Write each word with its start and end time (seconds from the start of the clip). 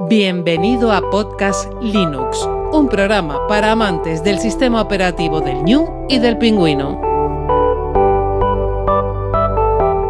Bienvenido 0.00 0.90
a 0.90 1.02
Podcast 1.10 1.70
Linux, 1.82 2.48
un 2.72 2.88
programa 2.88 3.46
para 3.46 3.72
amantes 3.72 4.24
del 4.24 4.38
sistema 4.38 4.80
operativo 4.80 5.42
del 5.42 5.62
New 5.64 6.06
y 6.08 6.18
del 6.18 6.38
pingüino. 6.38 6.98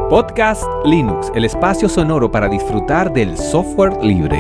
Podcast 0.09 0.65
Linux, 0.85 1.33
el 1.35 1.45
espacio 1.45 1.89
sonoro 1.89 2.31
para 2.31 2.49
disfrutar 2.49 3.13
del 3.13 3.37
software 3.37 4.03
libre. 4.05 4.39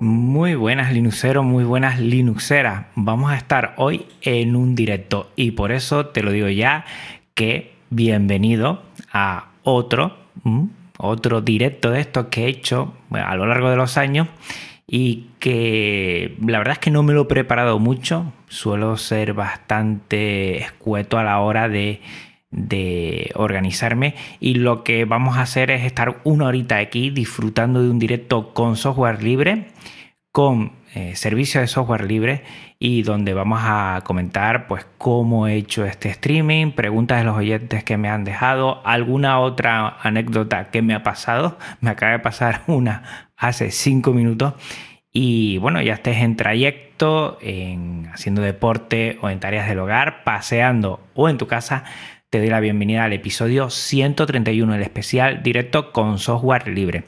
Muy 0.00 0.54
buenas 0.54 0.92
Linuxeros, 0.94 1.44
muy 1.44 1.64
buenas 1.64 2.00
Linuxeras. 2.00 2.86
Vamos 2.94 3.30
a 3.30 3.36
estar 3.36 3.74
hoy 3.76 4.06
en 4.22 4.56
un 4.56 4.74
directo 4.74 5.28
y 5.36 5.50
por 5.50 5.72
eso 5.72 6.06
te 6.06 6.22
lo 6.22 6.32
digo 6.32 6.48
ya 6.48 6.86
que 7.34 7.74
bienvenido 7.90 8.80
a 9.12 9.50
otro, 9.62 10.16
otro 11.04 11.40
directo 11.40 11.90
de 11.90 12.00
estos 12.00 12.26
que 12.26 12.44
he 12.44 12.48
hecho 12.48 12.94
a 13.10 13.34
lo 13.36 13.46
largo 13.46 13.70
de 13.70 13.76
los 13.76 13.96
años 13.96 14.28
y 14.86 15.26
que 15.38 16.36
la 16.44 16.58
verdad 16.58 16.74
es 16.74 16.78
que 16.78 16.90
no 16.90 17.02
me 17.02 17.14
lo 17.14 17.22
he 17.22 17.26
preparado 17.26 17.78
mucho, 17.78 18.32
suelo 18.48 18.96
ser 18.96 19.32
bastante 19.32 20.58
escueto 20.58 21.18
a 21.18 21.24
la 21.24 21.40
hora 21.40 21.68
de, 21.68 22.00
de 22.50 23.30
organizarme 23.34 24.14
y 24.40 24.54
lo 24.54 24.84
que 24.84 25.04
vamos 25.04 25.36
a 25.36 25.42
hacer 25.42 25.70
es 25.70 25.84
estar 25.84 26.20
una 26.24 26.46
horita 26.46 26.76
aquí 26.78 27.10
disfrutando 27.10 27.82
de 27.82 27.90
un 27.90 27.98
directo 27.98 28.52
con 28.52 28.76
software 28.76 29.22
libre, 29.22 29.68
con 30.32 30.72
eh, 30.94 31.16
servicio 31.16 31.60
de 31.60 31.66
software 31.66 32.06
libre 32.06 32.44
y 32.78 33.02
donde 33.02 33.34
vamos 33.34 33.60
a 33.64 34.00
comentar 34.04 34.68
pues 34.68 34.86
cómo 34.96 35.48
he 35.48 35.56
hecho 35.56 35.84
este 35.84 36.08
streaming, 36.08 36.70
preguntas 36.70 37.18
de 37.18 37.24
los 37.24 37.36
oyentes 37.36 37.82
que 37.82 37.96
me 37.96 38.08
han 38.08 38.22
dejado, 38.22 38.80
alguna 38.86 39.40
otra 39.40 39.96
anécdota 40.02 40.70
que 40.70 40.82
me 40.82 40.94
ha 40.94 41.02
pasado. 41.02 41.58
Me 41.80 41.90
acaba 41.90 42.12
de 42.12 42.20
pasar 42.20 42.62
una 42.68 43.30
hace 43.36 43.72
cinco 43.72 44.12
minutos. 44.12 44.54
Y 45.12 45.58
bueno, 45.58 45.82
ya 45.82 45.94
estés 45.94 46.18
en 46.18 46.36
trayecto, 46.36 47.38
en 47.40 48.08
haciendo 48.12 48.42
deporte 48.42 49.18
o 49.20 49.30
en 49.30 49.40
tareas 49.40 49.68
del 49.68 49.80
hogar, 49.80 50.22
paseando 50.22 51.00
o 51.14 51.28
en 51.28 51.38
tu 51.38 51.48
casa, 51.48 51.84
te 52.30 52.38
doy 52.38 52.48
la 52.48 52.60
bienvenida 52.60 53.04
al 53.04 53.12
episodio 53.12 53.70
131, 53.70 54.74
el 54.74 54.82
especial 54.82 55.42
directo 55.42 55.92
con 55.92 56.18
software 56.18 56.68
libre. 56.68 57.04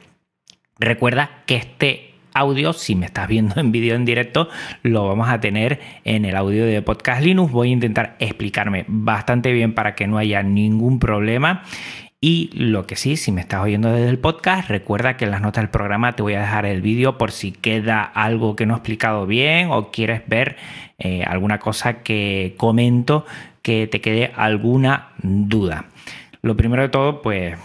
Recuerda 0.78 1.43
que 1.47 1.56
este 1.56 2.06
audio, 2.37 2.73
si 2.73 2.95
me 2.95 3.06
estás 3.06 3.27
viendo 3.29 3.59
en 3.61 3.73
vídeo 3.73 3.95
en 3.95 4.05
directo, 4.05 4.48
lo 4.83 5.09
vamos 5.09 5.29
a 5.29 5.41
tener 5.41 5.81
en 6.05 6.25
el 6.25 6.37
audio 6.37 6.65
de 6.67 6.83
Podcast 6.83 7.23
Linux. 7.23 7.51
Voy 7.51 7.70
a 7.70 7.73
intentar 7.73 8.17
explicarme 8.19 8.84
bastante 8.89 9.53
bien 9.53 9.75
para 9.75 9.95
que 9.95 10.06
no 10.06 10.19
haya 10.19 10.43
ningún 10.43 10.98
problema. 10.98 11.62
Y 12.20 12.51
lo 12.55 12.87
que 12.87 12.97
sí, 12.97 13.17
si 13.17 13.31
me 13.31 13.41
estás 13.41 13.62
oyendo 13.62 13.91
desde 13.91 14.09
el 14.09 14.19
podcast, 14.19 14.69
recuerda 14.69 15.17
que 15.17 15.27
en 15.27 15.31
las 15.31 15.43
notas 15.43 15.62
del 15.62 15.70
programa 15.70 16.12
te 16.12 16.23
voy 16.23 16.34
a 16.34 16.41
dejar 16.41 16.67
el 16.67 16.81
vídeo 16.81 17.19
por 17.19 17.31
si 17.31 17.53
queda 17.53 18.03
algo 18.03 18.56
que 18.56 18.67
no 18.67 18.75
he 18.75 18.77
explicado 18.78 19.27
bien 19.27 19.69
o 19.71 19.91
quieres 19.91 20.23
ver 20.27 20.56
eh, 20.98 21.25
alguna 21.25 21.59
cosa 21.59 22.03
que 22.03 22.55
comento 22.56 23.27
que 23.62 23.87
te 23.87 24.00
quede 24.00 24.33
alguna 24.34 25.11
duda. 25.23 25.87
Lo 26.43 26.56
primero 26.56 26.83
de 26.83 26.89
todo, 26.89 27.23
pues 27.23 27.56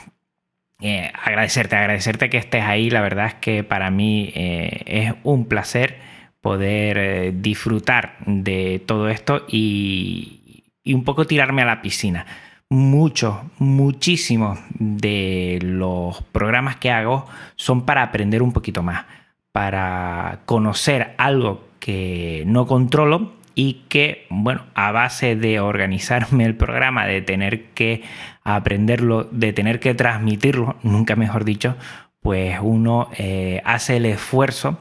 eh, 0.82 1.12
agradecerte, 1.24 1.76
agradecerte 1.76 2.30
que 2.30 2.38
estés 2.38 2.64
ahí. 2.64 2.90
La 2.90 3.02
verdad 3.02 3.28
es 3.28 3.34
que 3.36 3.64
para 3.64 3.92
mí 3.92 4.32
eh, 4.36 4.84
es 4.86 5.14
un 5.24 5.46
placer 5.46 6.00
poder 6.42 6.98
eh, 6.98 7.34
disfrutar 7.36 8.18
de 8.26 8.82
todo 8.86 9.10
esto 9.10 9.46
y, 9.48 10.64
un 10.86 11.04
poco 11.04 11.26
tirarme 11.28 11.62
a 11.62 11.66
la 11.66 11.82
piscina. 11.82 12.26
Muchos, 12.70 13.36
muchísimos 13.60 14.60
de 14.80 15.60
los 15.62 16.24
programas 16.32 16.78
que 16.78 16.90
hago 16.90 17.28
son 17.56 17.86
para 17.86 18.02
aprender 18.02 18.42
un 18.42 18.52
poquito 18.52 18.82
más, 18.82 19.06
para 19.52 20.40
conocer 20.46 21.14
algo 21.18 21.68
que 21.80 22.44
no 22.48 22.66
controlo 22.66 23.34
y 23.56 23.86
que, 23.90 24.26
bueno, 24.30 24.66
a 24.74 24.92
base 24.92 25.36
de 25.36 25.60
organizarme 25.60 26.46
el 26.46 26.56
programa, 26.56 27.06
de 27.06 27.22
tener 27.22 27.66
que 27.72 28.04
aprenderlo, 28.44 29.26
de 29.32 29.54
tener 29.54 29.80
que 29.80 29.94
transmitirlo, 29.94 30.78
nunca 30.84 31.16
mejor 31.16 31.46
dicho, 31.46 31.76
pues 32.22 32.58
uno 32.62 33.10
eh, 33.18 33.62
hace 33.66 33.98
el 33.98 34.06
esfuerzo 34.06 34.80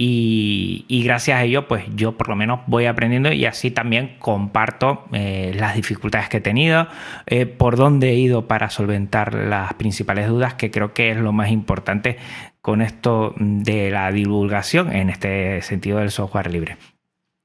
y, 0.00 1.02
gracias 1.04 1.40
a 1.40 1.42
ello, 1.42 1.66
pues 1.66 1.84
yo 1.96 2.16
por 2.16 2.28
lo 2.28 2.36
menos 2.36 2.60
voy 2.68 2.86
aprendiendo 2.86 3.32
y 3.32 3.46
así 3.46 3.72
también 3.72 4.16
comparto 4.20 5.04
eh, 5.12 5.52
las 5.56 5.74
dificultades 5.74 6.28
que 6.28 6.36
he 6.36 6.40
tenido, 6.40 6.86
eh, 7.26 7.46
por 7.46 7.76
dónde 7.76 8.10
he 8.10 8.14
ido 8.14 8.46
para 8.46 8.70
solventar 8.70 9.34
las 9.34 9.74
principales 9.74 10.28
dudas, 10.28 10.54
que 10.54 10.70
creo 10.70 10.94
que 10.94 11.10
es 11.10 11.16
lo 11.16 11.32
más 11.32 11.50
importante 11.50 12.16
con 12.60 12.80
esto 12.80 13.34
de 13.38 13.90
la 13.90 14.12
divulgación, 14.12 14.94
en 14.94 15.10
este 15.10 15.62
sentido 15.62 15.98
del 15.98 16.12
software 16.12 16.52
libre 16.52 16.76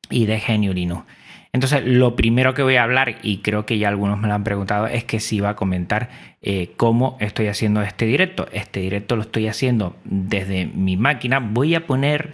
y 0.09 0.25
de 0.25 0.40
GNU 0.40 0.74
Linux. 0.74 1.06
Entonces, 1.53 1.84
lo 1.86 2.16
primero 2.16 2.56
que 2.56 2.64
voy 2.64 2.78
a 2.78 2.84
hablar, 2.84 3.18
y 3.22 3.38
creo 3.38 3.64
que 3.64 3.78
ya 3.78 3.88
algunos 3.88 4.19
me 4.19 4.28
lo 4.28 4.34
han 4.34 4.44
preguntado, 4.44 4.88
es 4.88 5.03
que 5.03 5.19
si 5.19 5.40
va 5.40 5.50
a 5.50 5.56
comentar 5.56 6.09
eh, 6.41 6.74
cómo 6.78 7.16
estoy 7.19 7.47
haciendo 7.47 7.84
este 7.84 8.06
directo. 8.06 8.47
Este 8.52 8.80
directo 8.80 9.16
lo 9.16 9.22
estoy 9.22 9.47
haciendo 9.47 9.96
desde 10.03 10.66
mi 10.66 10.97
máquina. 10.97 11.40
Voy 11.40 11.75
a 11.75 11.86
poner, 11.86 12.34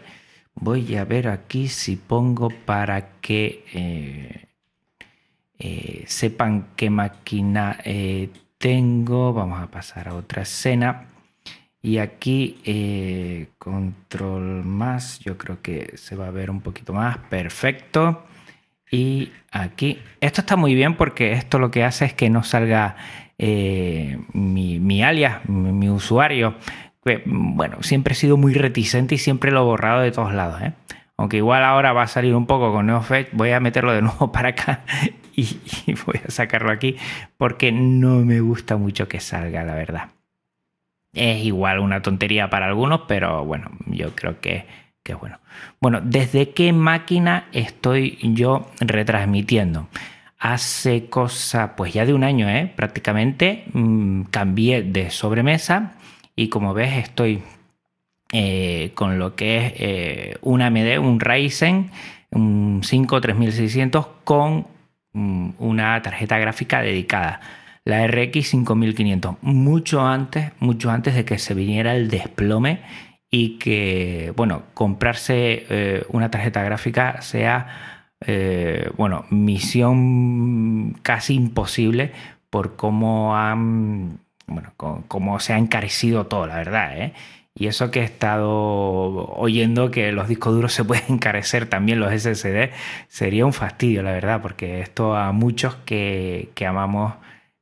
voy 0.55 0.95
a 0.95 1.03
ver 1.03 1.27
aquí 1.27 1.67
si 1.67 1.97
pongo 1.97 2.49
para 2.49 3.19
que 3.19 3.65
eh, 3.73 4.45
eh, 5.59 6.03
sepan 6.07 6.67
qué 6.77 6.89
máquina 6.89 7.77
tengo. 8.57 9.33
Vamos 9.33 9.61
a 9.61 9.67
pasar 9.67 10.07
a 10.07 10.13
otra 10.15 10.43
escena. 10.43 11.08
Y 11.81 11.97
aquí 11.97 13.47
control 13.57 14.65
más, 14.65 15.19
yo 15.19 15.37
creo 15.37 15.61
que 15.61 15.93
se 15.97 16.15
va 16.15 16.27
a 16.27 16.31
ver 16.31 16.51
un 16.51 16.61
poquito 16.61 16.93
más. 16.93 17.17
Perfecto. 17.29 18.25
Y 18.91 19.31
aquí, 19.51 19.99
esto 20.19 20.41
está 20.41 20.55
muy 20.55 20.73
bien 20.73 20.95
porque 20.95 21.33
esto 21.33 21.59
lo 21.59 21.71
que 21.71 21.83
hace 21.83 22.05
es 22.05 22.13
que 22.13 22.29
no 22.29 22.43
salga 22.43 22.95
eh, 23.37 24.19
mi, 24.33 25.03
alias, 25.03 25.47
mi, 25.47 25.89
usuario. 25.89 26.55
bueno, 27.25 27.77
siempre 27.81 28.13
he 28.13 28.15
sido 28.15 28.35
muy 28.37 28.53
reticente 28.53 29.15
y 29.15 29.17
siempre 29.17 29.51
lo 29.51 29.61
he 29.61 29.65
borrado 29.65 30.01
de 30.01 30.11
todos 30.11 30.33
lados. 30.33 30.61
¿eh? 30.61 30.73
Aunque 31.17 31.37
igual 31.37 31.63
ahora 31.63 31.93
va 31.93 32.03
a 32.03 32.07
salir 32.07 32.35
un 32.35 32.47
poco 32.47 32.71
con 32.73 32.87
NeoFetch, 32.87 33.29
voy 33.33 33.51
a 33.51 33.59
meterlo 33.59 33.93
de 33.93 34.01
nuevo 34.01 34.31
para 34.33 34.49
acá 34.49 34.83
y 35.35 35.55
voy 36.05 36.19
a 36.27 36.31
sacarlo 36.31 36.71
aquí 36.71 36.97
porque 37.37 37.71
no 37.71 38.25
me 38.25 38.41
gusta 38.41 38.75
mucho 38.75 39.07
que 39.07 39.19
salga, 39.19 39.63
la 39.63 39.75
verdad. 39.75 40.09
Es 41.13 41.43
igual 41.43 41.79
una 41.79 42.01
tontería 42.01 42.49
para 42.49 42.67
algunos, 42.67 43.01
pero 43.07 43.43
bueno, 43.45 43.71
yo 43.87 44.15
creo 44.15 44.39
que 44.39 44.65
bueno. 45.15 45.39
Bueno, 45.79 46.01
¿desde 46.03 46.51
qué 46.51 46.73
máquina 46.73 47.47
estoy 47.51 48.17
yo 48.21 48.69
retransmitiendo? 48.79 49.87
Hace 50.37 51.07
cosa, 51.09 51.75
pues 51.75 51.93
ya 51.93 52.05
de 52.05 52.13
un 52.13 52.23
año, 52.23 52.49
¿eh? 52.49 52.71
prácticamente, 52.75 53.65
mm, 53.73 54.23
cambié 54.31 54.83
de 54.83 55.09
sobremesa 55.09 55.93
y 56.35 56.47
como 56.47 56.73
ves 56.73 56.97
estoy 56.97 57.43
eh, 58.31 58.91
con 58.95 59.19
lo 59.19 59.35
que 59.35 59.57
es 59.57 59.73
eh, 59.77 60.37
un 60.41 60.61
AMD, 60.61 60.99
un 60.99 61.19
Ryzen, 61.19 61.91
un 62.31 62.81
5 62.83 63.21
3600 63.21 64.07
con 64.23 64.67
mm, 65.13 65.49
una 65.59 66.01
tarjeta 66.01 66.37
gráfica 66.37 66.81
dedicada 66.81 67.41
la 67.89 68.05
RX 68.07 68.49
5500, 68.49 69.37
mucho 69.41 70.01
antes, 70.05 70.51
mucho 70.59 70.91
antes 70.91 71.15
de 71.15 71.25
que 71.25 71.39
se 71.39 71.55
viniera 71.55 71.95
el 71.95 72.09
desplome 72.09 72.81
y 73.31 73.57
que, 73.57 74.31
bueno, 74.35 74.63
comprarse 74.75 75.65
eh, 75.69 76.03
una 76.09 76.29
tarjeta 76.29 76.63
gráfica 76.63 77.21
sea, 77.21 78.11
eh, 78.25 78.89
bueno, 78.95 79.25
misión 79.31 80.93
casi 81.01 81.33
imposible 81.33 82.11
por 82.51 82.75
cómo 82.75 83.35
han, 83.35 84.19
bueno, 84.47 84.73
cómo 84.77 85.39
se 85.39 85.53
ha 85.53 85.57
encarecido 85.57 86.27
todo, 86.27 86.45
la 86.45 86.57
verdad, 86.57 86.95
¿eh? 86.95 87.13
Y 87.55 87.67
eso 87.67 87.91
que 87.91 88.01
he 88.01 88.03
estado 88.03 89.25
oyendo 89.35 89.91
que 89.91 90.11
los 90.11 90.27
discos 90.27 90.53
duros 90.53 90.73
se 90.73 90.83
pueden 90.85 91.05
encarecer 91.09 91.65
también 91.67 91.99
los 91.99 92.13
SSD, 92.13 92.69
sería 93.07 93.45
un 93.45 93.53
fastidio, 93.53 94.03
la 94.03 94.11
verdad, 94.11 94.41
porque 94.41 94.81
esto 94.81 95.15
a 95.15 95.31
muchos 95.31 95.75
que, 95.85 96.51
que 96.55 96.65
amamos 96.67 97.13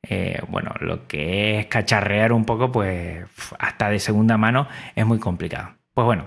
eh, 0.09 0.39
bueno, 0.47 0.73
lo 0.79 1.07
que 1.07 1.59
es 1.59 1.65
cacharrear 1.67 2.31
un 2.31 2.45
poco, 2.45 2.71
pues 2.71 3.25
hasta 3.59 3.89
de 3.89 3.99
segunda 3.99 4.37
mano 4.37 4.67
es 4.95 5.05
muy 5.05 5.19
complicado. 5.19 5.75
Pues 5.93 6.05
bueno, 6.05 6.25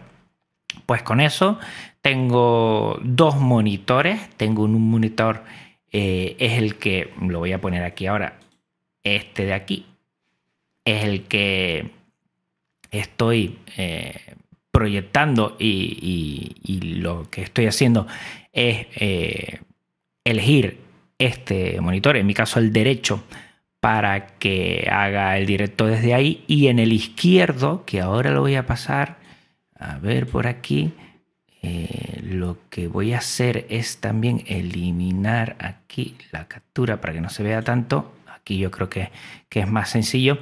pues 0.86 1.02
con 1.02 1.20
eso 1.20 1.58
tengo 2.02 2.98
dos 3.02 3.36
monitores. 3.36 4.20
Tengo 4.36 4.64
un 4.64 4.90
monitor, 4.90 5.44
eh, 5.92 6.36
es 6.38 6.58
el 6.58 6.76
que, 6.76 7.12
lo 7.20 7.38
voy 7.38 7.52
a 7.52 7.60
poner 7.60 7.82
aquí 7.82 8.06
ahora, 8.06 8.38
este 9.02 9.46
de 9.46 9.54
aquí, 9.54 9.86
es 10.84 11.04
el 11.04 11.24
que 11.24 11.90
estoy 12.90 13.58
eh, 13.76 14.34
proyectando 14.70 15.56
y, 15.58 16.56
lo 17.00 17.30
que 17.30 17.42
estoy 17.42 17.66
haciendo 17.66 18.06
es 18.52 18.86
elegir 20.24 20.78
este 21.18 21.80
monitor, 21.80 22.16
en 22.16 22.26
mi 22.26 22.34
caso 22.34 22.58
el 22.58 22.72
derecho, 22.72 23.24
para 23.80 24.26
que 24.38 24.88
haga 24.90 25.36
el 25.38 25.46
directo 25.46 25.86
desde 25.86 26.14
ahí. 26.14 26.44
Y 26.46 26.68
en 26.68 26.78
el 26.78 26.92
izquierdo, 26.92 27.84
que 27.84 28.00
ahora 28.00 28.30
lo 28.30 28.40
voy 28.42 28.54
a 28.54 28.66
pasar, 28.66 29.18
a 29.78 29.98
ver 29.98 30.26
por 30.26 30.46
aquí, 30.46 30.92
eh, 31.62 32.20
lo 32.22 32.58
que 32.70 32.88
voy 32.88 33.12
a 33.12 33.18
hacer 33.18 33.66
es 33.70 33.98
también 33.98 34.44
eliminar 34.46 35.56
aquí 35.58 36.16
la 36.32 36.48
captura 36.48 37.00
para 37.00 37.12
que 37.14 37.20
no 37.20 37.30
se 37.30 37.42
vea 37.42 37.62
tanto. 37.62 38.12
Aquí 38.28 38.58
yo 38.58 38.70
creo 38.70 38.88
que, 38.88 39.10
es 39.50 39.68
más 39.68 39.90
sencillo. 39.90 40.38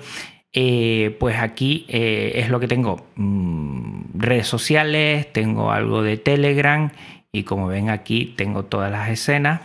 Eh, 0.52 1.16
pues 1.20 1.38
aquí 1.38 1.84
eh, 1.88 2.32
es 2.36 2.50
lo 2.50 2.60
que 2.60 2.68
tengo. 2.68 3.06
Mm, 3.16 4.18
redes 4.18 4.46
sociales, 4.46 5.32
tengo 5.32 5.70
algo 5.70 6.02
de 6.02 6.16
Telegram 6.16 6.90
y 7.32 7.44
como 7.44 7.68
ven 7.68 7.90
aquí 7.90 8.34
tengo 8.36 8.64
todas 8.64 8.90
las 8.90 9.10
escenas 9.10 9.60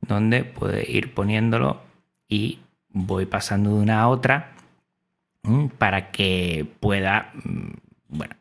donde 0.00 0.44
puede 0.44 0.90
ir 0.90 1.14
poniéndolo 1.14 1.80
y 2.28 2.58
voy 2.94 3.26
pasando 3.26 3.70
de 3.70 3.82
una 3.82 4.00
a 4.00 4.08
otra 4.08 4.52
para 5.76 6.10
que 6.10 6.66
pueda, 6.80 7.32
mm, 7.34 7.72
bueno, 8.08 8.34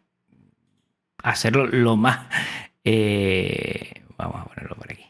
hacerlo 1.21 1.65
lo 1.67 1.97
más, 1.97 2.27
eh, 2.85 4.03
vamos 4.17 4.41
a 4.41 4.45
ponerlo 4.45 4.75
por 4.75 4.91
aquí, 4.91 5.05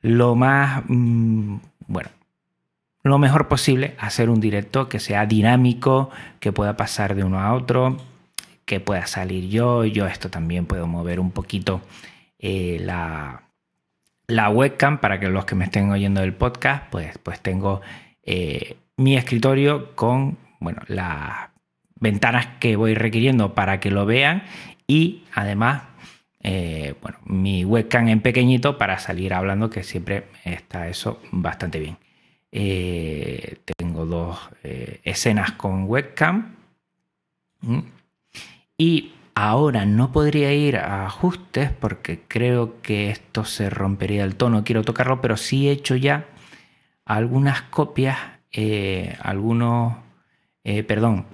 lo 0.00 0.34
más, 0.34 0.82
mm, 0.88 1.58
bueno, 1.86 2.10
lo 3.04 3.18
mejor 3.18 3.46
posible, 3.48 3.94
hacer 4.00 4.30
un 4.30 4.40
directo 4.40 4.88
que 4.88 4.98
sea 4.98 5.26
dinámico, 5.26 6.10
que 6.40 6.52
pueda 6.52 6.76
pasar 6.76 7.14
de 7.14 7.22
uno 7.22 7.38
a 7.38 7.52
otro, 7.52 7.98
que 8.64 8.80
pueda 8.80 9.06
salir 9.06 9.48
yo, 9.50 9.84
yo 9.84 10.06
esto 10.06 10.30
también 10.30 10.66
puedo 10.66 10.86
mover 10.86 11.20
un 11.20 11.30
poquito 11.30 11.82
eh, 12.38 12.78
la, 12.80 13.42
la 14.26 14.48
webcam 14.48 14.98
para 14.98 15.20
que 15.20 15.28
los 15.28 15.44
que 15.44 15.54
me 15.54 15.66
estén 15.66 15.90
oyendo 15.90 16.22
del 16.22 16.34
podcast, 16.34 16.84
pues, 16.90 17.18
pues 17.18 17.40
tengo 17.40 17.82
eh, 18.26 18.76
mi 18.96 19.16
escritorio 19.16 19.94
con 19.94 20.38
bueno, 20.60 20.82
las 20.88 21.50
ventanas 21.96 22.46
que 22.60 22.76
voy 22.76 22.94
requiriendo 22.94 23.54
para 23.54 23.80
que 23.80 23.90
lo 23.90 24.06
vean 24.06 24.44
y 24.86 25.24
además 25.32 25.82
eh, 26.42 26.94
bueno, 27.00 27.18
mi 27.24 27.64
webcam 27.64 28.08
en 28.08 28.20
pequeñito 28.20 28.76
para 28.76 28.98
salir 28.98 29.32
hablando 29.32 29.70
que 29.70 29.82
siempre 29.82 30.24
está 30.44 30.88
eso 30.88 31.20
bastante 31.32 31.80
bien. 31.80 31.96
Eh, 32.52 33.58
tengo 33.76 34.06
dos 34.06 34.38
escenas 34.62 35.52
con 35.52 35.84
webcam 35.84 36.54
y 38.78 39.12
ahora 39.34 39.86
no 39.86 40.12
podría 40.12 40.52
ir 40.52 40.76
a 40.76 41.06
ajustes 41.06 41.70
porque 41.72 42.20
creo 42.28 42.80
que 42.80 43.10
esto 43.10 43.44
se 43.44 43.70
rompería 43.70 44.24
el 44.24 44.36
tono, 44.36 44.64
quiero 44.64 44.82
tocarlo, 44.82 45.20
pero 45.20 45.36
sí 45.36 45.68
he 45.68 45.72
hecho 45.72 45.96
ya 45.96 46.26
algunas 47.04 47.62
copias, 47.62 48.18
eh, 48.52 49.16
algunos, 49.20 49.96
eh, 50.64 50.82
perdón, 50.82 51.26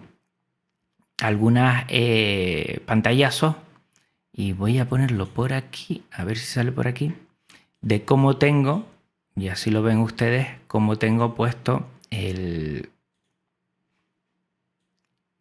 algunas 1.19 1.85
eh, 1.89 2.81
pantallazos 2.87 3.57
y 4.33 4.53
voy 4.53 4.79
a 4.79 4.89
ponerlo 4.89 5.29
por 5.29 5.53
aquí, 5.53 6.05
a 6.13 6.25
ver 6.25 6.39
si 6.39 6.47
sale 6.47 6.73
por 6.73 6.89
aquí, 6.89 7.15
de 7.83 8.05
cómo 8.05 8.37
tengo, 8.37 8.87
y 9.37 9.49
así 9.49 9.71
lo 9.71 9.83
ven 9.83 9.99
ustedes, 9.99 10.49
cómo 10.67 10.97
tengo 10.97 11.35
puesto 11.35 11.87
el, 12.11 12.91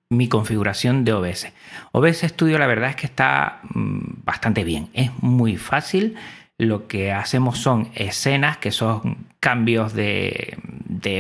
mi 0.09 0.27
configuración 0.27 1.05
de 1.05 1.13
OBS. 1.13 1.53
OBS 1.91 2.21
Studio 2.21 2.57
la 2.57 2.67
verdad 2.67 2.89
es 2.89 2.95
que 2.95 3.05
está 3.05 3.61
mm, 3.73 4.23
bastante 4.23 4.63
bien, 4.63 4.89
es 4.93 5.11
muy 5.21 5.57
fácil 5.57 6.15
lo 6.59 6.87
que 6.87 7.13
hacemos 7.13 7.57
son 7.57 7.87
escenas 7.95 8.57
que 8.57 8.71
son 8.71 9.29
cambios 9.39 9.93
de, 9.93 10.57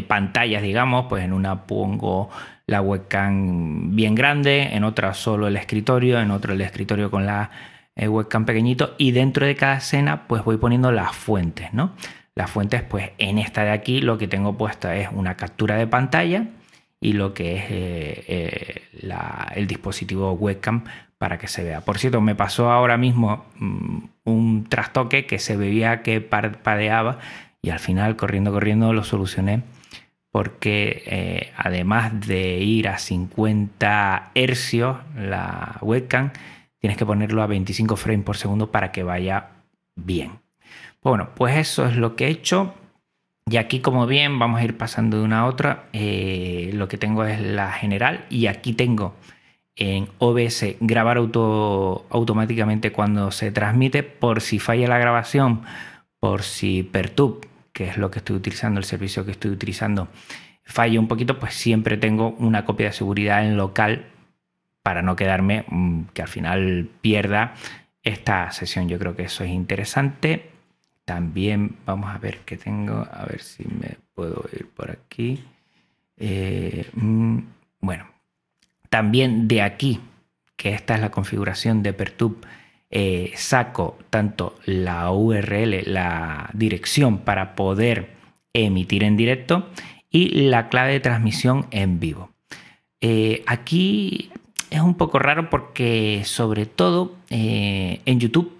pantallas, 0.07 0.61
digamos, 0.61 1.05
pues 1.07 1.23
en 1.23 1.31
una 1.31 1.65
pongo 1.65 2.29
la 2.67 2.81
webcam 2.81 3.95
bien 3.95 4.15
grande, 4.15 4.75
en 4.75 4.83
otra 4.83 5.13
solo 5.13 5.47
el 5.47 5.55
escritorio, 5.55 6.19
en 6.19 6.31
otro 6.31 6.53
el 6.53 6.61
escritorio 6.61 7.09
con 7.09 7.25
la 7.25 7.49
eh, 7.95 8.09
webcam 8.09 8.45
pequeñito 8.45 8.95
y 8.97 9.11
dentro 9.11 9.45
de 9.45 9.55
cada 9.55 9.77
escena 9.77 10.27
pues 10.27 10.43
voy 10.43 10.57
poniendo 10.57 10.91
las 10.91 11.15
fuentes, 11.15 11.73
¿no? 11.73 11.93
Las 12.35 12.51
fuentes 12.51 12.83
pues 12.83 13.11
en 13.17 13.37
esta 13.37 13.63
de 13.63 13.71
aquí 13.71 14.01
lo 14.01 14.17
que 14.17 14.27
tengo 14.27 14.57
puesta 14.57 14.97
es 14.97 15.07
una 15.13 15.37
captura 15.37 15.75
de 15.77 15.87
pantalla 15.87 16.47
y 16.99 17.13
lo 17.13 17.33
que 17.33 17.55
es 17.55 17.63
eh, 17.69 18.23
eh, 18.27 18.81
el 19.55 19.67
dispositivo 19.67 20.33
webcam 20.33 20.83
para 21.19 21.37
que 21.37 21.47
se 21.47 21.63
vea. 21.63 21.81
Por 21.81 21.99
cierto, 21.99 22.21
me 22.21 22.33
pasó 22.33 22.71
ahora 22.71 22.97
mismo 22.97 23.45
mm, 23.59 23.97
un 24.23 24.63
trastoque 24.67 25.27
que 25.27 25.37
se 25.37 25.55
veía 25.55 26.01
que 26.01 26.21
parpadeaba 26.21 27.19
y 27.61 27.69
al 27.69 27.79
final 27.79 28.15
corriendo, 28.15 28.51
corriendo 28.51 28.93
lo 28.93 29.03
solucioné 29.03 29.61
porque 30.31 31.03
eh, 31.05 31.51
además 31.57 32.25
de 32.27 32.59
ir 32.59 32.87
a 32.87 32.97
50 32.97 34.31
hercios 34.35 34.97
la 35.15 35.77
webcam, 35.81 36.31
tienes 36.79 36.97
que 36.97 37.05
ponerlo 37.05 37.41
a 37.41 37.47
25 37.47 37.95
frames 37.95 38.25
por 38.25 38.37
segundo 38.37 38.71
para 38.71 38.91
que 38.91 39.03
vaya 39.03 39.47
bien. 39.95 40.39
Bueno, 41.01 41.29
pues 41.35 41.57
eso 41.57 41.85
es 41.85 41.95
lo 41.95 42.15
que 42.15 42.27
he 42.27 42.29
hecho. 42.29 42.73
Y 43.49 43.57
aquí 43.57 43.79
como 43.79 44.05
bien 44.05 44.37
vamos 44.37 44.61
a 44.61 44.63
ir 44.63 44.77
pasando 44.77 45.17
de 45.17 45.23
una 45.23 45.39
a 45.39 45.45
otra. 45.47 45.85
Eh, 45.91 46.69
lo 46.73 46.87
que 46.87 46.97
tengo 46.97 47.25
es 47.25 47.41
la 47.41 47.71
general 47.71 48.25
y 48.29 48.45
aquí 48.45 48.73
tengo 48.73 49.15
en 49.79 50.09
OBS 50.19 50.75
grabar 50.81 51.17
auto, 51.17 52.05
automáticamente 52.09 52.91
cuando 52.91 53.31
se 53.31 53.51
transmite 53.51 54.03
por 54.03 54.41
si 54.41 54.59
falla 54.59 54.87
la 54.87 54.99
grabación, 54.99 55.61
por 56.19 56.43
si 56.43 56.83
Pertub, 56.83 57.47
que 57.71 57.85
es 57.85 57.97
lo 57.97 58.11
que 58.11 58.19
estoy 58.19 58.35
utilizando, 58.35 58.79
el 58.79 58.85
servicio 58.85 59.25
que 59.25 59.31
estoy 59.31 59.51
utilizando, 59.51 60.09
falla 60.65 60.99
un 60.99 61.07
poquito, 61.07 61.39
pues 61.39 61.53
siempre 61.53 61.97
tengo 61.97 62.31
una 62.39 62.65
copia 62.65 62.87
de 62.87 62.93
seguridad 62.93 63.45
en 63.45 63.55
local 63.55 64.05
para 64.83 65.01
no 65.01 65.15
quedarme 65.15 65.65
mm, 65.67 66.03
que 66.13 66.21
al 66.21 66.27
final 66.27 66.89
pierda 67.01 67.55
esta 68.03 68.51
sesión. 68.51 68.89
Yo 68.89 68.99
creo 68.99 69.15
que 69.15 69.23
eso 69.23 69.43
es 69.45 69.49
interesante. 69.49 70.51
También 71.05 71.77
vamos 71.85 72.13
a 72.13 72.17
ver 72.17 72.39
qué 72.39 72.57
tengo, 72.57 73.07
a 73.11 73.25
ver 73.25 73.41
si 73.41 73.63
me 73.65 73.97
puedo 74.13 74.43
ir 74.53 74.67
por 74.67 74.91
aquí. 74.91 75.43
Eh, 76.17 76.89
mm, 76.93 77.39
bueno, 77.79 78.05
también 78.89 79.47
de 79.47 79.61
aquí, 79.61 79.99
que 80.55 80.73
esta 80.73 80.95
es 80.95 81.01
la 81.01 81.11
configuración 81.11 81.83
de 81.83 81.93
Pertub, 81.93 82.45
eh, 82.91 83.31
saco 83.35 83.99
tanto 84.09 84.57
la 84.65 85.11
URL, 85.11 85.83
la 85.85 86.49
dirección 86.53 87.19
para 87.19 87.55
poder 87.55 88.09
emitir 88.53 89.03
en 89.03 89.15
directo 89.15 89.69
y 90.09 90.49
la 90.49 90.69
clave 90.69 90.93
de 90.93 90.99
transmisión 90.99 91.67
en 91.71 91.99
vivo. 91.99 92.31
Eh, 92.99 93.43
aquí 93.45 94.31
es 94.71 94.81
un 94.81 94.95
poco 94.95 95.19
raro 95.19 95.49
porque 95.49 96.23
sobre 96.25 96.65
todo 96.65 97.15
eh, 97.29 98.01
en 98.05 98.19
YouTube, 98.19 98.57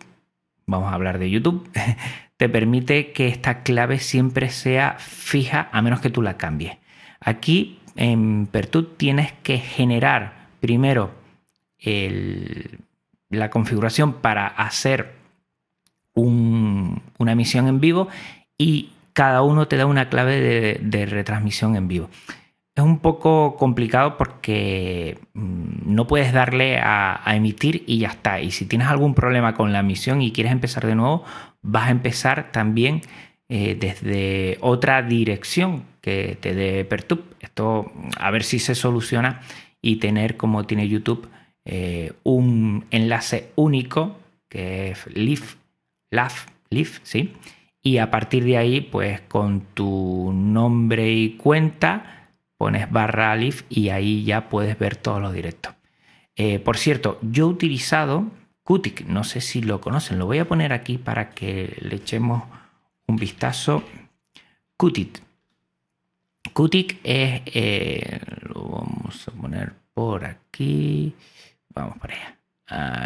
vamos 0.68 0.92
a 0.92 0.96
hablar 0.96 1.18
de 1.18 1.32
YouTube, 1.32 1.68
te 2.38 2.50
permite 2.50 3.12
que 3.12 3.28
esta 3.28 3.64
clave 3.64 4.00
siempre 4.00 4.50
sea 4.50 4.96
fija 5.00 5.70
a 5.72 5.82
menos 5.82 6.02
que 6.02 6.10
tú 6.12 6.22
la 6.22 6.38
cambies. 6.38 6.78
Aquí 7.20 7.79
en 8.00 8.48
Pertut 8.48 8.98
tienes 8.98 9.34
que 9.44 9.58
generar 9.58 10.48
primero 10.62 11.12
la 13.30 13.50
configuración 13.50 14.14
para 14.14 14.48
hacer 14.48 15.16
una 16.14 17.32
emisión 17.32 17.68
en 17.68 17.82
vivo 17.82 18.08
y 18.58 18.92
cada 19.12 19.42
uno 19.42 19.68
te 19.68 19.76
da 19.76 19.86
una 19.86 20.08
clave 20.08 20.80
de, 20.80 21.06
retransmisión 21.06 21.76
en 21.76 21.90
vivo. 21.90 22.10
Es 22.74 22.84
un 22.84 23.00
poco 23.00 23.58
complicado 23.58 24.18
porque 24.18 25.20
mm, 25.34 25.94
no 25.94 26.08
puedes 26.08 26.32
darle 26.32 26.78
a, 26.78 27.22
emitir 27.28 27.84
y 27.86 28.00
ya 28.00 28.10
está. 28.10 28.40
Y 28.40 28.52
si 28.52 28.66
tienes 28.66 28.88
algún 28.88 29.14
problema 29.14 29.54
con 29.54 29.74
la 29.74 29.80
emisión 29.80 30.22
y 30.22 30.32
quieres 30.32 30.54
empezar 30.54 30.86
de 30.86 30.96
nuevo, 30.96 31.26
vas 31.62 31.90
a 31.90 31.92
empezar 31.92 32.52
también 32.54 33.02
eh, 33.50 33.76
desde 33.78 34.58
otra 34.62 35.02
dirección 35.02 35.84
que 36.02 36.38
te 36.40 36.54
dé 36.54 36.86
Pertub. 36.86 37.24
Esto 37.40 37.92
a 38.18 38.32
ver 38.32 38.44
si 38.44 38.60
se 38.60 38.76
soluciona 38.76 39.42
y 39.82 39.98
tener 39.98 40.38
como 40.38 40.66
tiene 40.66 40.88
YouTube 40.88 41.30
eh, 41.66 42.14
un 42.24 42.86
enlace 42.92 43.52
único 43.56 44.18
que 44.48 44.92
es 44.92 45.06
live, 45.16 45.46
live, 46.10 46.90
¿sí? 47.04 47.34
Y 47.82 47.98
a 47.98 48.12
partir 48.12 48.44
de 48.44 48.58
ahí, 48.58 48.82
pues 48.82 49.22
con 49.22 49.62
tu 49.74 50.32
nombre 50.34 51.12
y 51.14 51.38
cuenta, 51.38 52.30
pones 52.58 52.92
barra 52.92 53.38
y 53.70 53.90
ahí 53.90 54.24
ya 54.24 54.50
puedes 54.50 54.78
ver 54.78 54.96
todos 54.96 55.22
los 55.22 55.34
directos. 55.34 55.74
Eh, 56.36 56.60
por 56.60 56.78
cierto, 56.78 57.20
yo 57.22 57.46
he 57.46 57.50
utilizado 57.50 58.26
Qtik, 58.64 59.06
no 59.06 59.24
sé 59.24 59.42
si 59.42 59.62
lo 59.62 59.82
conocen, 59.82 60.20
lo 60.20 60.26
voy 60.26 60.40
a 60.40 60.48
poner 60.48 60.74
aquí 60.74 60.98
para 60.98 61.32
que 61.32 61.78
le 61.82 61.96
echemos 61.96 62.44
un 63.08 63.16
vistazo. 63.16 63.84
Qtik. 64.78 65.22
Qtik 66.54 67.00
es, 67.04 67.42
eh, 67.46 68.20
lo 68.42 68.64
vamos 68.64 69.28
a 69.28 69.32
poner 69.32 69.74
por 69.94 70.26
aquí. 70.26 71.16
Vamos 71.74 71.98
por 71.98 72.12
allá. 72.12 72.38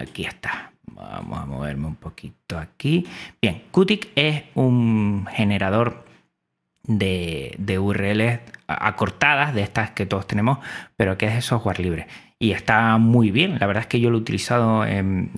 Aquí 0.02 0.26
está. 0.26 0.72
Vamos 0.86 1.40
a 1.40 1.46
moverme 1.46 1.88
un 1.88 1.96
poquito 1.96 2.58
aquí. 2.58 3.06
Bien, 3.42 3.64
Qtik 3.72 4.10
es 4.16 4.44
un 4.56 5.28
generador 5.32 6.06
de, 6.88 7.80
URLs 7.80 8.40
acortadas, 8.68 9.54
de 9.54 9.62
estas 9.62 9.92
que 9.92 10.06
todos 10.06 10.28
tenemos, 10.28 10.60
pero 10.96 11.18
que 11.18 11.28
es 11.28 11.36
de 11.36 11.42
software 11.42 11.80
libre. 11.80 12.08
Y 12.40 12.52
está 12.52 12.98
muy 12.98 13.32
bien. 13.32 13.58
La 13.60 13.68
verdad 13.68 13.82
es 13.84 13.88
que 13.88 14.00
yo 14.00 14.10
lo 14.10 14.18
he 14.18 14.22
utilizado 14.22 14.86
en, 14.86 15.32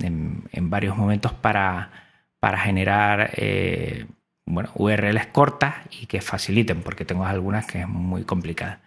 varios 0.62 0.98
momentos 0.98 1.34
para, 1.34 1.92
para 2.40 2.58
generar 2.58 3.32
eh, 3.36 4.06
bueno, 4.46 4.70
URLs 4.76 5.28
cortas 5.28 5.76
y 6.02 6.06
que 6.06 6.22
faciliten, 6.22 6.82
porque 6.82 7.06
tengo 7.06 7.26
algunas 7.26 7.66
que 7.66 7.82
es 7.82 7.88
muy 7.88 8.24
complicada. 8.24 8.80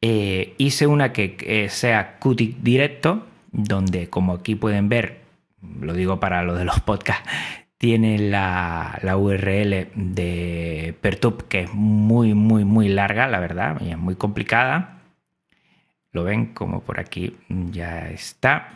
Eh, 0.00 0.54
hice 0.58 0.86
una 0.86 1.12
que 1.12 1.68
sea 1.70 2.18
Qt 2.18 2.62
directo, 2.62 3.26
donde 3.52 4.10
como 4.10 4.34
aquí 4.34 4.54
pueden 4.54 4.88
ver, 4.88 5.20
lo 5.80 5.94
digo 5.94 6.20
para 6.20 6.42
lo 6.42 6.54
de 6.54 6.64
los 6.64 6.80
podcasts, 6.80 7.28
tiene 7.78 8.18
la, 8.18 8.98
URL 9.16 9.88
de 9.94 10.94
Pertub, 11.00 11.48
que 11.48 11.62
es 11.62 11.74
muy, 11.74 12.34
muy, 12.34 12.64
muy 12.64 12.88
larga, 12.88 13.28
la 13.28 13.40
verdad, 13.40 13.80
y 13.80 13.90
es 13.90 13.98
muy 13.98 14.16
complicada. 14.16 15.02
Lo 16.12 16.24
ven 16.24 16.54
como 16.54 16.80
por 16.80 17.00
aquí 17.00 17.36
ya 17.48 18.08
está. 18.08 18.70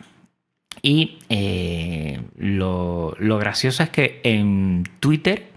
Y 0.81 1.19
eh, 1.29 2.21
lo, 2.37 3.15
gracioso 3.19 3.83
es 3.83 3.89
que 3.89 4.21
en 4.23 4.83
Twitter 4.99 5.47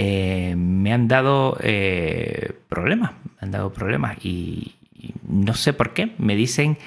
eh, 0.00 0.54
me 0.56 0.92
han 0.92 1.08
dado 1.08 1.58
eh, 1.60 2.52
problemas, 2.68 3.14
me 3.24 3.38
han 3.40 3.50
dado 3.50 3.72
problemas 3.72 4.24
y, 4.24 4.76
no 5.26 5.54
sé 5.54 5.72
por 5.72 5.92
qué. 5.92 6.14
Me 6.18 6.36
dicen 6.36 6.78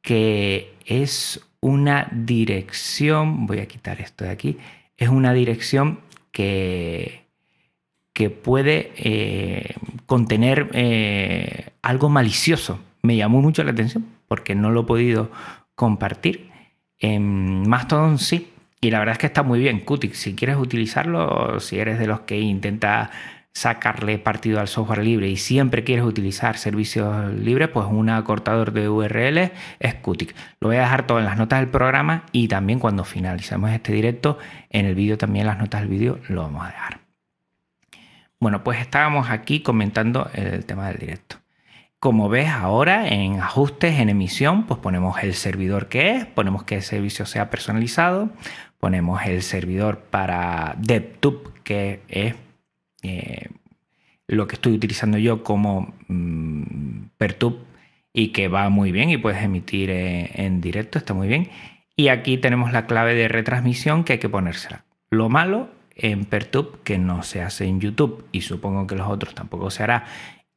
que 0.00 0.72
es 0.86 1.44
una 1.60 2.06
dirección, 2.12 3.48
voy 3.48 3.58
a 3.58 3.66
quitar 3.66 4.00
esto 4.00 4.24
de 4.24 4.30
aquí, 4.30 4.58
es 4.96 5.08
una 5.08 5.32
dirección 5.32 5.98
que, 6.30 7.24
que 8.12 8.30
puede 8.30 8.92
eh, 8.94 9.74
contener 10.06 10.70
eh, 10.72 11.70
algo 11.82 12.10
malicioso. 12.10 12.78
Me 13.02 13.16
llamó 13.16 13.42
mucho 13.42 13.64
la 13.64 13.72
atención 13.72 14.06
porque 14.28 14.54
no 14.54 14.70
lo 14.70 14.82
he 14.82 14.84
podido 14.84 15.32
compartir. 15.74 16.48
Mastodon 17.00 18.20
sí, 18.20 18.51
y 18.82 18.90
la 18.90 18.98
verdad 18.98 19.12
es 19.12 19.18
que 19.18 19.26
está 19.26 19.44
muy 19.44 19.60
bien. 19.60 19.80
Qtix, 19.80 20.18
si 20.18 20.34
quieres 20.34 20.56
utilizarlo, 20.56 21.60
si 21.60 21.78
eres 21.78 22.00
de 22.00 22.08
los 22.08 22.22
que 22.22 22.40
intenta 22.40 23.10
sacarle 23.54 24.18
partido 24.18 24.58
al 24.58 24.66
software 24.66 25.04
libre 25.04 25.28
y 25.28 25.36
siempre 25.36 25.84
quieres 25.84 26.04
utilizar 26.04 26.58
servicios 26.58 27.32
libres, 27.32 27.68
pues 27.68 27.86
un 27.88 28.08
acortador 28.08 28.72
de 28.72 28.88
URL 28.88 29.52
es 29.78 29.94
Qtix. 29.94 30.34
Lo 30.58 30.66
voy 30.66 30.78
a 30.78 30.80
dejar 30.80 31.06
todo 31.06 31.20
en 31.20 31.26
las 31.26 31.36
notas 31.36 31.60
del 31.60 31.68
programa 31.68 32.24
y 32.32 32.48
también 32.48 32.80
cuando 32.80 33.04
finalicemos 33.04 33.70
este 33.70 33.92
directo, 33.92 34.38
en 34.68 34.84
el 34.86 34.96
vídeo 34.96 35.16
también 35.16 35.46
las 35.46 35.58
notas 35.58 35.82
del 35.82 35.90
vídeo 35.90 36.18
lo 36.28 36.42
vamos 36.42 36.64
a 36.64 36.68
dejar. 36.68 37.00
Bueno, 38.40 38.64
pues 38.64 38.80
estábamos 38.80 39.30
aquí 39.30 39.60
comentando 39.60 40.28
el 40.34 40.64
tema 40.64 40.88
del 40.88 40.98
directo. 40.98 41.36
Como 42.00 42.28
ves 42.28 42.48
ahora 42.48 43.06
en 43.06 43.38
ajustes, 43.38 44.00
en 44.00 44.08
emisión, 44.08 44.66
pues 44.66 44.80
ponemos 44.80 45.22
el 45.22 45.34
servidor 45.34 45.86
que 45.86 46.16
es, 46.16 46.26
ponemos 46.26 46.64
que 46.64 46.74
el 46.74 46.82
servicio 46.82 47.26
sea 47.26 47.48
personalizado, 47.48 48.30
ponemos 48.82 49.24
el 49.26 49.42
servidor 49.42 50.00
para 50.10 50.74
DevTube 50.76 51.52
que 51.62 52.00
es 52.08 52.34
eh, 53.04 53.46
lo 54.26 54.48
que 54.48 54.56
estoy 54.56 54.72
utilizando 54.72 55.18
yo 55.18 55.44
como 55.44 55.94
mm, 56.08 57.10
Pertub 57.16 57.58
y 58.12 58.32
que 58.32 58.48
va 58.48 58.68
muy 58.70 58.90
bien 58.90 59.08
y 59.10 59.18
puedes 59.18 59.40
emitir 59.40 59.88
eh, 59.90 60.32
en 60.34 60.60
directo, 60.60 60.98
está 60.98 61.14
muy 61.14 61.28
bien. 61.28 61.48
Y 61.94 62.08
aquí 62.08 62.38
tenemos 62.38 62.72
la 62.72 62.86
clave 62.86 63.14
de 63.14 63.28
retransmisión 63.28 64.02
que 64.02 64.14
hay 64.14 64.18
que 64.18 64.28
ponérsela. 64.28 64.84
Lo 65.10 65.28
malo 65.28 65.68
en 65.94 66.24
Pertub, 66.24 66.82
que 66.82 66.98
no 66.98 67.22
se 67.22 67.40
hace 67.40 67.66
en 67.66 67.80
YouTube 67.80 68.26
y 68.32 68.40
supongo 68.40 68.88
que 68.88 68.96
los 68.96 69.06
otros 69.06 69.32
tampoco 69.32 69.70
se 69.70 69.84
hará 69.84 70.06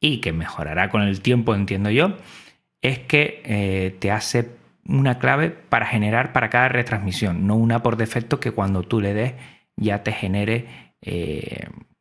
y 0.00 0.18
que 0.18 0.32
mejorará 0.32 0.90
con 0.90 1.02
el 1.02 1.20
tiempo, 1.20 1.54
entiendo 1.54 1.90
yo, 1.90 2.16
es 2.82 2.98
que 2.98 3.40
eh, 3.44 3.94
te 4.00 4.10
hace 4.10 4.50
una 4.88 5.18
clave 5.18 5.50
para 5.50 5.86
generar 5.86 6.32
para 6.32 6.50
cada 6.50 6.68
retransmisión, 6.68 7.46
no 7.46 7.56
una 7.56 7.82
por 7.82 7.96
defecto 7.96 8.40
que 8.40 8.52
cuando 8.52 8.82
tú 8.82 9.00
le 9.00 9.14
des 9.14 9.34
ya 9.76 10.02
te 10.02 10.12
genere 10.12 10.66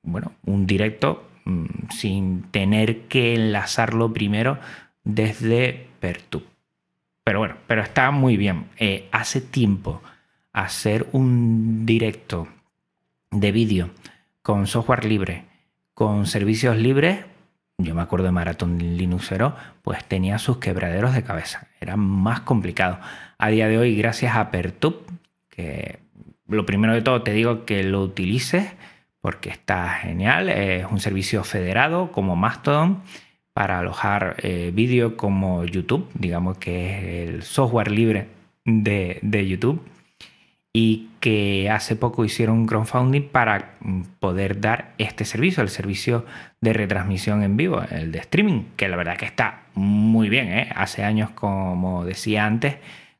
bueno, 0.05 0.33
un 0.45 0.65
directo 0.67 1.27
mm, 1.45 1.65
sin 1.91 2.43
tener 2.51 3.01
que 3.07 3.35
enlazarlo 3.35 4.13
primero 4.13 4.59
desde 5.03 5.87
Pertub. 5.99 6.43
Pero 7.23 7.39
bueno, 7.39 7.55
pero 7.67 7.81
está 7.81 8.11
muy 8.11 8.37
bien. 8.37 8.67
Eh, 8.77 9.09
hace 9.11 9.41
tiempo 9.41 10.01
hacer 10.53 11.07
un 11.11 11.85
directo 11.85 12.47
de 13.31 13.51
vídeo 13.51 13.89
con 14.41 14.67
software 14.67 15.05
libre, 15.05 15.45
con 15.93 16.27
servicios 16.27 16.77
libres, 16.77 17.25
yo 17.77 17.95
me 17.95 18.01
acuerdo 18.01 18.25
de 18.25 18.31
Maratón 18.31 18.77
Linuxero, 18.97 19.55
pues 19.81 20.03
tenía 20.05 20.39
sus 20.39 20.57
quebraderos 20.57 21.13
de 21.13 21.23
cabeza. 21.23 21.67
Era 21.79 21.97
más 21.97 22.41
complicado. 22.41 22.99
A 23.37 23.49
día 23.49 23.67
de 23.67 23.77
hoy, 23.77 23.95
gracias 23.95 24.35
a 24.35 24.49
Pertub, 24.51 25.03
que 25.49 25.99
lo 26.47 26.65
primero 26.65 26.93
de 26.93 27.01
todo 27.01 27.21
te 27.21 27.33
digo 27.33 27.65
que 27.65 27.83
lo 27.83 28.01
utilices 28.01 28.73
porque 29.21 29.49
está 29.49 29.89
genial. 29.89 30.49
Es 30.49 30.85
un 30.89 30.99
servicio 30.99 31.43
federado 31.43 32.11
como 32.11 32.35
Mastodon 32.35 33.01
para 33.53 33.79
alojar 33.79 34.35
eh, 34.43 34.71
vídeo 34.73 35.17
como 35.17 35.63
YouTube, 35.63 36.09
digamos 36.13 36.57
que 36.57 36.89
es 36.89 37.29
el 37.29 37.43
software 37.43 37.89
libre 37.89 38.27
de, 38.65 39.47
YouTube. 39.47 39.81
Y 40.77 41.07
que 41.21 41.69
hace 41.69 41.95
poco 41.95 42.25
hicieron 42.25 42.57
un 42.57 42.65
crowdfunding 42.67 43.29
para 43.29 43.75
mm, 43.79 44.01
poder 44.19 44.59
dar 44.59 44.91
este 44.97 45.23
servicio, 45.23 45.63
el 45.63 45.69
servicio 45.69 46.25
de 46.59 46.73
retransmisión 46.73 47.43
en 47.43 47.55
vivo, 47.55 47.81
el 47.89 48.11
de 48.11 48.19
streaming, 48.19 48.63
que 48.75 48.89
la 48.89 48.97
verdad 48.97 49.15
que 49.15 49.23
está 49.23 49.63
muy 49.73 50.27
bien. 50.27 50.49
¿eh? 50.49 50.69
Hace 50.75 51.05
años, 51.05 51.29
como 51.29 52.03
decía 52.03 52.45
antes, 52.45 52.75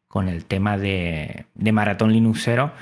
con 0.09 0.27
el 0.27 0.43
tema 0.43 0.77
de, 0.77 1.45
de 1.53 1.71
Maratón 1.71 2.12
Linuxero, 2.12 2.74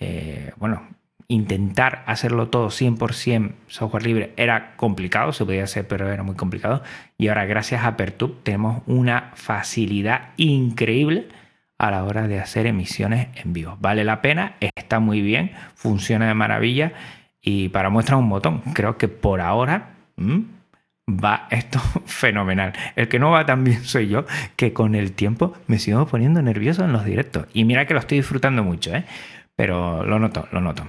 eh, 0.00 0.52
bueno, 0.56 0.88
intentar 1.28 2.02
hacerlo 2.06 2.48
todo 2.48 2.68
100% 2.68 3.52
software 3.66 4.06
libre 4.06 4.32
era 4.38 4.76
complicado, 4.76 5.34
se 5.34 5.44
podía 5.44 5.64
hacer, 5.64 5.86
pero 5.86 6.10
era 6.10 6.22
muy 6.22 6.36
complicado. 6.36 6.82
Y 7.18 7.28
ahora, 7.28 7.44
gracias 7.44 7.84
a 7.84 7.98
Pertub, 7.98 8.42
tenemos 8.44 8.82
una 8.86 9.32
facilidad 9.34 10.30
increíble 10.38 11.28
a 11.82 11.90
la 11.90 12.04
hora 12.04 12.28
de 12.28 12.38
hacer 12.38 12.66
emisiones 12.66 13.26
en 13.34 13.52
vivo. 13.52 13.76
Vale 13.80 14.04
la 14.04 14.22
pena, 14.22 14.54
está 14.60 15.00
muy 15.00 15.20
bien, 15.20 15.50
funciona 15.74 16.28
de 16.28 16.34
maravilla. 16.34 16.92
Y 17.40 17.70
para 17.70 17.90
muestra 17.90 18.16
un 18.16 18.28
botón, 18.28 18.60
creo 18.72 18.96
que 18.96 19.08
por 19.08 19.40
ahora 19.40 19.90
va 21.08 21.48
esto 21.50 21.80
fenomenal. 22.06 22.72
El 22.94 23.08
que 23.08 23.18
no 23.18 23.32
va 23.32 23.44
tan 23.46 23.64
bien 23.64 23.82
soy 23.84 24.08
yo, 24.08 24.24
que 24.54 24.72
con 24.72 24.94
el 24.94 25.10
tiempo 25.10 25.54
me 25.66 25.80
sigo 25.80 26.06
poniendo 26.06 26.40
nervioso 26.40 26.84
en 26.84 26.92
los 26.92 27.04
directos. 27.04 27.46
Y 27.52 27.64
mira 27.64 27.84
que 27.84 27.94
lo 27.94 28.00
estoy 28.00 28.18
disfrutando 28.18 28.62
mucho, 28.62 28.94
¿eh? 28.94 29.04
pero 29.56 30.04
lo 30.04 30.20
noto, 30.20 30.46
lo 30.52 30.60
noto. 30.60 30.86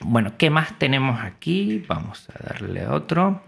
Bueno, 0.00 0.32
¿qué 0.36 0.50
más 0.50 0.76
tenemos 0.80 1.22
aquí? 1.22 1.84
Vamos 1.86 2.28
a 2.30 2.54
darle 2.54 2.88
otro. 2.88 3.40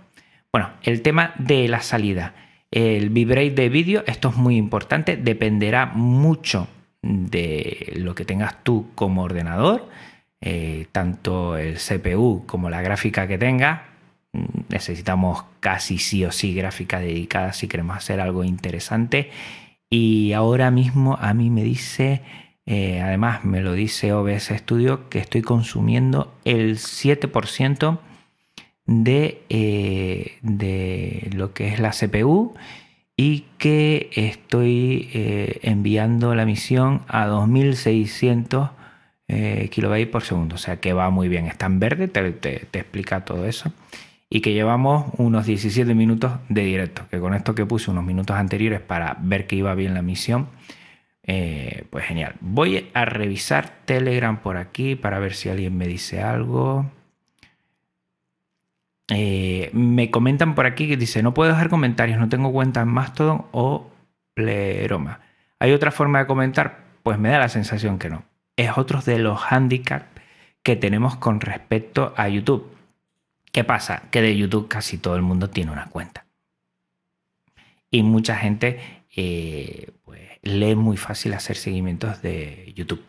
Bueno, 0.53 0.71
el 0.85 1.03
tema 1.03 1.33
de 1.37 1.67
la 1.67 1.81
salida. 1.81 2.33
El 2.71 3.11
bitrate 3.11 3.51
de 3.51 3.69
vídeo, 3.69 4.05
esto 4.07 4.29
es 4.29 4.37
muy 4.37 4.57
importante, 4.57 5.17
dependerá 5.17 5.87
mucho 5.87 6.69
de 7.03 7.93
lo 7.97 8.15
que 8.15 8.25
tengas 8.25 8.63
tú 8.63 8.89
como 8.95 9.23
ordenador, 9.23 9.89
eh, 10.41 10.87
tanto 10.93 11.57
el 11.57 11.77
CPU 11.79 12.45
como 12.47 12.71
la 12.71 12.83
gráfica 12.83 13.27
que 13.27 13.39
tengas. 13.39 13.83
Necesitamos 14.69 15.45
casi 15.59 15.99
sí 15.99 16.25
o 16.25 16.31
sí 16.31 16.55
gráfica 16.55 17.01
dedicada 17.01 17.53
si 17.53 17.67
queremos 17.67 17.97
hacer 17.97 18.21
algo 18.21 18.45
interesante. 18.45 19.31
Y 19.91 20.33
ahora 20.33 20.71
mismo 20.71 21.19
a 21.21 21.35
mí 21.35 21.51
me 21.51 21.65
dice 21.65 22.23
eh, 22.73 23.01
además, 23.01 23.45
me 23.45 23.63
lo 23.63 23.73
dice 23.73 24.13
OBS 24.13 24.53
Studio 24.57 25.09
que 25.09 25.19
estoy 25.19 25.43
consumiendo 25.43 26.33
el 26.45 26.77
7% 26.77 27.99
de, 28.91 29.43
eh, 29.49 30.39
de, 30.43 31.31
lo 31.33 31.55
que 31.55 31.69
es 31.69 31.81
la 31.81 31.91
CPU 31.91 32.55
y 33.17 33.45
que 33.59 34.11
estoy 34.15 35.09
eh, 35.15 35.61
enviando 35.63 36.35
la 36.35 36.45
misión 36.45 37.03
a 37.09 37.27
2600 37.27 38.71
kilobytes 39.71 40.09
por 40.09 40.23
segundo. 40.23 40.57
O 40.57 40.59
sea 40.59 40.81
que 40.81 40.93
va 40.93 41.09
muy 41.11 41.29
bien. 41.29 41.47
Está 41.47 41.67
en 41.67 41.79
verde, 41.79 42.09
te, 42.09 42.33
te 42.33 42.79
explica 42.81 43.25
todo 43.25 43.47
eso 43.47 43.73
y 44.31 44.41
que 44.41 44.53
llevamos 44.53 45.07
unos 45.19 45.45
17 45.45 45.93
minutos 45.93 46.33
de 46.49 46.63
directo, 46.63 47.03
que 47.11 47.19
con 47.19 47.35
esto 47.35 47.55
que 47.55 47.67
puse 47.67 47.91
unos 47.91 48.05
minutos 48.05 48.37
anteriores 48.37 48.81
para 48.81 49.17
ver 49.21 49.49
que 49.49 49.57
iba 49.57 49.75
bien 49.75 49.93
la 49.93 50.03
misión, 50.03 50.49
eh, 51.25 51.85
pues 51.91 52.07
genial. 52.07 52.37
Voy 52.41 52.89
a 52.95 53.05
revisar 53.05 53.71
Telegram 53.85 54.41
por 54.41 54.57
aquí 54.57 54.95
para 54.95 55.19
ver 55.19 55.35
si 55.35 55.49
alguien 55.49 55.77
me 55.77 55.87
dice 55.89 56.23
algo. 56.23 56.91
Eh, 59.11 59.71
me 59.73 60.11
comentan 60.11 60.55
por 60.55 60.67
aquí 60.67 60.89
que 60.89 60.97
dice, 60.97 61.23
no 61.23 61.35
puedo 61.35 61.51
dejar 61.51 61.69
comentarios, 61.69 62.19
no 62.19 62.29
tengo 62.29 62.53
cuenta 62.53 62.81
en 62.81 62.89
Mastodon 62.89 63.47
o 63.51 63.91
Pleroma. 64.35 65.21
¿Hay 65.59 65.73
otra 65.73 65.91
forma 65.91 66.21
de 66.21 66.27
comentar? 66.27 66.85
Pues 67.03 67.19
me 67.19 67.29
da 67.29 67.39
la 67.39 67.49
sensación 67.49 67.99
que 67.99 68.09
no. 68.09 68.25
Es 68.57 68.77
otro 68.77 69.01
de 69.03 69.19
los 69.19 69.41
handicaps 69.51 70.07
que 70.63 70.77
tenemos 70.77 71.17
con 71.17 71.41
respecto 71.41 72.15
a 72.17 72.29
YouTube. 72.29 72.71
¿Qué 73.53 73.65
pasa? 73.65 74.05
Que 74.11 74.23
de 74.23 74.37
YouTube 74.37 74.69
casi 74.69 74.99
todo 74.99 75.17
el 75.17 75.23
mundo 75.23 75.51
tiene 75.51 75.73
una 75.73 75.87
cuenta. 75.87 76.27
Y 77.91 78.03
mucha 78.03 78.37
gente 78.37 78.79
eh, 79.17 79.91
pues, 80.05 80.77
muy 80.77 80.97
fácil 80.97 81.35
hacer 81.35 81.57
seguimientos 81.57 82.23
de 82.23 82.73
YouTube. 82.77 83.05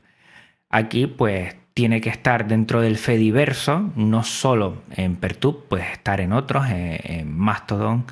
Aquí 0.69 1.05
pues 1.05 1.55
tiene 1.73 2.01
que 2.01 2.09
estar 2.09 2.47
dentro 2.47 2.81
del 2.81 2.97
Fediverso, 2.97 3.91
no 3.95 4.23
solo 4.23 4.83
en 4.95 5.15
Pertube, 5.15 5.59
puede 5.69 5.91
estar 5.91 6.19
en 6.21 6.33
otros, 6.33 6.65
en, 6.69 7.35
Mastodon. 7.37 8.05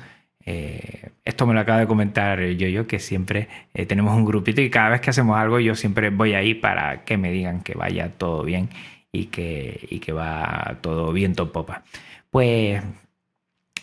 Eh, 0.46 1.10
esto 1.24 1.46
me 1.46 1.54
lo 1.54 1.60
acaba 1.60 1.80
de 1.80 1.86
comentar 1.86 2.40
yo, 2.40 2.66
yo 2.68 2.86
que 2.86 2.98
siempre 2.98 3.48
eh, 3.74 3.84
tenemos 3.84 4.16
un 4.16 4.24
grupito 4.24 4.62
y 4.62 4.70
cada 4.70 4.88
vez 4.88 5.00
que 5.02 5.10
hacemos 5.10 5.36
algo 5.38 5.60
yo 5.60 5.74
siempre 5.74 6.08
voy 6.08 6.32
ahí 6.32 6.54
para 6.54 7.04
que 7.04 7.18
me 7.18 7.30
digan 7.30 7.60
que 7.60 7.74
vaya 7.74 8.10
todo 8.16 8.42
bien 8.42 8.70
y 9.12 9.26
que, 9.26 9.86
y 9.90 9.98
que 9.98 10.12
va 10.12 10.78
todo 10.80 11.12
viento 11.12 11.52
popa. 11.52 11.82
Pues 12.30 12.82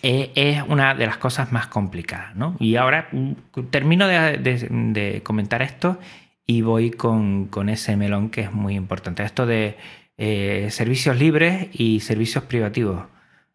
eh, 0.02 0.32
es 0.36 0.64
una 0.68 0.96
de 0.96 1.06
las 1.06 1.18
cosas 1.18 1.52
más 1.52 1.68
complicadas, 1.68 2.36
¿no? 2.36 2.56
Y 2.60 2.76
ahora 2.76 3.10
mm, 3.12 3.34
termino 3.70 4.08
de 4.08 5.22
comentar 5.24 5.62
esto 5.62 6.00
y 6.48 6.62
voy 6.62 6.92
con, 6.92 7.50
ese 7.70 7.98
melón 7.98 8.30
que 8.30 8.42
es 8.42 8.54
muy 8.54 8.76
importante. 8.76 9.24
Esto 9.24 9.46
de 9.46 9.78
eh, 10.18 10.70
servicios 10.72 11.20
libres 11.20 11.68
y 11.74 12.00
servicios 12.00 12.46
privativos. 12.46 13.06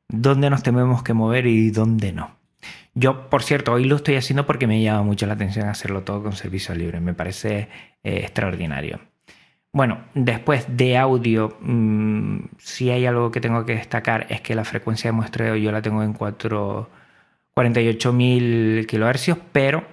¿Dónde 0.08 0.50
nos 0.50 0.62
tenemos 0.62 1.02
que 1.02 1.14
mover 1.14 1.46
y 1.46 1.70
dónde 1.70 2.12
no? 2.12 2.36
Yo, 2.94 3.30
por 3.30 3.42
cierto, 3.42 3.72
hoy 3.72 3.86
lo 3.86 3.96
estoy 3.96 4.16
haciendo 4.16 4.46
porque 4.46 4.66
me 4.66 4.82
llama 4.82 5.02
mucho 5.02 5.26
la 5.26 5.32
atención 5.34 5.68
hacerlo 5.68 6.02
todo 6.02 6.22
con 6.22 6.34
servicios 6.34 6.76
libres. 6.76 7.00
Me 7.00 7.14
parece 7.14 7.68
eh, 8.04 8.18
extraordinario. 8.20 9.00
Bueno, 9.72 10.04
después 10.14 10.66
de 10.76 10.98
audio, 10.98 11.56
mm, 11.60 12.40
si 12.58 12.90
hay 12.90 13.06
algo 13.06 13.30
que 13.30 13.40
tengo 13.40 13.64
que 13.64 13.74
destacar 13.74 14.26
es 14.28 14.42
que 14.42 14.54
la 14.54 14.64
frecuencia 14.64 15.08
de 15.08 15.12
muestreo 15.16 15.56
yo 15.56 15.72
la 15.72 15.80
tengo 15.80 16.02
en 16.02 16.12
48.000 16.12 18.86
kHz, 18.86 19.38
pero 19.52 19.84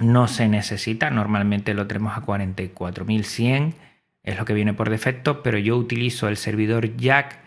no 0.00 0.28
se 0.28 0.48
necesita, 0.48 1.10
normalmente 1.10 1.74
lo 1.74 1.86
tenemos 1.86 2.16
a 2.16 2.22
44.100, 2.22 3.74
es 4.22 4.38
lo 4.38 4.44
que 4.44 4.54
viene 4.54 4.74
por 4.74 4.90
defecto, 4.90 5.42
pero 5.42 5.58
yo 5.58 5.76
utilizo 5.76 6.28
el 6.28 6.36
servidor 6.36 6.96
Jack 6.96 7.38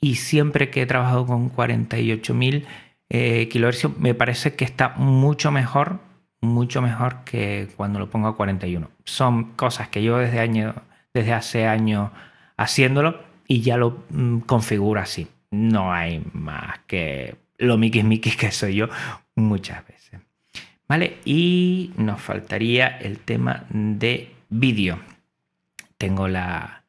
y 0.00 0.16
siempre 0.16 0.70
que 0.70 0.82
he 0.82 0.86
trabajado 0.86 1.26
con 1.26 1.50
48.000 1.52 2.64
eh, 3.10 3.48
me 3.98 4.14
parece 4.14 4.54
que 4.54 4.64
está 4.64 4.90
mucho 4.96 5.50
mejor, 5.50 6.00
mucho 6.40 6.82
mejor 6.82 7.24
que 7.24 7.68
cuando 7.76 7.98
lo 7.98 8.10
pongo 8.10 8.28
a 8.28 8.36
41. 8.36 8.90
Son 9.04 9.52
cosas 9.52 9.88
que 9.88 10.02
yo 10.02 10.18
desde, 10.18 10.40
año, 10.40 10.74
desde 11.12 11.32
hace 11.32 11.66
años 11.66 12.10
haciéndolo 12.56 13.20
y 13.46 13.60
ya 13.60 13.76
lo 13.76 14.04
mm, 14.10 14.40
configuro 14.40 15.00
así. 15.00 15.28
No 15.50 15.92
hay 15.92 16.22
más 16.32 16.80
que 16.86 17.36
lo 17.58 17.78
miquis 17.78 18.04
miquis 18.04 18.36
que 18.36 18.50
soy 18.50 18.74
yo 18.74 18.88
muchas 19.36 19.86
veces. 19.86 19.93
¿Vale? 20.88 21.18
Y 21.24 21.92
nos 21.96 22.20
faltaría 22.20 22.86
el 22.86 23.18
tema 23.18 23.64
de 23.70 24.34
vídeo. 24.50 24.98
Tengo 25.98 26.28
la, 26.28 26.82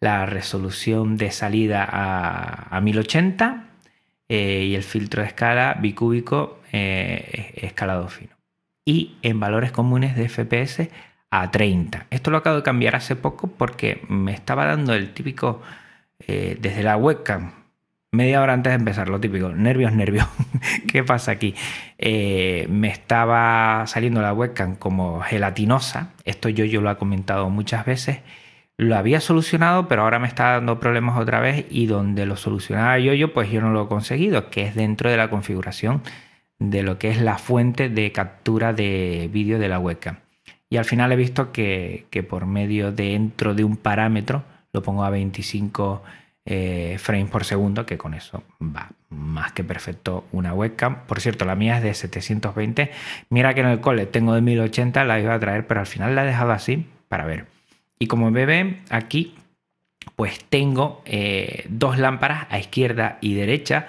resolución 0.00 1.16
de 1.16 1.32
salida 1.32 1.88
a, 1.90 2.80
1080 2.80 3.64
eh, 4.28 4.64
y 4.68 4.74
el 4.76 4.84
filtro 4.84 5.22
de 5.22 5.28
escala 5.28 5.76
bicúbico 5.80 6.60
eh, 6.70 7.54
escalado 7.56 8.08
fino. 8.08 8.36
Y 8.84 9.16
en 9.22 9.40
valores 9.40 9.72
comunes 9.72 10.14
de 10.14 10.28
FPS 10.28 10.88
a 11.30 11.50
30. 11.50 12.06
Esto 12.10 12.30
lo 12.30 12.36
acabo 12.38 12.56
de 12.56 12.62
cambiar 12.62 12.94
hace 12.94 13.16
poco 13.16 13.48
porque 13.48 14.02
me 14.08 14.32
estaba 14.32 14.64
dando 14.64 14.94
el 14.94 15.12
típico 15.12 15.60
eh, 16.20 16.56
desde 16.60 16.84
la 16.84 16.96
webcam 16.96 17.65
media 18.16 18.40
hora 18.40 18.54
antes 18.54 18.70
de 18.72 18.76
empezar, 18.76 19.08
lo 19.08 19.20
típico, 19.20 19.50
nervios, 19.50 19.92
nervios. 19.92 20.26
¿Qué 20.88 21.04
pasa 21.04 21.32
aquí? 21.32 21.54
Eh, 21.98 22.66
me 22.68 22.88
estaba 22.88 23.86
saliendo 23.86 24.22
la 24.22 24.32
webcam 24.32 24.74
como 24.76 25.20
gelatinosa. 25.20 26.10
Esto 26.24 26.48
yo, 26.48 26.64
yo 26.64 26.80
lo 26.80 26.90
he 26.90 26.96
comentado 26.96 27.48
muchas 27.50 27.84
veces. 27.84 28.20
Lo 28.78 28.96
había 28.96 29.20
solucionado, 29.20 29.88
pero 29.88 30.02
ahora 30.02 30.18
me 30.18 30.28
está 30.28 30.52
dando 30.52 30.80
problemas 30.80 31.18
otra 31.18 31.40
vez 31.40 31.66
y 31.70 31.86
donde 31.86 32.26
lo 32.26 32.36
solucionaba 32.36 32.98
yo, 32.98 33.14
yo 33.14 33.32
pues 33.32 33.50
yo 33.50 33.60
no 33.60 33.70
lo 33.70 33.84
he 33.84 33.88
conseguido, 33.88 34.50
que 34.50 34.66
es 34.66 34.74
dentro 34.74 35.10
de 35.10 35.16
la 35.16 35.30
configuración 35.30 36.02
de 36.58 36.82
lo 36.82 36.98
que 36.98 37.10
es 37.10 37.20
la 37.20 37.38
fuente 37.38 37.88
de 37.88 38.12
captura 38.12 38.72
de 38.72 39.30
vídeo 39.32 39.58
de 39.58 39.68
la 39.68 39.78
webcam. 39.78 40.16
Y 40.68 40.78
al 40.78 40.84
final 40.84 41.12
he 41.12 41.16
visto 41.16 41.52
que, 41.52 42.06
que 42.10 42.22
por 42.22 42.46
medio 42.46 42.92
dentro 42.92 43.54
de 43.54 43.64
un 43.64 43.76
parámetro, 43.76 44.42
lo 44.72 44.82
pongo 44.82 45.04
a 45.04 45.10
25 45.10 46.02
eh, 46.48 46.96
frames 47.00 47.28
por 47.28 47.44
segundo, 47.44 47.84
que 47.84 47.98
con 47.98 48.14
eso 48.14 48.44
va 48.62 48.90
más 49.10 49.50
que 49.50 49.64
perfecto 49.64 50.24
una 50.30 50.54
webcam. 50.54 51.04
Por 51.06 51.20
cierto, 51.20 51.44
la 51.44 51.56
mía 51.56 51.78
es 51.78 51.82
de 51.82 51.92
720. 51.92 52.92
Mira 53.30 53.52
que 53.52 53.62
en 53.62 53.66
el 53.66 53.80
cole 53.80 54.06
tengo 54.06 54.32
de 54.32 54.40
1080, 54.42 55.04
la 55.04 55.18
iba 55.18 55.34
a 55.34 55.40
traer, 55.40 55.66
pero 55.66 55.80
al 55.80 55.86
final 55.86 56.14
la 56.14 56.22
he 56.22 56.26
dejado 56.26 56.52
así 56.52 56.86
para 57.08 57.26
ver. 57.26 57.46
Y 57.98 58.06
como 58.06 58.30
ven 58.30 58.80
aquí, 58.90 59.34
pues 60.14 60.44
tengo 60.44 61.02
eh, 61.04 61.66
dos 61.68 61.98
lámparas 61.98 62.46
a 62.50 62.60
izquierda 62.60 63.18
y 63.20 63.34
derecha. 63.34 63.88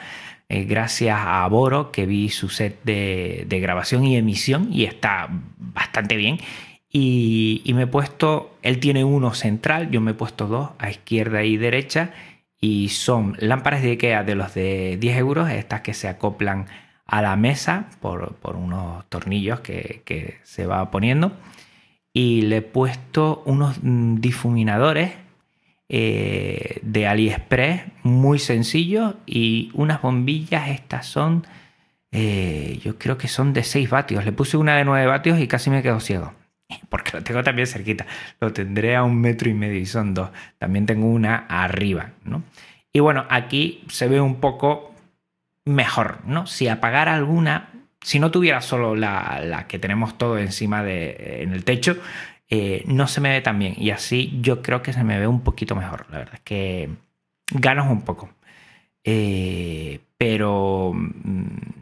Eh, 0.49 0.63
gracias 0.63 1.19
a 1.21 1.45
Boro, 1.49 1.91
que 1.91 2.07
vi 2.07 2.29
su 2.29 2.49
set 2.49 2.81
de, 2.83 3.45
grabación 3.61 4.03
y 4.05 4.17
emisión 4.17 4.69
y 4.71 4.85
está 4.85 5.27
bastante 5.57 6.15
bien. 6.15 6.39
Y, 6.91 7.61
me 7.75 7.83
he 7.83 7.87
puesto, 7.87 8.57
él 8.63 8.79
tiene 8.79 9.03
uno 9.03 9.35
central, 9.35 9.91
yo 9.91 10.01
me 10.01 10.11
he 10.11 10.13
puesto 10.15 10.47
dos 10.47 10.71
a 10.79 10.89
izquierda 10.89 11.43
y 11.43 11.57
derecha 11.57 12.13
y 12.59 12.89
son 12.89 13.35
lámparas 13.39 13.81
de 13.81 13.91
IKEA 13.91 14.23
de 14.23 14.35
los 14.35 14.53
de 14.53 14.97
10 14.99 15.17
euros, 15.17 15.49
estas 15.49 15.81
que 15.81 15.93
se 15.93 16.07
acoplan 16.07 16.65
a 17.05 17.21
la 17.21 17.35
mesa 17.35 17.89
por, 18.01 18.35
unos 18.55 19.05
tornillos 19.09 19.59
que, 19.61 20.39
se 20.43 20.65
va 20.65 20.89
poniendo. 20.91 21.31
Y 22.13 22.41
le 22.43 22.57
he 22.57 22.61
puesto 22.61 23.43
unos 23.45 23.77
mm, 23.81 24.15
difuminadores 24.15 25.11
eh, 25.89 26.79
de 26.81 27.07
AliExpress 27.07 27.83
muy 28.03 28.39
sencillos 28.39 29.15
y 29.25 29.71
unas 29.73 30.01
bombillas, 30.01 30.69
estas 30.69 31.05
son, 31.05 31.45
eh, 32.11 32.79
yo 32.83 32.97
creo 32.97 33.17
que 33.17 33.27
son 33.27 33.53
de 33.53 33.63
6 33.63 33.89
vatios. 33.89 34.25
Le 34.25 34.31
puse 34.31 34.57
una 34.57 34.75
de 34.75 34.85
9 34.85 35.05
vatios 35.05 35.39
y 35.39 35.47
casi 35.47 35.69
me 35.69 35.83
quedo 35.83 35.99
ciego 35.99 36.33
porque 36.89 37.11
lo 37.13 37.23
tengo 37.23 37.43
también 37.43 37.67
cerquita. 37.67 38.05
Lo 38.39 38.53
tendré 38.53 38.95
a 38.95 39.03
un 39.03 39.19
metro 39.19 39.49
y 39.49 39.53
medio 39.53 39.79
y 39.79 39.85
son 39.85 40.13
dos. 40.13 40.29
También 40.57 40.85
tengo 40.85 41.07
una 41.07 41.45
arriba, 41.47 42.11
¿no? 42.23 42.43
Y 42.93 42.99
bueno, 42.99 43.25
aquí 43.29 43.83
se 43.89 44.07
ve 44.07 44.21
un 44.21 44.39
poco 44.39 44.93
mejor, 45.65 46.19
¿no? 46.25 46.47
Si 46.47 46.67
apagara 46.67 47.13
alguna, 47.13 47.69
si 48.01 48.19
no 48.19 48.31
tuviera 48.31 48.61
solo 48.61 48.95
la, 48.95 49.65
que 49.67 49.79
tenemos 49.79 50.17
todo 50.17 50.37
encima 50.37 50.83
de, 50.83 51.43
en 51.43 51.53
el 51.53 51.63
techo, 51.63 51.97
eh, 52.49 52.83
no 52.87 53.07
se 53.07 53.21
me 53.21 53.29
ve 53.29 53.41
tan 53.41 53.59
bien. 53.59 53.75
Y 53.77 53.91
así 53.91 54.39
yo 54.41 54.61
creo 54.61 54.81
que 54.81 54.93
se 54.93 55.03
me 55.03 55.19
ve 55.19 55.27
un 55.27 55.41
poquito 55.41 55.75
mejor. 55.75 56.05
La 56.09 56.19
verdad 56.19 56.35
es 56.35 56.41
que 56.41 56.89
ganas 57.51 57.91
un 57.91 58.01
poco. 58.01 58.29
Eh, 59.03 59.99
pero 60.17 60.91
mm, 60.93 61.76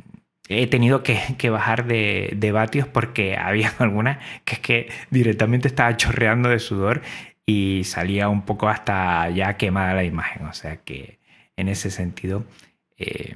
he 0.50 0.68
tenido 0.68 1.04
que, 1.04 1.50
bajar 1.50 1.86
de, 1.86 2.52
vatios 2.54 2.88
porque 2.88 3.38
había 3.40 3.74
algunas 3.80 4.20
que 4.44 4.56
es 4.56 4.60
que 4.60 4.90
directamente 5.10 5.68
estaba 5.68 5.96
chorreando 5.98 6.50
de 6.50 6.60
sudor 6.60 7.02
y 7.46 7.84
salía 7.84 8.30
un 8.30 8.44
poco 8.44 8.70
hasta 8.70 9.30
ya 9.30 9.58
quemada 9.58 9.94
la 9.94 10.04
imagen. 10.04 10.46
O 10.48 10.54
sea 10.54 10.78
que 10.78 11.20
en 11.58 11.70
ese 11.70 11.92
sentido, 11.92 12.44
eh, 12.98 13.36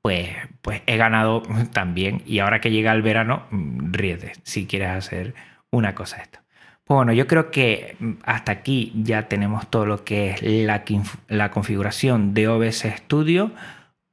pues, 0.00 0.30
pues 0.62 0.82
he 0.86 0.96
ganado 0.96 1.42
también. 1.72 2.22
Y 2.26 2.38
ahora 2.40 2.60
que 2.60 2.70
llega 2.70 2.92
el 2.92 3.02
verano, 3.02 3.46
mm, 3.50 3.92
ríete 3.92 4.32
si 4.42 4.66
quieres 4.66 4.90
hacer 4.90 5.34
una 5.70 5.94
cosa 5.94 6.18
esto. 6.18 6.40
Pues 6.84 6.96
bueno, 6.96 7.12
yo 7.12 7.26
creo 7.26 7.50
que 7.50 7.96
mm, 7.98 8.12
hasta 8.24 8.52
aquí 8.52 8.92
ya 8.96 9.28
tenemos 9.28 9.68
todo 9.70 9.86
lo 9.86 10.04
que 10.04 10.30
es 10.30 10.42
la, 10.42 10.84
la 11.28 11.50
configuración 11.50 12.34
de 12.34 12.48
OBS 12.48 12.86
Studio 12.96 13.52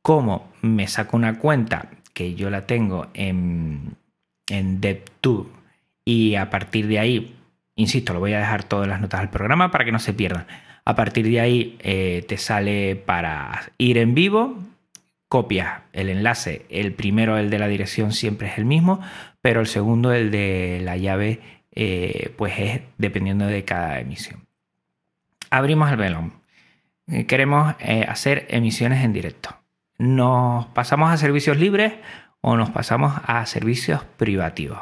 cómo 0.01 0.48
me 0.61 0.87
saco 0.87 1.17
una 1.17 1.39
cuenta 1.39 1.89
que 2.13 2.35
yo 2.35 2.49
la 2.49 2.65
tengo 2.65 3.07
en, 3.13 3.95
en 4.47 4.81
DevTube 4.81 5.49
y 6.05 6.35
a 6.35 6.49
partir 6.49 6.87
de 6.87 6.99
ahí, 6.99 7.35
insisto, 7.75 8.13
lo 8.13 8.19
voy 8.19 8.33
a 8.33 8.39
dejar 8.39 8.63
todas 8.63 8.87
las 8.87 8.99
notas 8.99 9.19
del 9.19 9.29
programa 9.29 9.69
para 9.69 9.85
que 9.85 9.91
no 9.91 9.99
se 9.99 10.13
pierdan. 10.13 10.47
A 10.85 10.95
partir 10.95 11.29
de 11.29 11.39
ahí 11.39 11.77
eh, 11.81 12.25
te 12.27 12.37
sale 12.37 12.95
para 12.95 13.71
ir 13.77 13.99
en 13.99 14.15
vivo, 14.15 14.57
copias 15.27 15.81
el 15.93 16.09
enlace. 16.09 16.65
El 16.69 16.93
primero, 16.93 17.37
el 17.37 17.51
de 17.51 17.59
la 17.59 17.67
dirección, 17.67 18.11
siempre 18.11 18.47
es 18.47 18.57
el 18.57 18.65
mismo, 18.65 19.01
pero 19.41 19.59
el 19.59 19.67
segundo, 19.67 20.11
el 20.13 20.31
de 20.31 20.81
la 20.83 20.97
llave, 20.97 21.41
eh, 21.71 22.33
pues 22.37 22.57
es 22.57 22.81
dependiendo 22.97 23.45
de 23.45 23.63
cada 23.65 23.99
emisión. 23.99 24.47
Abrimos 25.51 25.91
el 25.91 25.97
velón. 25.97 26.33
Eh, 27.05 27.27
queremos 27.27 27.75
hacer 28.07 28.47
emisiones 28.49 29.03
en 29.03 29.13
directo. 29.13 29.58
¿Nos 29.99 30.65
pasamos 30.67 31.11
a 31.11 31.17
servicios 31.17 31.57
libres 31.57 31.93
o 32.39 32.55
nos 32.55 32.69
pasamos 32.69 33.13
a 33.25 33.45
servicios 33.45 34.05
privativos? 34.15 34.79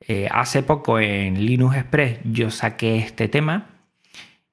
Eh, 0.00 0.28
hace 0.30 0.62
poco 0.62 1.00
en 1.00 1.46
Linux 1.46 1.76
Express 1.76 2.18
yo 2.24 2.50
saqué 2.50 2.98
este 2.98 3.28
tema 3.28 3.68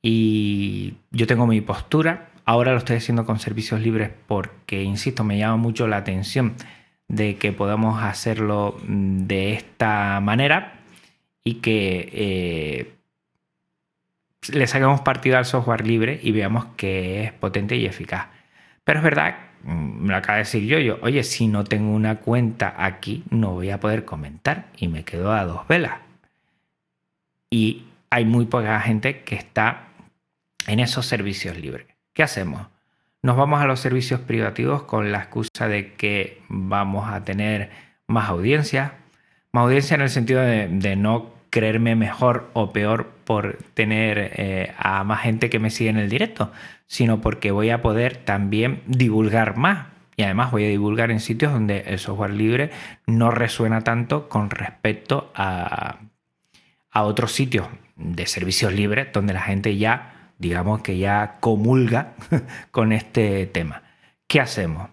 y 0.01 0.93
yo 1.11 1.27
tengo 1.27 1.45
mi 1.45 1.59
postura. 1.59 2.29
ahora 2.45 2.71
lo 2.71 2.77
estoy 2.77 2.95
haciendo 2.97 3.25
con 3.25 3.39
servicios 3.39 3.81
libres 3.81 4.09
porque, 4.27 4.81
insisto, 4.81 5.25
me 5.25 5.37
llama 5.37 5.57
mucho 5.57 5.87
la 5.87 5.97
atención 5.97 6.55
de 7.09 7.35
que 7.35 7.51
podamos 7.51 8.01
hacerlo 8.01 8.77
mm, 8.87 9.27
de 9.27 9.53
esta 9.53 10.21
manera 10.21 10.79
y 11.43 11.55
que 11.55 12.09
eh, 12.13 12.93
le 14.53 14.67
saquemos 14.67 15.01
partido 15.01 15.37
al 15.37 15.45
software 15.45 15.85
libre 15.85 16.17
y 16.23 16.31
veamos 16.31 16.65
que 16.77 17.23
es 17.25 17.33
potente 17.33 17.75
y 17.75 17.85
eficaz. 17.85 18.27
Pero 18.85 18.99
es 18.99 19.03
verdad, 19.03 19.46
me 19.63 20.09
lo 20.09 20.17
acaba 20.17 20.37
de 20.37 20.43
decir 20.43 20.63
yo, 20.63 20.79
yo, 20.79 20.97
oye, 21.01 21.23
si 21.23 21.47
no 21.47 21.63
tengo 21.63 21.93
una 21.93 22.17
cuenta 22.17 22.73
aquí, 22.77 23.23
no 23.29 23.53
voy 23.53 23.69
a 23.69 23.79
poder 23.79 24.05
comentar 24.05 24.67
y 24.77 24.87
me 24.87 25.03
quedo 25.03 25.31
a 25.33 25.45
dos 25.45 25.67
velas. 25.67 25.99
Y 27.49 27.85
hay 28.09 28.25
muy 28.25 28.45
poca 28.45 28.79
gente 28.79 29.23
que 29.23 29.35
está 29.35 29.87
en 30.67 30.79
esos 30.79 31.05
servicios 31.05 31.57
libres. 31.57 31.87
¿Qué 32.13 32.23
hacemos? 32.23 32.67
Nos 33.21 33.35
vamos 33.35 33.61
a 33.61 33.65
los 33.65 33.79
servicios 33.79 34.19
privativos 34.21 34.83
con 34.83 35.11
la 35.11 35.19
excusa 35.19 35.67
de 35.67 35.93
que 35.93 36.41
vamos 36.49 37.09
a 37.11 37.23
tener 37.23 37.71
más 38.07 38.29
audiencia. 38.29 38.93
Más 39.51 39.63
audiencia 39.63 39.95
en 39.95 40.01
el 40.01 40.09
sentido 40.09 40.41
de, 40.41 40.95
no 40.95 41.31
creerme 41.49 41.95
mejor 41.95 42.49
o 42.53 42.71
peor 42.71 43.09
por 43.25 43.57
tener 43.73 44.31
eh, 44.35 44.73
a 44.77 45.03
más 45.03 45.21
gente 45.21 45.49
que 45.49 45.59
me 45.59 45.69
sigue 45.69 45.89
en 45.89 45.97
el 45.97 46.09
directo, 46.09 46.51
sino 46.87 47.21
porque 47.21 47.51
voy 47.51 47.69
a 47.69 47.81
poder 47.81 48.17
también 48.17 48.81
divulgar 48.87 49.57
más. 49.57 49.87
Y 50.15 50.23
además 50.23 50.51
voy 50.51 50.65
a 50.65 50.69
divulgar 50.69 51.11
en 51.11 51.19
sitios 51.19 51.53
donde 51.53 51.81
el 51.81 51.99
software 51.99 52.33
libre 52.33 52.71
no 53.05 53.29
resuena 53.29 53.81
tanto 53.81 54.29
con 54.29 54.49
respecto 54.49 55.31
a, 55.35 55.99
a 56.89 57.03
otros 57.03 57.33
sitios 57.33 57.67
de 57.95 58.25
servicios 58.25 58.73
libres 58.73 59.09
donde 59.13 59.33
la 59.33 59.41
gente 59.41 59.77
ya, 59.77 60.31
digamos 60.39 60.81
que 60.81 60.97
ya 60.97 61.37
comulga 61.39 62.15
con 62.71 62.93
este 62.93 63.45
tema. 63.45 63.83
¿Qué 64.27 64.41
hacemos? 64.41 64.89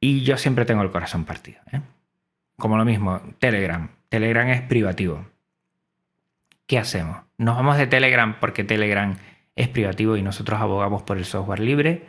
Y 0.00 0.22
yo 0.22 0.38
siempre 0.38 0.64
tengo 0.64 0.82
el 0.82 0.90
corazón 0.90 1.24
partido. 1.24 1.60
¿eh? 1.72 1.80
Como 2.56 2.76
lo 2.76 2.84
mismo, 2.84 3.20
Telegram. 3.38 3.90
Telegram 4.08 4.48
es 4.48 4.62
privativo. 4.62 5.26
¿Qué 6.66 6.78
hacemos? 6.78 7.18
¿Nos 7.38 7.56
vamos 7.56 7.76
de 7.76 7.86
Telegram 7.86 8.38
porque 8.40 8.64
Telegram 8.64 9.16
es 9.56 9.68
privativo 9.68 10.16
y 10.16 10.22
nosotros 10.22 10.60
abogamos 10.60 11.02
por 11.02 11.16
el 11.16 11.24
software 11.24 11.60
libre? 11.60 12.04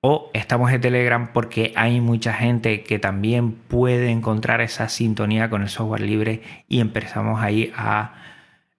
¿O 0.00 0.30
estamos 0.32 0.70
de 0.70 0.78
Telegram 0.78 1.32
porque 1.32 1.72
hay 1.74 2.00
mucha 2.00 2.32
gente 2.32 2.84
que 2.84 3.00
también 3.00 3.52
puede 3.52 4.10
encontrar 4.10 4.60
esa 4.60 4.88
sintonía 4.88 5.50
con 5.50 5.62
el 5.62 5.68
software 5.68 6.02
libre 6.02 6.40
y 6.68 6.78
empezamos 6.78 7.42
ahí 7.42 7.72
a 7.76 8.14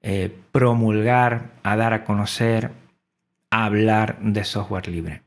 eh, 0.02 0.34
promulgar, 0.54 1.52
a 1.62 1.76
dar 1.76 1.94
a 1.94 2.06
conocer, 2.06 2.72
a 3.52 3.66
hablar 3.66 4.18
de 4.22 4.46
software 4.46 4.88
libre. 4.88 5.24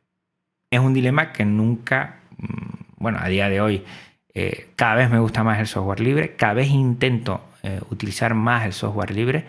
Es 0.71 0.81
un 0.81 0.95
dilema 0.95 1.31
que 1.31 1.45
nunca, 1.45 2.21
mm, 2.39 2.97
bueno, 2.97 3.19
a 3.21 3.29
día 3.29 3.51
de 3.51 3.61
hoy, 3.61 3.85
eh, 4.33 4.71
cada 4.77 4.95
vez 4.95 5.11
me 5.11 5.19
gusta 5.19 5.45
más 5.45 5.61
el 5.61 5.67
software 5.67 6.01
libre, 6.01 6.37
cada 6.37 6.55
vez 6.55 6.69
intento 6.69 7.43
eh, 7.63 7.81
utilizar 7.91 8.33
más 8.35 8.65
el 8.65 8.73
software 8.73 9.11
libre, 9.11 9.45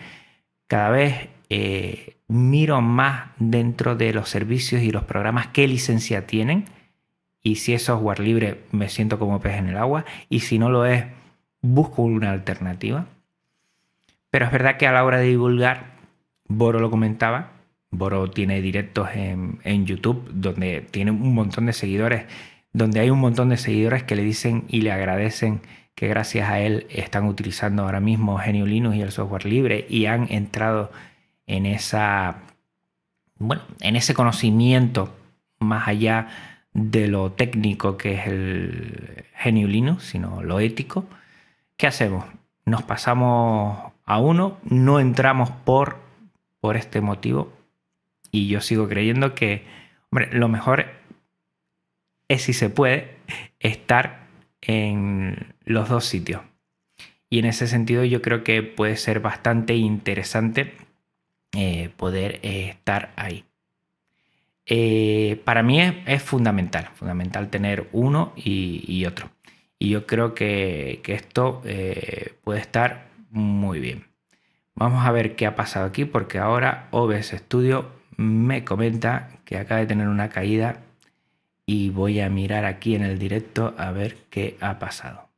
cada 0.67 0.89
vez 0.89 1.29
miro 2.27 2.81
más 2.81 3.29
dentro 3.38 3.95
de 3.95 4.13
los 4.13 4.29
servicios 4.29 4.81
y 4.81 4.91
los 4.91 5.03
programas 5.03 5.47
qué 5.47 5.67
licencia 5.67 6.25
tienen. 6.27 6.65
Y 7.41 7.55
si 7.55 7.73
es 7.73 7.83
software 7.83 8.19
libre, 8.19 8.62
me 8.71 8.89
siento 8.89 9.19
como 9.19 9.39
pez 9.39 9.57
en 9.57 9.67
el 9.67 9.77
agua. 9.77 10.05
Y 10.29 10.41
si 10.41 10.59
no 10.59 10.69
lo 10.69 10.86
es, 10.86 11.05
busco 11.62 12.03
una 12.03 12.31
alternativa. 12.31 13.07
Pero 14.29 14.45
es 14.45 14.51
verdad 14.51 14.77
que 14.77 14.88
a 14.88 14.91
la 14.91 15.03
hora 15.03 15.17
de 15.17 15.27
divulgar, 15.27 15.93
Boro 16.47 16.79
lo 16.79 16.89
comentaba, 16.89 17.51
Boro 17.91 18.29
tiene 18.29 18.62
directos 18.62 19.09
en, 19.13 19.86
YouTube 19.86 20.27
donde 20.33 20.81
tiene 20.89 21.12
un 21.12 21.33
montón 21.36 21.67
de 21.67 21.73
seguidores, 21.73 22.25
donde 22.73 22.99
hay 22.99 23.09
un 23.09 23.19
montón 23.19 23.49
de 23.49 23.57
seguidores 23.57 24.03
que 24.03 24.15
le 24.15 24.23
dicen 24.23 24.65
y 24.67 24.81
le 24.81 24.91
agradecen 24.91 25.62
que 25.93 26.07
gracias 26.07 26.49
a 26.49 26.59
él 26.59 26.88
están 26.89 27.25
utilizando 27.25 27.83
ahora 27.83 27.99
mismo 27.99 28.38
Genio 28.39 28.65
Linux 28.65 28.95
y 28.95 29.01
el 29.01 29.12
software 29.12 29.45
libre 29.45 29.86
y 29.88 30.07
han 30.07 30.31
entrado 30.31 30.91
en 31.47 31.65
esa 31.65 32.43
bueno, 33.38 33.63
en 33.82 33.95
ese 33.95 34.13
conocimiento 34.13 35.13
más 35.60 35.88
allá 35.88 36.29
de 36.73 37.08
lo 37.08 37.32
técnico 37.32 37.97
que 37.97 38.15
es 38.15 38.27
el 38.27 39.25
Genio 39.36 39.67
Linux, 39.67 40.03
sino 40.03 40.41
lo 40.41 40.60
ético. 40.60 41.06
¿Qué 41.77 41.88
hacemos? 41.88 42.25
Nos 42.65 42.84
pasamos 42.84 43.91
a 44.06 44.19
uno, 44.19 44.58
no 44.63 44.99
entramos 44.99 45.49
por, 45.49 45.97
por 46.62 46.77
este 46.77 47.01
motivo 47.01 47.53
y 48.32 48.47
yo 48.47 48.62
sigo 48.62 48.88
creyendo 48.88 49.36
que, 49.36 49.65
hombre, 50.10 50.29
lo 50.32 50.47
mejor 50.47 50.86
es 52.27 52.43
si 52.43 52.53
se 52.53 52.69
puede 52.69 53.17
estar 53.60 54.27
en 54.62 55.53
los 55.65 55.89
dos 55.89 56.06
sitios. 56.06 56.41
Y 57.29 57.39
en 57.39 57.45
ese 57.45 57.67
sentido 57.67 58.03
yo 58.03 58.21
creo 58.21 58.43
que 58.43 58.63
puede 58.63 58.95
ser 58.95 59.19
bastante 59.19 59.75
interesante 59.75 60.75
eh, 61.55 61.91
poder 61.97 62.39
eh, 62.43 62.69
estar 62.69 63.11
ahí. 63.15 63.45
Eh, 64.65 65.41
para 65.45 65.61
mí 65.61 65.79
es, 65.79 66.23
fundamental, 66.23 66.89
fundamental 66.95 67.49
tener 67.49 67.89
uno 67.91 68.33
y, 68.35 69.05
otro. 69.05 69.29
Y 69.77 69.89
yo 69.89 70.07
creo 70.07 70.33
que, 70.33 71.01
que 71.03 71.13
esto 71.13 71.61
puede 72.43 72.59
estar 72.59 73.07
muy 73.29 73.79
bien. 73.79 74.05
Vamos 74.75 75.05
a 75.05 75.11
ver 75.11 75.35
qué 75.35 75.45
ha 75.45 75.55
pasado 75.55 75.85
aquí 75.85 76.05
porque 76.05 76.39
ahora 76.39 76.87
OBS 76.91 77.31
Studio 77.31 77.91
me 78.17 78.63
comenta 78.63 79.29
que 79.45 79.57
acaba 79.57 79.81
de 79.81 79.87
tener 79.87 80.07
una 80.07 80.29
caída 80.29 80.79
y 81.65 81.89
voy 81.89 82.19
a 82.19 82.29
mirar 82.29 82.65
aquí 82.65 82.95
en 82.95 83.03
el 83.03 83.19
directo 83.19 83.75
a 83.77 83.91
ver 83.91 84.17
qué 84.29 84.57
ha 84.61 84.79
pasado. 84.79 85.29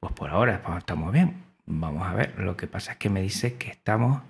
Pues 0.00 0.12
por 0.12 0.30
ahora 0.30 0.62
estamos 0.78 1.12
bien. 1.12 1.44
Vamos 1.66 2.06
a 2.06 2.14
ver. 2.14 2.38
Lo 2.38 2.56
que 2.56 2.66
pasa 2.66 2.92
es 2.92 2.98
que 2.98 3.10
me 3.10 3.22
dice 3.22 3.54
que 3.54 3.68
estamos 3.70 4.22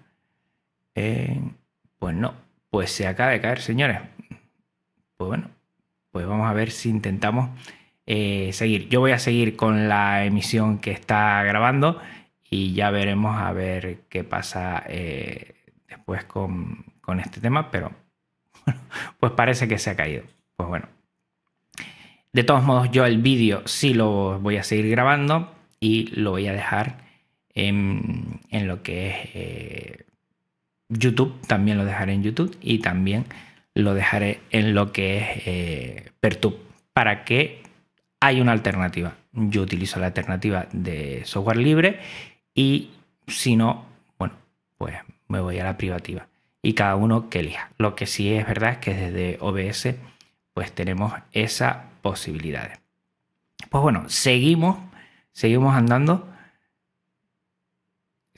en... 1.00 1.56
Pues 1.98 2.14
no. 2.14 2.34
Pues 2.70 2.90
se 2.90 3.06
acaba 3.06 3.32
de 3.32 3.40
caer, 3.40 3.60
señores. 3.60 4.00
Pues 5.16 5.28
bueno. 5.28 5.50
Pues 6.10 6.26
vamos 6.26 6.48
a 6.48 6.52
ver 6.52 6.70
si 6.70 6.88
intentamos 6.88 7.50
eh, 8.06 8.50
seguir. 8.52 8.88
Yo 8.88 9.00
voy 9.00 9.12
a 9.12 9.18
seguir 9.18 9.56
con 9.56 9.88
la 9.88 10.24
emisión 10.24 10.78
que 10.78 10.90
está 10.90 11.42
grabando 11.44 12.00
y 12.50 12.72
ya 12.72 12.90
veremos 12.90 13.36
a 13.40 13.52
ver 13.52 14.00
qué 14.08 14.24
pasa 14.24 14.82
eh, 14.88 15.54
después 15.88 16.24
con, 16.24 16.84
este 17.24 17.40
tema, 17.40 17.70
pero 17.70 17.92
pues 19.20 19.32
parece 19.32 19.68
que 19.68 19.78
se 19.78 19.90
ha 19.90 19.96
caído. 19.96 20.24
Pues 20.56 20.68
bueno. 20.68 20.88
De 22.32 22.44
todos 22.44 22.62
modos, 22.62 22.90
yo 22.90 23.04
el 23.06 23.18
vídeo 23.18 23.62
sí 23.66 23.94
lo 23.94 24.38
voy 24.40 24.56
a 24.56 24.62
seguir 24.62 24.90
grabando 24.90 25.52
y 25.80 26.08
lo 26.08 26.30
voy 26.30 26.46
a 26.46 26.52
dejar 26.52 27.04
en, 27.54 28.40
lo 28.50 28.82
que 28.82 29.08
es 29.08 29.16
eh, 29.34 30.06
YouTube, 30.90 31.40
también 31.46 31.78
lo 31.78 31.84
dejaré 31.84 32.12
en 32.12 32.22
YouTube 32.22 32.56
y 32.60 32.80
también 32.80 33.24
lo 33.74 33.94
dejaré 33.94 34.40
en 34.50 34.74
lo 34.74 34.92
que 34.92 35.18
es 35.18 35.26
eh, 35.46 36.12
Pertube 36.20 36.58
para 36.92 37.24
que 37.24 37.62
haya 38.20 38.42
una 38.42 38.52
alternativa. 38.52 39.14
Yo 39.32 39.62
utilizo 39.62 40.00
la 40.00 40.06
alternativa 40.06 40.66
de 40.72 41.22
software 41.24 41.56
libre 41.56 42.00
y 42.54 42.90
si 43.26 43.56
no, 43.56 43.86
bueno, 44.18 44.34
pues 44.76 44.96
me 45.28 45.40
voy 45.40 45.58
a 45.58 45.64
la 45.64 45.78
privativa. 45.78 46.26
Y 46.62 46.74
cada 46.74 46.96
uno 46.96 47.30
que 47.30 47.40
elija. 47.40 47.70
Lo 47.78 47.94
que 47.94 48.06
sí 48.06 48.32
es 48.34 48.46
verdad 48.46 48.72
es 48.72 48.78
que 48.78 48.94
desde 48.94 49.38
OBS 49.40 49.94
pues 50.52 50.72
tenemos 50.72 51.14
esa 51.32 51.84
posibilidad. 52.02 52.80
Pues 53.70 53.82
bueno, 53.82 54.08
seguimos, 54.08 54.76
seguimos 55.32 55.74
andando. 55.74 56.29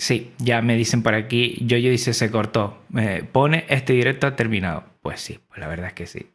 Sí, 0.03 0.33
ya 0.39 0.63
me 0.63 0.77
dicen 0.77 1.05
por 1.05 1.15
aquí, 1.15 1.59
yo 1.61 1.79
yo 1.79 1.89
dice 1.89 2.13
se 2.13 2.29
cortó. 2.33 2.83
me 2.89 3.23
pone 3.23 3.67
este 3.69 3.93
directo 3.93 4.33
terminado. 4.33 4.83
Pues 5.01 5.21
sí, 5.21 5.39
pues 5.47 5.61
la 5.61 5.69
verdad 5.69 5.87
es 5.87 5.93
que 5.93 6.07
sí. 6.07 6.27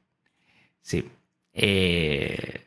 Sí. 0.81 1.09
Eh, 1.51 2.61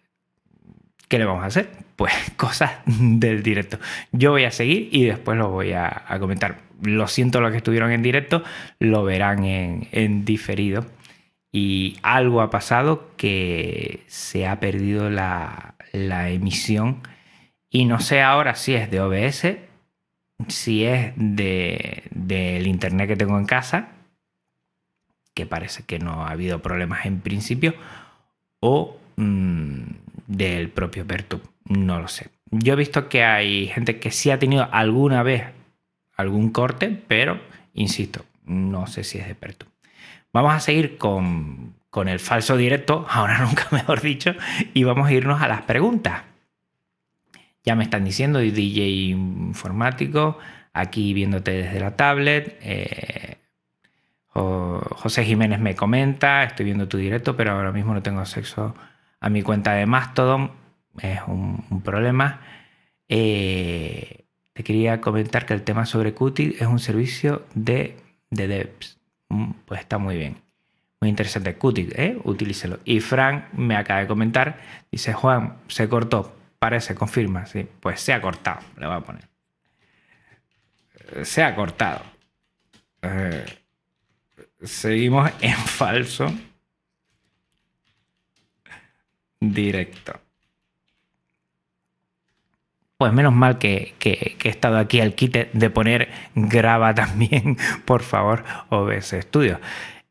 ¿Qué 1.09 1.19
le 1.19 1.25
vamos 1.25 1.43
a 1.43 1.47
hacer? 1.47 1.71
Pues 1.97 2.13
cosas 2.37 2.81
del 2.85 3.43
directo. 3.43 3.79
Yo 4.13 4.33
voy 4.33 4.45
a 4.45 4.51
seguir 4.51 4.91
y 4.93 5.07
después 5.07 5.39
lo 5.39 5.49
voy 5.49 5.73
a, 5.73 6.05
comentar. 6.21 6.59
Lo 6.83 7.09
siento 7.09 7.41
los 7.41 7.51
que 7.51 7.57
estuvieron 7.57 7.93
en 7.93 8.03
directo, 8.03 8.45
lo 8.79 9.03
verán 9.03 9.45
en, 9.45 10.27
diferido. 10.27 10.85
Y 11.51 11.97
algo 12.03 12.43
ha 12.43 12.51
pasado 12.51 13.11
que 13.17 14.05
se 14.07 14.47
ha 14.47 14.61
perdido 14.61 15.09
la, 15.09 15.77
emisión. 15.95 17.01
Y 17.71 17.87
no 17.87 18.01
sé 18.01 18.21
ahora 18.21 18.55
si 18.55 18.75
es 18.75 18.91
de 18.91 19.01
OBS, 19.01 19.70
si 20.49 20.85
es 20.85 21.13
del 21.17 22.67
internet 22.67 23.09
que 23.09 23.17
tengo 23.17 23.39
en 23.39 23.47
casa, 23.47 23.91
que 25.35 25.47
parece 25.47 25.85
que 25.85 25.99
no 25.99 26.25
ha 26.25 26.31
habido 26.31 26.61
problemas 26.61 27.07
en 27.07 27.21
principio, 27.21 27.75
o 28.61 28.99
mm, 29.17 29.83
del 30.27 30.69
propio 30.71 31.07
Pertub. 31.07 31.43
No 31.65 32.01
lo 32.01 32.09
sé. 32.09 32.31
Yo 32.51 32.75
he 32.75 32.77
visto 32.77 33.09
que 33.09 33.25
hay 33.25 33.69
gente 33.69 34.01
que 34.01 34.11
sí 34.11 34.31
ha 34.31 34.39
tenido 34.39 34.69
alguna 34.73 35.23
vez 35.23 35.45
algún 36.17 36.51
corte, 36.51 37.03
pero 37.09 37.41
insisto, 37.75 38.25
no 38.45 38.87
sé 38.87 39.05
si 39.05 39.19
es 39.19 39.29
de 39.29 39.35
Pertub. 39.35 39.69
Vamos 40.33 40.53
a 40.53 40.61
seguir 40.61 40.99
con, 40.99 41.75
con 41.91 42.09
el 42.09 42.21
falso 42.21 42.57
directo, 42.57 43.07
ahora 43.11 43.39
nunca 43.39 43.67
mejor 43.71 44.01
dicho, 44.01 44.35
y 44.75 44.85
vamos 44.85 45.09
a 45.09 45.13
irnos 45.13 45.43
a 45.43 45.49
las 45.49 45.63
preguntas. 45.63 46.23
Ya 47.65 47.75
me 47.75 47.85
están 47.85 48.05
diciendo, 48.05 48.39
DJ 48.39 48.89
informático, 49.11 50.39
aquí 50.73 51.13
viéndote 51.15 51.51
desde 51.53 51.81
la 51.81 51.97
tablet. 51.97 52.59
Eh, 52.63 53.37
José 54.33 55.25
Jiménez 55.25 55.61
me 55.61 55.75
comenta, 55.75 56.45
estoy 56.45 56.65
viendo 56.67 56.89
tu 56.89 56.97
directo, 56.97 57.37
pero 57.37 57.53
ahora 57.53 57.73
mismo 57.73 57.93
no 57.95 58.03
tengo 58.03 58.21
acceso 58.21 58.75
a 59.21 59.29
mi 59.29 59.43
cuenta 59.43 59.73
de 59.75 59.87
Mastodon. 59.87 60.53
Es 61.01 61.21
un, 61.27 61.83
problema. 61.85 62.41
Eh, 63.09 64.25
te 64.53 64.63
quería 64.65 65.01
comentar 65.01 65.47
que 65.47 65.55
el 65.55 65.63
tema 65.63 65.87
sobre 65.87 66.15
Qt 66.15 66.61
es 66.61 66.67
un 66.67 66.79
servicio 66.79 67.45
de, 67.55 67.97
de 68.31 68.49
devs. 68.49 68.99
Mm, 69.29 69.53
pues 69.67 69.81
está 69.81 69.99
muy 69.99 70.17
bien. 70.17 70.37
Muy 71.01 71.11
interesante. 71.11 71.57
Qt, 71.57 71.79
¿eh? 71.99 72.19
utilícelo. 72.25 72.79
Y 72.85 73.01
Frank 73.01 73.45
me 73.53 73.77
acaba 73.77 74.01
de 74.01 74.07
comentar, 74.07 74.61
dice 74.91 75.13
Juan, 75.13 75.57
se 75.69 75.89
cortó. 75.89 76.40
Parece, 76.61 76.95
confirma. 76.95 77.47
Sí, 77.47 77.67
pues 77.81 78.01
se 78.03 78.13
ha 78.13 78.21
cortado. 78.21 78.61
Le 78.77 78.87
voy 78.87 78.97
a 78.97 79.01
poner. 79.01 79.25
Se 81.25 81.43
ha 81.43 81.55
cortado. 81.57 82.03
Eh, 83.01 83.47
seguimos 84.63 85.31
en 85.41 85.57
falso. 85.57 86.31
Directo. 89.41 90.21
Pues 92.99 93.15
menos 93.15 93.33
mal 93.33 93.57
que, 93.57 93.95
que, 93.99 94.37
he 94.45 94.49
estado 94.51 94.77
aquí 94.77 95.01
al 95.01 95.15
quite 95.15 95.49
de 95.55 95.71
poner 95.71 96.11
graba 96.35 96.95
también, 96.95 97.57
por 97.87 98.03
favor, 98.03 98.45
OBS 98.69 99.17
Studio. 99.23 99.59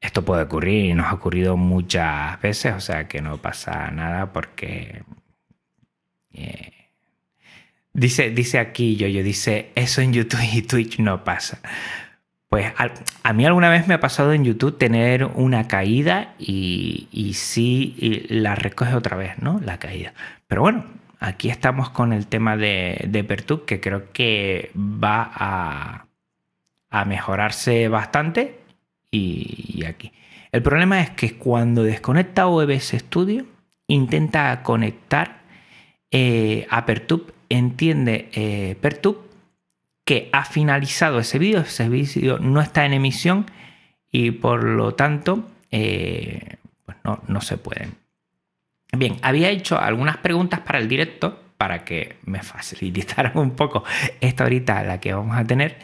Esto 0.02 0.26
puede 0.26 0.44
ocurrir 0.44 0.86
y 0.86 0.94
nos 0.96 1.06
ha 1.06 1.14
ocurrido 1.14 1.58
muchas 1.58 2.42
veces, 2.42 2.74
o 2.74 2.80
sea 2.80 3.08
que 3.08 3.22
no 3.22 3.38
pasa 3.38 3.92
nada 3.92 4.34
porque... 4.34 5.04
Dice, 7.94 8.30
dice 8.30 8.60
aquí 8.60 8.96
yo, 8.96 9.08
yo 9.08 9.24
dice, 9.24 9.72
eso 9.76 10.02
en 10.02 10.14
YouTube 10.14 10.42
y 10.54 10.62
Twitch 10.62 11.00
no 11.00 11.24
pasa. 11.24 11.60
Pues 12.50 12.74
a, 13.24 13.34
mí 13.34 13.46
alguna 13.46 13.70
vez 13.70 13.88
me 13.88 13.94
ha 13.94 14.00
pasado 14.00 14.34
en 14.34 14.44
YouTube 14.44 14.78
tener 14.78 15.26
una 15.26 15.68
caída 15.68 16.34
y, 16.40 17.08
y 17.12 17.34
sí 17.36 18.26
la 18.30 18.56
recoge 18.56 18.96
otra 18.96 19.18
vez, 19.18 19.38
¿no? 19.38 19.62
La 19.64 19.78
caída. 19.78 20.14
Pero 20.48 20.62
bueno, 20.62 20.86
aquí 21.20 21.50
estamos 21.50 21.90
con 21.90 22.14
el 22.14 22.28
tema 22.28 22.58
de, 22.58 23.06
de 23.08 23.24
que 23.66 23.80
creo 23.80 24.12
que 24.12 24.72
va 24.76 25.30
a, 25.34 27.06
mejorarse 27.06 27.88
bastante. 27.88 28.60
Y, 29.12 29.84
aquí. 29.88 30.12
El 30.52 30.64
problema 30.64 31.02
es 31.02 31.12
que 31.12 31.38
cuando 31.38 31.84
desconecta 31.84 32.48
OBS 32.48 32.96
Studio, 32.98 33.46
intenta 33.88 34.62
conectar 34.64 35.39
eh, 36.12 36.66
a 36.70 36.86
Pertub, 36.86 37.34
entiende 37.50 38.30
eh, 38.34 38.76
Pertub 38.82 39.30
que 40.06 40.30
ha 40.32 40.44
finalizado 40.44 41.20
ese 41.20 41.38
vídeo, 41.38 41.60
ese 41.60 41.88
vídeo 41.88 42.40
no 42.40 42.62
está 42.62 42.86
en 42.86 42.94
emisión 42.94 43.46
y 44.12 44.32
por 44.32 44.64
lo 44.64 44.96
tanto 44.96 45.48
eh, 45.72 46.58
pues 46.86 46.98
no, 47.04 47.22
no 47.28 47.42
se 47.42 47.58
pueden. 47.58 47.96
Bien, 48.92 49.18
había 49.22 49.50
hecho 49.50 49.80
algunas 49.80 50.18
preguntas 50.18 50.62
para 50.62 50.80
el 50.80 50.88
directo 50.88 51.40
para 51.58 51.86
que 51.86 52.16
me 52.24 52.42
facilitaran 52.42 53.38
un 53.38 53.52
poco 53.52 53.84
esta 54.20 54.46
ahorita 54.46 54.84
la 54.84 55.00
que 55.00 55.14
vamos 55.14 55.38
a 55.38 55.46
tener 55.46 55.78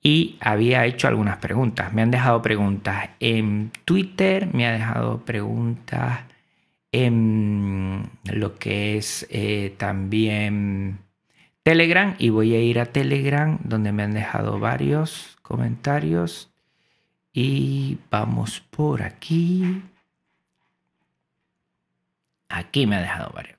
y 0.00 0.36
había 0.38 0.84
hecho 0.84 1.08
algunas 1.08 1.38
preguntas. 1.38 1.92
Me 1.92 2.02
han 2.02 2.10
dejado 2.10 2.42
preguntas 2.42 3.08
en 3.18 3.72
Twitter, 3.84 4.48
me 4.52 4.66
ha 4.66 4.72
dejado 4.72 5.24
preguntas 5.24 6.20
en 6.94 8.08
lo 8.22 8.54
que 8.54 8.96
es 8.96 9.26
eh, 9.28 9.74
también 9.78 11.00
Telegram 11.64 12.14
y 12.20 12.28
voy 12.28 12.54
a 12.54 12.60
ir 12.60 12.78
a 12.78 12.86
Telegram 12.86 13.58
donde 13.64 13.90
me 13.90 14.04
han 14.04 14.14
dejado 14.14 14.60
varios 14.60 15.36
comentarios 15.42 16.52
y 17.32 17.98
vamos 18.12 18.60
por 18.60 19.02
aquí. 19.02 19.82
Aquí 22.48 22.86
me 22.86 22.94
ha 22.94 23.00
dejado 23.00 23.32
varios. 23.34 23.58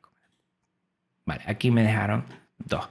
Vale, 1.26 1.44
aquí 1.46 1.72
me 1.72 1.84
dejaron 1.84 2.24
dos. 2.58 2.88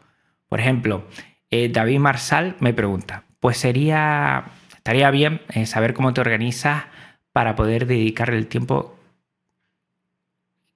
Por 0.51 0.61
ejemplo, 0.61 1.09
eh, 1.51 1.71
David 1.71 2.01
Marsal 2.01 2.57
me 2.61 2.75
pregunta, 2.75 3.25
pues 3.41 3.57
sería, 3.57 4.45
estaría 4.77 5.11
bien 5.11 5.41
eh, 5.55 5.65
saber 5.65 5.95
cómo 5.95 6.13
te 6.13 6.21
organizas 6.21 6.85
para 7.33 7.57
poder 7.57 7.87
dedicarle 7.87 8.37
el 8.37 8.47
tiempo 8.47 8.95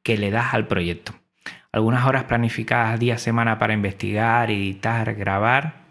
que 0.02 0.16
le 0.16 0.30
das 0.30 0.54
al 0.54 0.66
proyecto. 0.66 1.12
Algunas 1.72 2.06
horas 2.06 2.24
planificadas 2.24 2.98
día 2.98 3.14
a 3.14 3.18
semana 3.18 3.58
para 3.58 3.74
investigar, 3.74 4.50
editar, 4.50 5.14
grabar. 5.14 5.86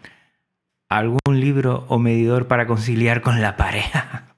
¿Algún 0.88 1.40
libro 1.40 1.84
o 1.88 1.98
medidor 1.98 2.48
para 2.48 2.66
conciliar 2.66 3.20
con 3.20 3.40
la 3.42 3.56
pareja? 3.56 4.34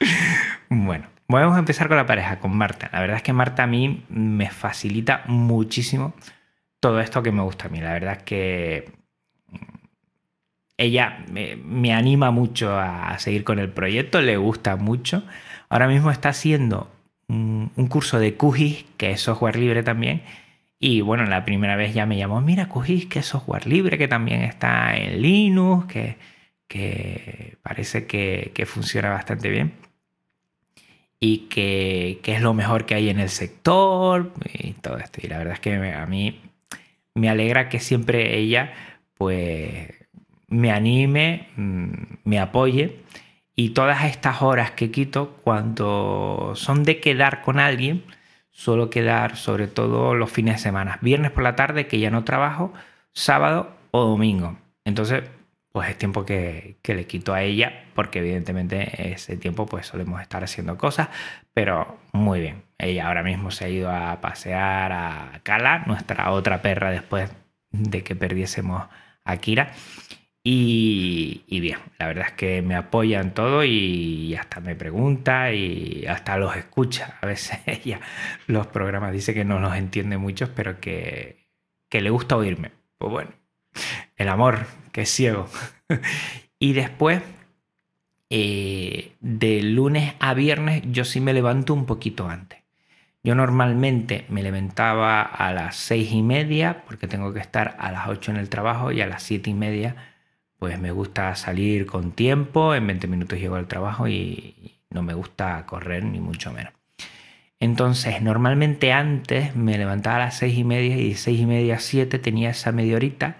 bueno, 0.70 1.08
Vamos 1.28 1.56
a 1.56 1.58
empezar 1.58 1.88
con 1.88 1.96
la 1.96 2.06
pareja, 2.06 2.38
con 2.38 2.56
Marta. 2.56 2.88
La 2.92 3.00
verdad 3.00 3.16
es 3.16 3.22
que 3.22 3.32
Marta 3.32 3.64
a 3.64 3.66
mí 3.66 4.04
me 4.08 4.48
facilita 4.48 5.24
muchísimo 5.26 6.14
todo 6.78 7.00
esto 7.00 7.22
que 7.22 7.32
me 7.32 7.42
gusta 7.42 7.66
a 7.66 7.68
mí. 7.68 7.80
La 7.80 7.94
verdad 7.94 8.18
es 8.18 8.22
que 8.22 8.92
ella 10.76 11.24
me, 11.32 11.92
anima 11.92 12.30
mucho 12.30 12.78
a 12.78 13.18
seguir 13.18 13.42
con 13.42 13.58
el 13.58 13.70
proyecto, 13.70 14.20
le 14.20 14.36
gusta 14.36 14.76
mucho. 14.76 15.24
Ahora 15.68 15.88
mismo 15.88 16.12
está 16.12 16.28
haciendo 16.28 16.92
un, 17.28 17.70
curso 17.88 18.18
de 18.18 18.36
QGIS, 18.36 18.84
que 18.96 19.10
es 19.12 19.20
software 19.20 19.56
libre 19.56 19.82
también. 19.82 20.22
Y 20.78 21.00
bueno, 21.00 21.24
la 21.24 21.44
primera 21.44 21.76
vez 21.76 21.94
ya 21.94 22.06
me 22.06 22.16
llamó, 22.16 22.40
mira, 22.40 22.68
QGIS, 22.68 23.06
que 23.06 23.18
es 23.20 23.26
software 23.26 23.66
libre, 23.66 23.98
que 23.98 24.08
también 24.08 24.42
está 24.42 24.96
en 24.96 25.22
Linux, 25.22 25.86
que, 26.68 27.56
parece 27.62 28.06
que, 28.06 28.52
que 28.54 28.66
funciona 28.66 29.10
bastante 29.10 29.48
bien 29.50 29.72
y 31.20 31.48
que, 31.48 32.20
es 32.24 32.40
lo 32.40 32.54
mejor 32.54 32.86
que 32.86 32.94
hay 32.94 33.08
en 33.08 33.20
el 33.20 33.30
sector 33.30 34.32
y 34.52 34.72
todo 34.74 34.98
esto. 34.98 35.20
Y 35.22 35.28
la 35.28 35.38
verdad 35.38 35.54
es 35.54 35.60
que 35.60 35.74
a 35.74 36.06
mí 36.06 36.40
me 37.14 37.28
alegra 37.28 37.68
que 37.68 37.80
siempre 37.80 38.38
ella 38.38 38.72
pues 39.14 39.88
me 40.48 40.70
anime, 40.70 41.48
mm, 41.56 41.92
me 42.24 42.38
apoye 42.38 42.98
y 43.56 43.70
todas 43.70 44.04
estas 44.04 44.42
horas 44.42 44.72
que 44.72 44.90
quito 44.90 45.38
cuando 45.42 46.52
son 46.54 46.84
de 46.84 47.00
quedar 47.00 47.42
con 47.42 47.58
alguien, 47.58 48.04
suelo 48.50 48.90
quedar 48.90 49.36
sobre 49.36 49.66
todo 49.66 50.14
los 50.14 50.30
fines 50.30 50.56
de 50.56 50.62
semana, 50.62 50.98
viernes 51.02 51.32
por 51.32 51.42
la 51.42 51.56
tarde 51.56 51.86
que 51.86 51.98
ya 51.98 52.10
no 52.10 52.24
trabajo, 52.24 52.72
sábado 53.12 53.74
o 53.90 54.04
domingo. 54.04 54.58
Entonces 54.84 55.24
pues 55.76 55.90
es 55.90 55.98
tiempo 55.98 56.24
que, 56.24 56.78
le 56.82 57.06
quito 57.06 57.34
a 57.34 57.42
ella, 57.42 57.84
porque 57.94 58.20
evidentemente 58.20 59.12
ese 59.12 59.36
tiempo 59.36 59.66
pues 59.66 59.86
solemos 59.86 60.22
estar 60.22 60.42
haciendo 60.42 60.78
cosas, 60.78 61.08
pero 61.52 61.98
muy 62.14 62.40
bien. 62.40 62.62
Ella 62.78 63.08
ahora 63.08 63.22
mismo 63.22 63.50
se 63.50 63.66
ha 63.66 63.68
ido 63.68 63.90
a 63.90 64.22
pasear 64.22 64.92
a 64.92 65.40
Kala, 65.42 65.80
nuestra 65.86 66.30
otra 66.30 66.62
perra 66.62 66.90
después 66.90 67.30
de 67.72 68.02
que 68.02 68.16
perdiésemos 68.16 68.84
a 69.22 69.36
Kira. 69.36 69.74
Y, 70.48 71.58
bien, 71.58 71.80
la 71.98 72.06
verdad 72.06 72.26
es 72.28 72.32
que 72.34 72.62
me 72.62 72.76
apoya 72.76 73.20
en 73.20 73.34
todo 73.34 73.64
y 73.64 74.36
hasta 74.36 74.60
me 74.60 74.76
pregunta 74.76 75.52
y 75.52 76.06
hasta 76.06 76.36
los 76.36 76.54
escucha. 76.54 77.18
A 77.20 77.26
veces 77.26 77.58
ella 77.66 77.98
los 78.46 78.68
programas 78.68 79.10
dice 79.12 79.34
que 79.34 79.44
no 79.44 79.58
los 79.58 79.74
entiende 79.74 80.18
muchos, 80.18 80.48
pero 80.48 80.78
que, 80.78 81.48
que 81.88 82.00
le 82.00 82.10
gusta 82.10 82.36
oírme. 82.36 82.70
Pues 82.96 83.10
bueno, 83.10 83.30
el 84.14 84.28
amor 84.28 84.68
que 84.92 85.00
es 85.00 85.10
ciego. 85.10 85.48
y 86.60 86.74
después, 86.74 87.22
eh, 88.30 89.16
de 89.18 89.62
lunes 89.62 90.14
a 90.20 90.32
viernes, 90.34 90.84
yo 90.92 91.04
sí 91.04 91.20
me 91.20 91.34
levanto 91.34 91.74
un 91.74 91.86
poquito 91.86 92.28
antes. 92.28 92.60
Yo 93.24 93.34
normalmente 93.34 94.26
me 94.28 94.44
levantaba 94.44 95.22
a 95.22 95.52
las 95.52 95.74
seis 95.74 96.12
y 96.12 96.22
media 96.22 96.84
porque 96.86 97.08
tengo 97.08 97.32
que 97.32 97.40
estar 97.40 97.74
a 97.80 97.90
las 97.90 98.06
8 98.06 98.30
en 98.30 98.36
el 98.36 98.48
trabajo 98.48 98.92
y 98.92 99.00
a 99.00 99.08
las 99.08 99.24
siete 99.24 99.50
y 99.50 99.54
media 99.54 100.14
pues 100.58 100.78
me 100.78 100.90
gusta 100.90 101.34
salir 101.34 101.86
con 101.86 102.12
tiempo, 102.12 102.74
en 102.74 102.86
20 102.86 103.06
minutos 103.08 103.38
llego 103.38 103.56
al 103.56 103.68
trabajo 103.68 104.08
y 104.08 104.80
no 104.90 105.02
me 105.02 105.14
gusta 105.14 105.64
correr 105.66 106.04
ni 106.04 106.20
mucho 106.20 106.52
menos. 106.52 106.72
Entonces, 107.58 108.20
normalmente 108.22 108.92
antes 108.92 109.56
me 109.56 109.78
levantaba 109.78 110.16
a 110.16 110.18
las 110.20 110.38
seis 110.38 110.58
y 110.58 110.64
media 110.64 110.96
y 110.96 111.10
de 111.10 111.14
seis 111.16 111.40
y 111.40 111.46
media 111.46 111.76
a 111.76 111.80
siete 111.80 112.18
tenía 112.18 112.50
esa 112.50 112.72
media 112.72 112.96
horita 112.96 113.36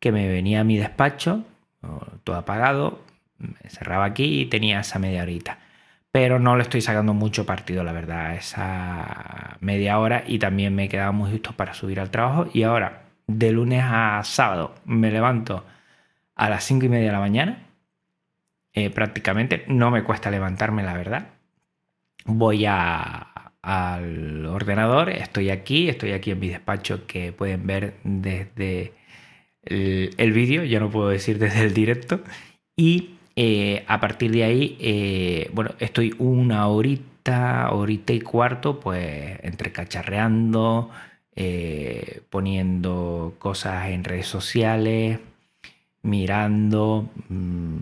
que 0.00 0.12
me 0.12 0.28
venía 0.28 0.60
a 0.60 0.64
mi 0.64 0.76
despacho, 0.78 1.44
todo 2.24 2.36
apagado, 2.36 3.00
me 3.38 3.70
cerraba 3.70 4.04
aquí 4.06 4.40
y 4.40 4.46
tenía 4.46 4.80
esa 4.80 4.98
media 4.98 5.22
horita. 5.22 5.58
Pero 6.12 6.40
no 6.40 6.56
le 6.56 6.62
estoy 6.62 6.80
sacando 6.80 7.14
mucho 7.14 7.46
partido, 7.46 7.84
la 7.84 7.92
verdad, 7.92 8.34
esa 8.34 9.56
media 9.60 9.98
hora 9.98 10.24
y 10.26 10.38
también 10.40 10.74
me 10.74 10.88
quedaba 10.88 11.12
muy 11.12 11.30
justo 11.30 11.52
para 11.52 11.74
subir 11.74 12.00
al 12.00 12.10
trabajo. 12.10 12.48
Y 12.52 12.64
ahora, 12.64 13.04
de 13.28 13.52
lunes 13.52 13.82
a 13.84 14.20
sábado, 14.24 14.74
me 14.84 15.10
levanto 15.12 15.64
a 16.40 16.48
las 16.48 16.64
cinco 16.64 16.86
y 16.86 16.88
media 16.88 17.08
de 17.08 17.12
la 17.12 17.20
mañana. 17.20 17.66
Eh, 18.72 18.88
prácticamente 18.88 19.64
no 19.68 19.90
me 19.90 20.02
cuesta 20.04 20.30
levantarme, 20.30 20.82
la 20.82 20.94
verdad. 20.94 21.28
voy 22.24 22.64
al 22.64 24.46
ordenador, 24.46 25.10
estoy 25.10 25.50
aquí, 25.50 25.90
estoy 25.90 26.12
aquí 26.12 26.30
en 26.30 26.40
mi 26.40 26.48
despacho 26.48 27.06
que 27.06 27.32
pueden 27.32 27.66
ver 27.66 27.94
desde 28.04 28.94
el, 29.64 30.32
vídeo, 30.32 30.64
ya 30.64 30.80
no 30.80 30.90
puedo 30.90 31.10
decir 31.10 31.38
desde 31.38 31.60
el 31.62 31.74
directo, 31.74 32.22
y 32.74 33.16
eh, 33.36 33.84
a 33.86 34.00
partir 34.00 34.30
de 34.30 34.44
ahí, 34.44 34.78
eh, 34.80 35.50
bueno, 35.52 35.72
estoy 35.78 36.14
una 36.18 36.66
horita, 36.68 37.70
horita 37.70 38.14
y 38.14 38.20
cuarto, 38.20 38.80
pues 38.80 39.38
entre 39.42 39.72
cacharreando, 39.72 40.90
poniendo 42.30 43.34
cosas 43.38 43.90
en 43.90 44.04
redes 44.04 44.26
sociales, 44.26 45.18
mirando, 46.02 47.10
mm, 47.28 47.78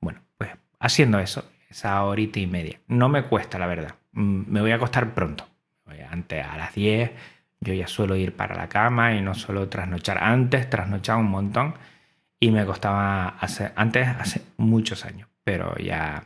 bueno, 0.00 0.20
pues 0.38 0.50
haciendo 0.80 1.18
eso, 1.18 1.44
esa 1.68 2.02
horita 2.04 2.40
y 2.40 2.46
media. 2.46 2.80
No 2.88 3.08
me 3.08 3.24
cuesta, 3.24 3.58
la 3.58 3.66
verdad. 3.66 3.94
Mm, 4.12 4.42
me 4.48 4.60
voy 4.60 4.70
a 4.72 4.76
acostar 4.76 5.14
pronto. 5.14 5.46
Antes 6.10 6.44
a 6.46 6.56
las 6.56 6.74
10 6.74 7.10
yo 7.60 7.74
ya 7.74 7.86
suelo 7.86 8.16
ir 8.16 8.34
para 8.36 8.54
la 8.54 8.68
cama 8.68 9.14
y 9.14 9.22
no 9.22 9.34
suelo 9.34 9.68
trasnochar. 9.68 10.22
Antes 10.22 10.68
trasnochaba 10.70 11.18
un 11.20 11.30
montón 11.30 11.74
y 12.38 12.50
me 12.50 12.64
costaba 12.64 13.28
hacer, 13.28 13.72
antes 13.76 14.06
hace 14.08 14.42
muchos 14.56 15.04
años, 15.04 15.28
pero 15.42 15.76
ya 15.78 16.24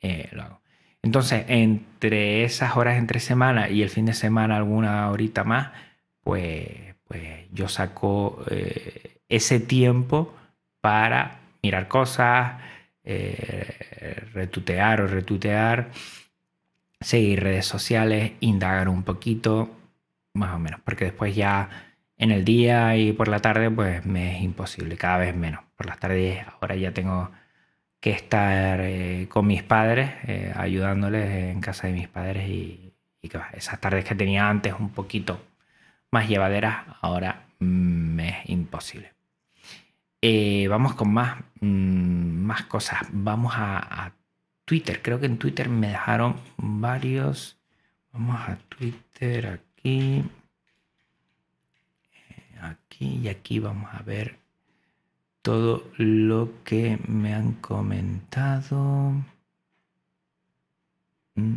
eh, 0.00 0.28
lo 0.32 0.42
hago. 0.42 0.60
Entonces, 1.02 1.44
entre 1.48 2.44
esas 2.44 2.76
horas 2.76 2.98
entre 2.98 3.20
semana 3.20 3.68
y 3.70 3.82
el 3.82 3.90
fin 3.90 4.06
de 4.06 4.14
semana 4.14 4.56
alguna 4.56 5.10
horita 5.10 5.44
más, 5.44 5.70
pues, 6.22 6.94
pues 7.04 7.48
yo 7.52 7.68
saco 7.68 8.44
eh, 8.50 9.15
ese 9.28 9.60
tiempo 9.60 10.34
para 10.80 11.40
mirar 11.62 11.88
cosas, 11.88 12.60
eh, 13.04 14.24
retutear 14.32 15.00
o 15.00 15.06
retutear, 15.06 15.90
seguir 17.00 17.42
redes 17.42 17.66
sociales, 17.66 18.32
indagar 18.40 18.88
un 18.88 19.02
poquito, 19.02 19.70
más 20.34 20.54
o 20.54 20.58
menos, 20.58 20.80
porque 20.84 21.06
después 21.06 21.34
ya 21.34 21.70
en 22.18 22.30
el 22.30 22.44
día 22.44 22.96
y 22.96 23.12
por 23.12 23.28
la 23.28 23.40
tarde 23.40 23.70
pues 23.70 24.04
me 24.06 24.36
es 24.36 24.42
imposible, 24.42 24.96
cada 24.96 25.18
vez 25.18 25.34
menos. 25.34 25.62
Por 25.76 25.86
las 25.86 25.98
tardes 25.98 26.44
ahora 26.60 26.76
ya 26.76 26.92
tengo 26.92 27.30
que 28.00 28.10
estar 28.10 28.80
eh, 28.82 29.26
con 29.28 29.46
mis 29.46 29.62
padres, 29.62 30.10
eh, 30.26 30.52
ayudándoles 30.56 31.52
en 31.52 31.60
casa 31.60 31.88
de 31.88 31.92
mis 31.94 32.08
padres 32.08 32.48
y, 32.48 32.82
que 33.22 33.40
esas 33.54 33.80
tardes 33.80 34.04
que 34.04 34.14
tenía 34.14 34.48
antes 34.48 34.74
un 34.78 34.90
poquito 34.90 35.40
más 36.12 36.28
llevaderas, 36.28 36.84
ahora 37.00 37.46
me 37.58 38.28
es 38.28 38.50
imposible. 38.50 39.15
Eh, 40.28 40.66
vamos 40.66 40.96
con 40.96 41.12
más, 41.12 41.38
mm, 41.60 42.42
más 42.42 42.64
cosas. 42.64 42.98
Vamos 43.12 43.52
a, 43.56 44.12
Twitter. 44.64 45.00
Creo 45.00 45.20
que 45.20 45.26
en 45.26 45.38
Twitter 45.38 45.68
me 45.68 45.86
dejaron 45.86 46.34
varios. 46.56 47.56
Vamos 48.12 48.40
a 48.40 48.58
Twitter 48.68 49.46
aquí. 49.46 50.24
Eh, 52.12 52.58
aquí 52.60 53.20
y 53.22 53.28
aquí 53.28 53.60
vamos 53.60 53.88
a 53.94 54.02
ver 54.02 54.40
todo 55.42 55.84
lo 55.96 56.50
que 56.64 56.98
me 57.06 57.32
han 57.32 57.52
comentado. 57.52 59.12
Mm, 61.36 61.54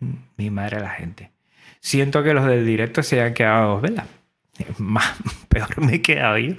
mm, 0.00 0.16
Mi 0.36 0.50
madre 0.50 0.80
la 0.80 0.90
gente. 0.90 1.32
Siento 1.80 2.22
que 2.22 2.34
los 2.34 2.44
del 2.44 2.66
directo 2.66 3.02
se 3.02 3.22
han 3.22 3.32
quedado, 3.32 3.80
¿verdad? 3.80 4.06
Más, 4.78 5.16
peor 5.48 5.80
me 5.80 5.94
he 5.94 6.02
quedado 6.02 6.36
yo 6.36 6.56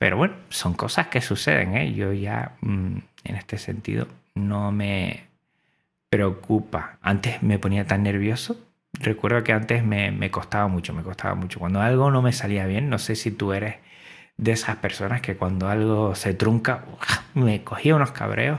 pero 0.00 0.16
bueno, 0.16 0.32
son 0.48 0.72
cosas 0.72 1.08
que 1.08 1.20
suceden. 1.20 1.76
¿eh? 1.76 1.92
Yo 1.92 2.14
ya 2.14 2.56
mm, 2.62 2.96
en 3.24 3.36
este 3.36 3.58
sentido 3.58 4.08
no 4.34 4.72
me 4.72 5.24
preocupa. 6.08 6.96
Antes 7.02 7.42
me 7.42 7.58
ponía 7.58 7.86
tan 7.86 8.02
nervioso. 8.04 8.58
Recuerdo 8.94 9.44
que 9.44 9.52
antes 9.52 9.84
me, 9.84 10.30
costaba 10.30 10.68
mucho, 10.68 10.94
me 10.94 11.02
costaba 11.02 11.34
mucho. 11.34 11.58
Cuando 11.58 11.82
algo 11.82 12.10
no 12.10 12.22
me 12.22 12.32
salía 12.32 12.64
bien, 12.64 12.88
no 12.88 12.98
sé 12.98 13.14
si 13.14 13.30
tú 13.30 13.52
eres 13.52 13.76
de 14.38 14.52
esas 14.52 14.76
personas 14.76 15.20
que 15.20 15.36
cuando 15.36 15.68
algo 15.68 16.14
se 16.14 16.32
trunca, 16.32 16.86
me 17.34 17.62
cogía 17.62 17.94
unos 17.94 18.12
cabreos. 18.12 18.58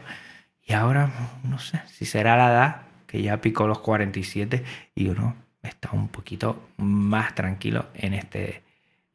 Y 0.62 0.74
ahora, 0.74 1.10
no 1.44 1.58
sé, 1.58 1.82
si 1.88 2.06
será 2.06 2.38
la 2.38 2.52
edad, 2.52 2.82
que 3.08 3.24
ya 3.24 3.42
picó 3.42 3.66
los 3.66 3.80
47 3.80 4.64
y 4.94 5.08
uno 5.08 5.36
está 5.64 5.90
un 5.92 6.08
poquito 6.08 6.70
más 6.78 7.34
tranquilo 7.34 7.88
en 7.96 8.14
este 8.14 8.62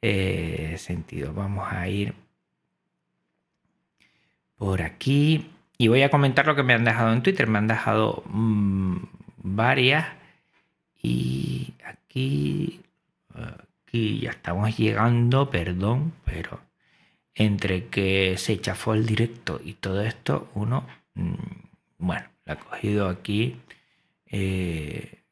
eh, 0.03 0.77
sentido. 0.79 1.33
Vamos 1.35 1.73
a 1.73 1.89
ir 1.89 2.15
por 4.57 4.83
aquí 4.83 5.51
y 5.79 5.89
voy 5.89 6.03
a 6.03 6.11
comentar 6.11 6.47
lo 6.47 6.57
que 6.57 6.63
me 6.63 6.75
han 6.75 6.85
dejado 6.85 7.13
en 7.13 7.23
Twitter. 7.23 7.47
Me 7.47 7.59
han 7.59 7.69
dejado 7.69 8.23
mm, 8.27 8.97
varias 9.39 10.07
y 11.03 11.75
aquí, 11.85 12.81
aquí 13.35 14.21
ya 14.21 14.31
estamos 14.31 14.77
llegando, 14.77 15.51
perdón, 15.51 16.13
pero 16.25 16.61
entre 17.35 17.89
que 17.89 18.37
se 18.39 18.61
chafó 18.61 18.95
el 18.95 19.07
directo 19.07 19.61
y 19.63 19.75
todo 19.75 20.03
esto, 20.03 20.51
uno, 20.55 20.87
mm, 21.15 21.35
bueno, 21.99 22.27
la 22.47 22.55
ha 22.55 22.59
cogido 22.59 23.09
aquí. 23.09 23.57
Eh, 24.27 25.23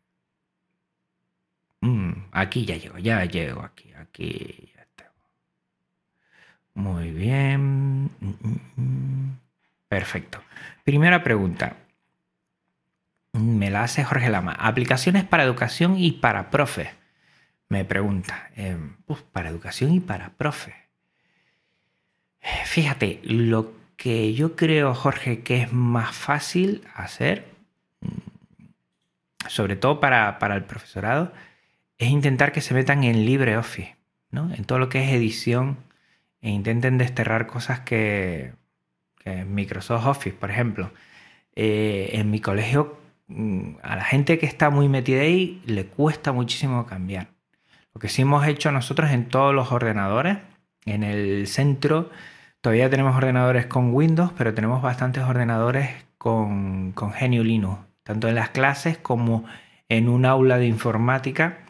mm, 1.81 2.13
aquí 2.33 2.65
ya 2.65 2.77
llego, 2.77 2.99
ya 2.99 3.25
llego 3.25 3.63
aquí, 3.63 3.91
aquí 4.09 4.75
muy 6.75 7.13
bien. 7.13 8.11
Perfecto. 9.89 10.43
Primera 10.83 11.23
pregunta. 11.23 11.77
Me 13.33 13.71
la 13.71 13.85
hace 13.85 14.05
Jorge 14.05 14.29
Lama. 14.29 14.53
Aplicaciones 14.59 15.25
para 15.25 15.45
educación 15.45 15.97
y 15.99 16.13
para 16.13 16.51
profe. 16.51 16.91
Me 17.69 17.85
pregunta. 17.85 18.51
Em, 18.57 18.97
para 19.33 19.49
educación 19.49 19.95
y 19.95 20.01
para 20.01 20.31
profe. 20.31 20.75
Fíjate, 22.67 23.21
lo 23.23 23.73
que 23.97 24.35
yo 24.35 24.57
creo, 24.57 24.95
Jorge, 24.95 25.43
que 25.43 25.63
es 25.63 25.73
más 25.73 26.15
fácil 26.15 26.83
hacer, 26.95 27.47
sobre 29.49 29.77
todo 29.77 30.01
para, 30.01 30.39
para 30.39 30.57
el 30.57 30.65
profesorado, 30.65 31.33
es 31.99 32.09
intentar 32.11 32.53
que 32.53 32.61
se 32.61 32.75
metan 32.75 33.05
en 33.05 33.25
LibreOffice, 33.25 33.94
En 34.37 34.65
todo 34.65 34.79
lo 34.79 34.89
que 34.89 35.03
es 35.05 35.11
edición 35.13 35.79
e 36.41 36.51
intenten 36.51 36.99
desterrar 36.99 37.47
cosas 37.47 37.81
que, 37.81 38.53
Microsoft 39.47 40.07
Office, 40.07 40.37
por 40.37 40.51
ejemplo. 40.51 40.91
Eh, 41.57 42.11
en 42.15 42.31
mi 42.31 42.41
colegio, 42.41 42.99
mm, 43.29 43.77
a 43.83 43.97
la 43.97 44.05
gente 44.05 44.39
que 44.39 44.47
está 44.47 44.71
muy 44.71 44.89
metida 44.89 45.23
ahí, 45.23 45.63
le 45.65 45.87
cuesta 45.87 46.33
muchísimo 46.33 46.85
cambiar. 46.87 47.29
Lo 47.95 48.01
que 48.01 48.09
sí 48.09 48.23
hemos 48.23 48.47
hecho 48.47 48.73
nosotros 48.73 49.11
en 49.13 49.29
todos 49.29 49.55
los 49.55 49.73
ordenadores, 49.73 50.39
en 50.85 51.03
el 51.05 51.47
centro, 51.47 52.11
todavía 52.61 52.91
tenemos 52.91 53.17
ordenadores 53.17 53.67
con 53.67 53.95
Windows, 53.95 54.33
pero 54.37 54.53
tenemos 54.53 54.83
bastantes 54.83 55.23
ordenadores 55.25 55.91
con, 56.19 56.93
con 56.93 57.13
GNU 57.13 57.45
Linux, 57.45 57.81
tanto 58.03 58.29
en 58.29 58.35
las 58.35 58.51
clases 58.51 58.99
como 58.99 59.45
en 59.89 60.09
un 60.09 60.27
aula 60.27 60.59
de 60.59 60.67
informática 60.67 61.64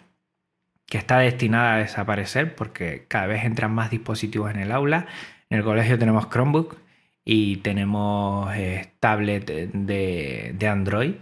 que 0.94 0.98
está 0.98 1.18
destinada 1.18 1.74
a 1.74 1.78
desaparecer 1.78 2.54
porque 2.54 3.06
cada 3.08 3.26
vez 3.26 3.42
entran 3.42 3.74
más 3.74 3.90
dispositivos 3.90 4.48
en 4.52 4.60
el 4.60 4.70
aula. 4.70 5.08
En 5.50 5.58
el 5.58 5.64
colegio 5.64 5.98
tenemos 5.98 6.30
Chromebook 6.30 6.76
y 7.24 7.56
tenemos 7.56 8.54
eh, 8.54 8.92
tablet 9.00 9.44
de, 9.44 10.68
Android 10.68 11.14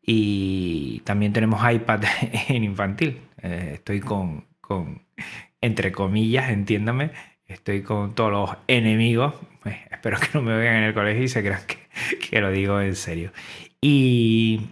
y 0.00 1.00
también 1.00 1.32
tenemos 1.32 1.60
iPad 1.68 2.04
en 2.48 2.62
infantil. 2.62 3.20
Eh, 3.42 3.72
estoy 3.74 3.98
con, 3.98 4.44
entre 5.60 5.90
comillas, 5.90 6.48
entiéndame, 6.50 7.10
estoy 7.48 7.82
con 7.82 8.14
todos 8.14 8.30
los 8.30 8.50
enemigos. 8.68 9.34
Pues, 9.60 9.74
espero 9.90 10.20
que 10.20 10.28
no 10.34 10.42
me 10.42 10.56
vean 10.56 10.76
en 10.76 10.84
el 10.84 10.94
colegio 10.94 11.24
y 11.24 11.28
se 11.28 11.42
crean 11.42 11.62
que, 11.66 11.78
que 12.28 12.40
lo 12.40 12.52
digo 12.52 12.80
en 12.80 12.94
serio. 12.94 13.32
Y 13.80 14.68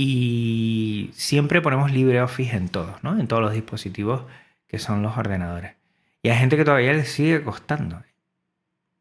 y 0.00 1.10
siempre 1.12 1.60
ponemos 1.60 1.90
LibreOffice 1.90 2.56
en 2.56 2.68
todos, 2.68 3.02
¿no? 3.02 3.18
En 3.18 3.26
todos 3.26 3.42
los 3.42 3.52
dispositivos 3.52 4.22
que 4.68 4.78
son 4.78 5.02
los 5.02 5.18
ordenadores. 5.18 5.74
Y 6.22 6.28
hay 6.28 6.38
gente 6.38 6.56
que 6.56 6.64
todavía 6.64 6.92
le 6.92 7.04
sigue 7.04 7.42
costando. 7.42 8.04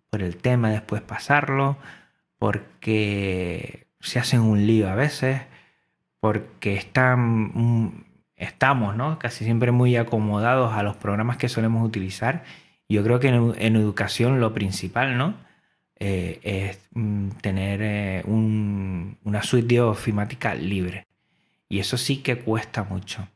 Por 0.10 0.24
el 0.24 0.38
tema 0.38 0.72
después 0.72 1.04
pasarlo, 1.04 1.78
porque 2.40 3.86
se 4.00 4.18
hacen 4.18 4.42
un 4.42 4.66
lío 4.66 4.90
a 4.90 4.96
veces, 4.96 5.42
porque 6.20 6.74
están, 6.74 8.06
estamos, 8.36 8.96
¿no? 8.96 9.20
Casi 9.20 9.46
siempre 9.46 9.72
muy 9.72 9.96
acomodados 9.98 10.74
a 10.74 10.82
los 10.82 10.98
programas 10.98 11.38
que 11.38 11.48
solemos 11.48 11.86
utilizar. 11.86 12.44
Yo 12.90 13.04
creo 13.04 13.20
que 13.20 13.28
en 13.28 13.76
educación 13.76 14.40
lo 14.40 14.52
principal, 14.56 15.16
¿no? 15.16 15.36
Eh, 16.00 16.40
es 16.44 16.80
mm, 16.94 17.30
tener 17.42 17.80
eh, 17.82 18.24
una 18.26 19.42
suite 19.42 19.76
de 19.76 19.82
ofimática 19.82 20.54
libre. 20.54 21.08
Y 21.70 21.80
eso 21.80 21.98
sí 21.98 22.18
que 22.18 22.38
cuesta 22.40 22.84
mucho. 22.84 23.28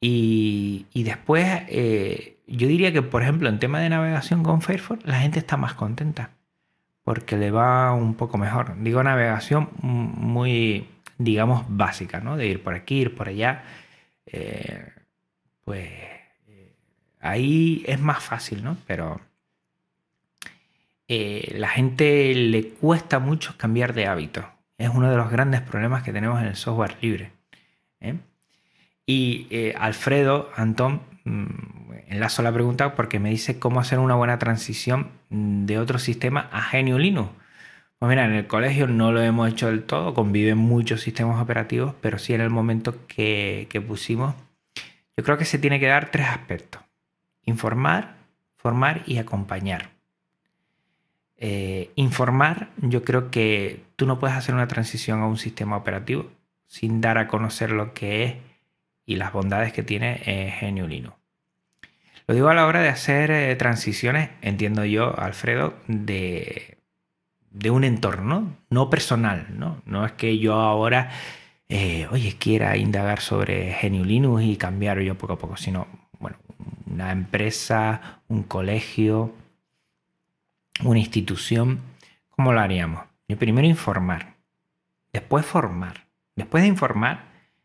Y, 0.00 0.86
después, 0.94 1.46
eh, 1.68 2.38
yo 2.46 2.68
diría 2.68 2.92
que, 2.92 3.02
por 3.02 3.22
ejemplo, 3.22 3.48
en 3.48 3.58
tema 3.58 3.80
de 3.80 3.90
navegación 3.90 4.42
con 4.44 4.62
Firefox, 4.62 5.04
la 5.04 5.20
gente 5.20 5.40
está 5.40 5.56
más 5.56 5.74
contenta 5.74 6.30
porque 7.04 7.36
le 7.38 7.50
va 7.50 7.92
un 7.94 8.14
poco 8.14 8.38
mejor. 8.38 8.74
Digo 8.82 9.02
navegación 9.02 9.70
muy 9.80 10.86
digamos, 11.18 11.64
básicas, 11.68 12.22
¿no? 12.22 12.36
De 12.36 12.46
ir 12.46 12.62
por 12.62 12.74
aquí, 12.74 13.00
ir 13.00 13.14
por 13.16 13.28
allá. 13.28 13.64
Pues 15.64 15.90
ahí 17.20 17.82
es 17.86 18.00
más 18.00 18.22
fácil, 18.22 18.62
¿no? 18.62 18.76
Pero 18.86 19.20
eh, 21.08 21.54
la 21.56 21.68
gente 21.68 22.34
le 22.34 22.68
cuesta 22.68 23.18
mucho 23.18 23.54
cambiar 23.56 23.94
de 23.94 24.06
hábito. 24.06 24.48
Es 24.76 24.90
uno 24.90 25.10
de 25.10 25.16
los 25.16 25.30
grandes 25.30 25.60
problemas 25.62 26.02
que 26.02 26.12
tenemos 26.12 26.40
en 26.40 26.46
el 26.48 26.56
software 26.56 26.96
libre. 27.00 27.32
Y 29.06 29.48
Alfredo 29.78 30.50
Antón 30.54 31.00
mm, 31.24 31.78
enlazo 32.08 32.42
la 32.42 32.52
pregunta 32.52 32.94
porque 32.94 33.18
me 33.18 33.30
dice 33.30 33.58
cómo 33.58 33.80
hacer 33.80 33.98
una 33.98 34.14
buena 34.14 34.38
transición 34.38 35.10
de 35.30 35.78
otro 35.78 35.98
sistema 35.98 36.48
a 36.52 36.62
Genio 36.62 36.98
Linux. 36.98 37.30
Pues 37.98 38.08
mira, 38.10 38.24
en 38.24 38.32
el 38.32 38.46
colegio 38.46 38.86
no 38.86 39.10
lo 39.10 39.20
hemos 39.20 39.48
hecho 39.48 39.66
del 39.66 39.82
todo, 39.82 40.14
conviven 40.14 40.56
muchos 40.56 41.00
sistemas 41.00 41.42
operativos, 41.42 41.94
pero 42.00 42.18
sí 42.18 42.32
en 42.32 42.40
el 42.40 42.50
momento 42.50 43.06
que, 43.08 43.66
pusimos, 43.86 44.36
yo 45.16 45.24
creo 45.24 45.36
que 45.36 45.44
se 45.44 45.58
tiene 45.58 45.80
que 45.80 45.86
dar 45.86 46.12
tres 46.12 46.28
aspectos. 46.28 46.80
Informar, 47.44 48.14
formar 48.56 49.02
y 49.06 49.18
acompañar. 49.18 49.90
Eh, 51.38 51.90
informar, 51.94 52.70
yo 52.78 53.04
creo 53.04 53.30
que 53.30 53.84
tú 53.96 54.06
no 54.06 54.18
puedes 54.18 54.36
hacer 54.36 54.54
una 54.54 54.68
transición 54.68 55.20
a 55.20 55.26
un 55.26 55.38
sistema 55.38 55.76
operativo 55.76 56.30
sin 56.66 57.00
dar 57.00 57.16
a 57.16 57.28
conocer 57.28 57.70
lo 57.70 57.94
que 57.94 58.24
es 58.24 58.34
y 59.06 59.16
las 59.16 59.32
bondades 59.32 59.72
que 59.72 59.82
tiene 59.82 60.20
eh, 60.26 60.72
Linux. 60.88 61.16
Lo 62.26 62.34
digo 62.34 62.48
a 62.48 62.54
la 62.54 62.66
hora 62.66 62.82
de 62.82 62.88
hacer 62.88 63.30
eh, 63.30 63.56
transiciones, 63.56 64.30
entiendo 64.42 64.84
yo, 64.84 65.18
Alfredo, 65.18 65.74
de 65.86 66.78
de 67.50 67.70
un 67.70 67.84
entorno, 67.84 68.56
no 68.70 68.90
personal, 68.90 69.46
¿no? 69.56 69.82
No 69.86 70.04
es 70.04 70.12
que 70.12 70.38
yo 70.38 70.54
ahora, 70.54 71.10
eh, 71.68 72.06
oye, 72.10 72.36
quiera 72.38 72.76
indagar 72.76 73.20
sobre 73.20 73.72
Genio 73.72 74.04
Linux 74.04 74.42
y 74.42 74.56
cambiar 74.56 75.00
yo 75.00 75.16
poco 75.16 75.34
a 75.34 75.38
poco, 75.38 75.56
sino, 75.56 75.86
bueno, 76.20 76.36
una 76.86 77.10
empresa, 77.10 78.20
un 78.28 78.42
colegio, 78.42 79.32
una 80.84 80.98
institución, 80.98 81.80
¿cómo 82.30 82.52
lo 82.52 82.60
haríamos? 82.60 83.04
Yo 83.28 83.36
primero 83.38 83.66
informar, 83.66 84.34
después 85.12 85.44
formar. 85.44 86.06
Después 86.36 86.62
de 86.62 86.68
informar, 86.68 87.24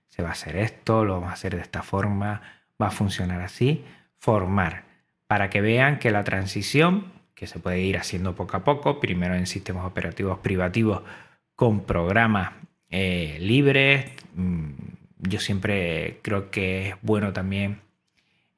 se 0.10 0.24
va 0.24 0.30
a 0.30 0.34
hacer 0.34 0.56
esto, 0.56 1.06
lo 1.06 1.14
vamos 1.16 1.30
a 1.30 1.34
hacer 1.34 1.56
de 1.56 1.62
esta 1.62 1.84
forma, 1.84 2.42
va 2.82 2.88
a 2.88 2.92
funcionar 2.92 3.42
así, 3.42 3.84
formar, 4.18 4.86
para 5.28 5.50
que 5.50 5.62
vean 5.62 6.00
que 6.00 6.12
la 6.12 6.24
transición 6.24 7.12
que 7.36 7.48
se 7.48 7.60
puede 7.60 7.82
ir 7.82 7.98
haciendo 7.98 8.36
poco 8.36 8.58
a 8.58 8.64
poco, 8.64 9.00
primero 9.00 9.36
en 9.36 9.48
sistemas 9.48 9.86
operativos 9.86 10.40
privativos 10.40 11.04
con 11.56 11.86
programas 11.86 12.54
eh, 12.90 13.38
libres. 13.40 14.12
Mm, 14.36 14.72
yo 15.20 15.40
siempre 15.40 16.20
creo 16.22 16.52
que 16.52 16.90
es 16.90 16.96
bueno 17.02 17.32
también 17.34 17.83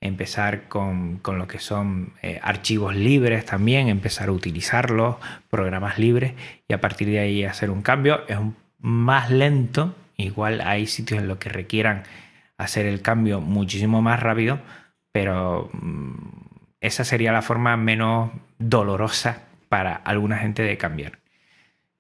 empezar 0.06 0.68
con, 0.68 1.22
lo 1.26 1.48
que 1.48 1.60
son 1.60 2.14
eh, 2.22 2.40
archivos 2.42 2.96
libres 2.96 3.46
también, 3.46 3.88
empezar 3.88 4.30
a 4.30 4.32
utilizarlos, 4.32 5.18
programas 5.50 6.00
libres 6.00 6.34
y 6.68 6.74
a 6.74 6.82
partir 6.82 7.08
de 7.10 7.20
ahí 7.20 7.44
hacer 7.44 7.70
un 7.70 7.82
cambio. 7.82 8.22
Es 8.28 8.38
más 8.80 9.30
lento, 9.30 9.96
igual 10.18 10.62
hay 10.62 10.88
sitios 10.88 11.22
en 11.22 11.28
los 11.28 11.38
que 11.38 11.50
requieran 11.50 12.04
hacer 12.58 12.86
el 12.86 13.02
cambio 13.02 13.42
muchísimo 13.42 14.02
más 14.02 14.22
rápido, 14.22 14.60
pero 15.12 15.70
mm, 15.74 16.14
esa 16.82 17.04
sería 17.04 17.32
la 17.32 17.42
forma 17.42 17.76
menos 17.78 18.32
dolorosa 18.60 19.44
para 19.70 19.96
alguna 19.96 20.38
gente 20.38 20.64
de 20.64 20.78
cambiar. 20.78 21.20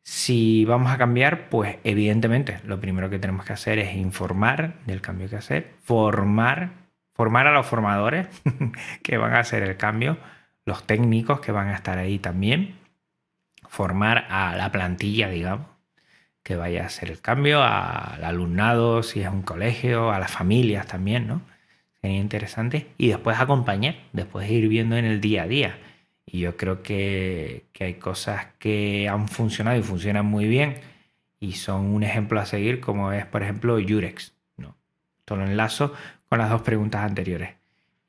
Si 0.03 0.65
vamos 0.65 0.91
a 0.91 0.99
cambiar, 0.99 1.49
pues 1.49 1.77
evidentemente 1.83 2.59
lo 2.63 2.79
primero 2.79 3.09
que 3.09 3.17
tenemos 3.17 3.45
que 3.45 3.53
hacer 3.53 3.79
es 3.79 3.95
informar 3.95 4.75
del 4.85 5.01
cambio 5.01 5.27
que 5.27 5.37
hacer, 5.37 5.71
formar, 5.83 6.84
formar 7.15 7.47
a 7.47 7.51
los 7.51 7.65
formadores 7.65 8.27
que 9.03 9.17
van 9.17 9.33
a 9.33 9.39
hacer 9.39 9.63
el 9.63 9.77
cambio, 9.77 10.17
los 10.65 10.85
técnicos 10.85 11.39
que 11.39 11.51
van 11.51 11.69
a 11.69 11.75
estar 11.75 11.97
ahí 11.97 12.19
también, 12.19 12.75
formar 13.67 14.27
a 14.29 14.55
la 14.55 14.71
plantilla, 14.71 15.29
digamos, 15.29 15.67
que 16.43 16.55
vaya 16.55 16.83
a 16.83 16.87
hacer 16.87 17.09
el 17.09 17.21
cambio, 17.21 17.63
al 17.63 18.23
alumnado, 18.23 19.01
si 19.01 19.21
es 19.21 19.29
un 19.29 19.41
colegio, 19.41 20.11
a 20.11 20.19
las 20.19 20.31
familias 20.31 20.85
también, 20.85 21.27
¿no? 21.27 21.41
Sería 22.01 22.19
interesante. 22.19 22.87
Y 22.99 23.07
después 23.07 23.39
acompañar, 23.39 23.95
después 24.13 24.49
ir 24.51 24.67
viendo 24.67 24.95
en 24.95 25.05
el 25.05 25.21
día 25.21 25.43
a 25.43 25.47
día 25.47 25.77
y 26.25 26.39
yo 26.39 26.57
creo 26.57 26.83
que, 26.83 27.65
hay 27.79 27.93
cosas 27.95 28.47
que 28.59 29.07
han 29.07 29.27
funcionado 29.27 29.77
y 29.77 29.83
funcionan 29.83 30.25
muy 30.25 30.47
bien 30.47 30.75
y 31.39 31.53
son 31.53 31.85
un 31.93 32.03
ejemplo 32.03 32.39
a 32.39 32.45
seguir, 32.45 32.81
como 32.81 33.11
es, 33.11 33.25
por 33.25 33.43
ejemplo, 33.43 33.79
Yurex. 33.79 34.33
¿no? 34.57 34.75
Lo 35.27 35.43
enlazo 35.43 35.93
con 36.35 36.41
las 36.41 36.49
dos 36.49 36.61
preguntas 36.61 37.01
anteriores. 37.03 37.55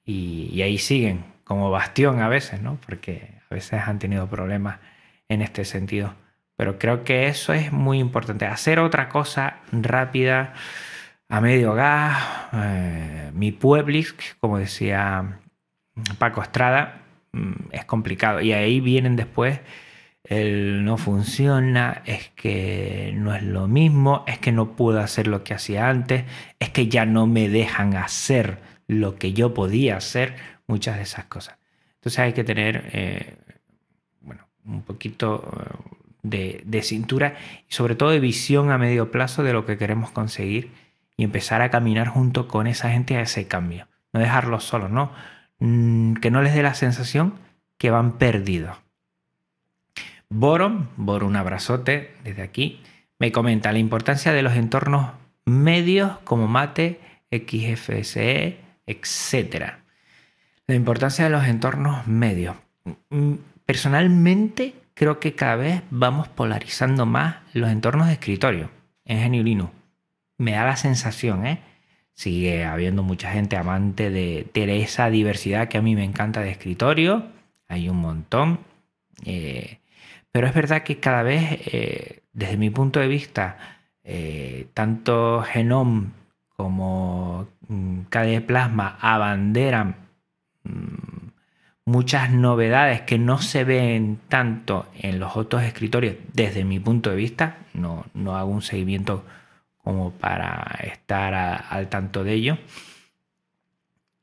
Y, 0.05 0.61
ahí 0.63 0.79
siguen, 0.79 1.25
como 1.45 1.71
bastión 1.71 2.21
a 2.21 2.29
veces, 2.29 2.61
¿no? 2.61 2.79
porque 2.85 3.41
a 3.51 3.55
veces 3.55 3.81
han 3.87 3.99
tenido 3.99 4.29
problemas 4.29 4.79
en 5.29 5.43
este 5.43 5.65
sentido. 5.65 6.15
Pero 6.57 6.79
creo 6.79 7.05
que 7.05 7.29
eso 7.29 7.53
es 7.53 7.73
muy 7.73 7.99
importante. 7.99 8.47
Hacer 8.47 8.79
otra 8.79 9.09
cosa 9.09 9.61
rápida, 9.73 10.55
a 11.29 11.41
medio 11.41 11.75
gas. 11.75 12.17
Eh, 12.53 13.31
mi 13.35 13.53
Pueblix, 13.53 14.37
como 14.41 14.59
decía 14.59 15.39
Paco 16.19 16.43
Estrada, 16.43 17.03
Mm, 17.37 17.69
es 17.73 17.85
complicado. 17.85 18.41
Y 18.41 18.53
ahí 18.53 18.81
vienen 18.81 19.17
después 19.17 19.61
el 20.29 20.85
no 20.85 20.97
funciona, 20.97 22.03
es 22.05 22.31
que 22.31 23.13
no 23.15 23.35
es 23.35 23.43
lo 23.43 23.69
mismo, 23.69 24.25
es 24.27 24.39
que 24.39 24.53
no 24.53 24.77
puedo 24.77 25.01
hacer 25.01 25.27
lo 25.27 25.45
que 25.45 25.55
hacía 25.55 25.89
antes, 25.89 26.25
es 26.59 26.71
que 26.71 26.89
ya 26.89 27.07
no 27.07 27.27
me 27.27 27.49
dejan 27.49 27.95
hacer 27.95 28.59
lo 28.89 29.17
que 29.17 29.33
yo 29.33 29.55
podía 29.55 29.97
hacer, 29.97 30.37
muchas 30.67 30.97
de 30.97 31.03
esas 31.03 31.27
cosas. 31.27 31.57
Entonces 31.95 32.19
hay 32.19 32.33
que 32.33 32.45
tener, 32.45 32.89
eh, 32.93 33.37
bueno, 34.21 34.47
un 34.65 34.83
poquito 34.83 35.49
eh, 36.23 36.63
de, 36.65 36.83
cintura 36.83 37.35
y 37.69 37.73
sobre 37.73 37.95
todo 37.95 38.11
de 38.11 38.21
visión 38.21 38.71
a 38.71 38.79
medio 38.79 39.11
plazo 39.11 39.43
de 39.43 39.53
lo 39.53 39.67
que 39.67 39.79
queremos 39.79 40.11
conseguir 40.11 40.73
y 41.17 41.25
empezar 41.25 41.63
a 41.63 41.71
caminar 41.71 42.09
junto 42.09 42.49
con 42.49 42.67
esa 42.67 42.91
gente 42.91 43.17
a 43.17 43.23
ese 43.23 43.47
cambio. 43.47 43.89
No 44.13 44.21
dejarlos 44.21 44.65
solos, 44.65 44.91
¿no? 44.91 45.13
Mm, 45.59 46.15
que 46.15 46.31
no 46.31 46.43
les 46.43 46.55
dé 46.55 46.63
la 46.63 46.75
sensación 46.75 47.35
que 47.79 47.91
van 47.91 48.19
perdidos. 48.19 48.77
Boron, 50.29 50.89
Boro 50.97 51.27
un 51.27 51.37
abrazote 51.37 52.15
desde 52.25 52.43
aquí, 52.43 52.81
me 53.19 53.33
comenta 53.33 53.73
la 53.73 53.79
importancia 53.79 54.33
de 54.33 54.43
los 54.43 54.55
entornos 54.55 55.13
medios 55.45 56.19
como 56.25 56.49
Mate, 56.49 57.01
XFSE, 57.31 58.59
etc. 58.87 59.73
La 60.67 60.75
importancia 60.75 61.25
de 61.25 61.31
los 61.31 61.45
entornos 61.45 62.07
medios. 62.07 62.57
Mm, 63.11 63.35
personalmente 63.65 64.75
creo 64.95 65.21
que 65.21 65.35
cada 65.35 65.57
vez 65.57 65.83
vamos 65.91 66.29
polarizando 66.29 67.07
más 67.07 67.37
los 67.53 67.71
entornos 67.71 68.09
de 68.09 68.15
escritorio 68.15 68.71
en 69.05 69.33
GNU 69.33 69.43
Linux. 69.43 69.73
Me 70.39 70.53
da 70.53 70.65
la 70.65 70.77
sensación, 70.77 71.47
¿eh? 71.47 71.61
Sigue 72.15 72.65
habiendo 72.65 73.03
mucha 73.03 73.31
gente 73.31 73.57
amante 73.57 74.11
de, 74.11 74.49
esa 74.55 75.11
diversidad 75.11 75.69
que 75.69 75.79
a 75.79 75.83
mí 75.83 75.95
me 75.95 76.05
encanta 76.05 76.41
de 76.41 76.51
escritorio. 76.51 77.27
Hay 77.69 77.89
un 77.89 77.99
montón. 77.99 78.61
Eh, 79.25 79.79
pero 80.37 80.49
es 80.49 80.55
verdad 80.55 80.83
que 80.83 81.01
cada 81.01 81.23
vez, 81.23 81.61
eh, 81.73 82.21
desde 82.35 82.59
mi 82.59 82.69
punto 82.69 83.01
de 83.01 83.09
vista, 83.09 83.57
eh, 84.05 84.69
tanto 84.75 85.41
Genome 85.41 86.09
como 86.55 87.49
mm, 87.69 88.01
KDE 88.11 88.43
Plasma 88.43 88.99
abanderan 89.01 89.97
mm, 90.63 91.29
muchas 91.87 92.31
novedades 92.33 93.01
que 93.01 93.17
no 93.17 93.39
se 93.39 93.65
ven 93.65 94.19
tanto 94.29 94.85
en 94.99 95.19
los 95.21 95.39
otros 95.39 95.63
escritorios 95.63 96.17
desde 96.35 96.65
mi 96.65 96.81
punto 96.81 97.09
de 97.09 97.17
vista. 97.17 97.57
No, 97.73 98.05
no 98.13 98.37
hago 98.37 98.51
un 98.51 98.61
seguimiento 98.61 99.25
como 99.83 100.11
para 100.11 100.81
estar 100.83 101.33
al 101.33 101.89
tanto 101.89 102.25
de 102.25 102.35
ello. 102.35 102.59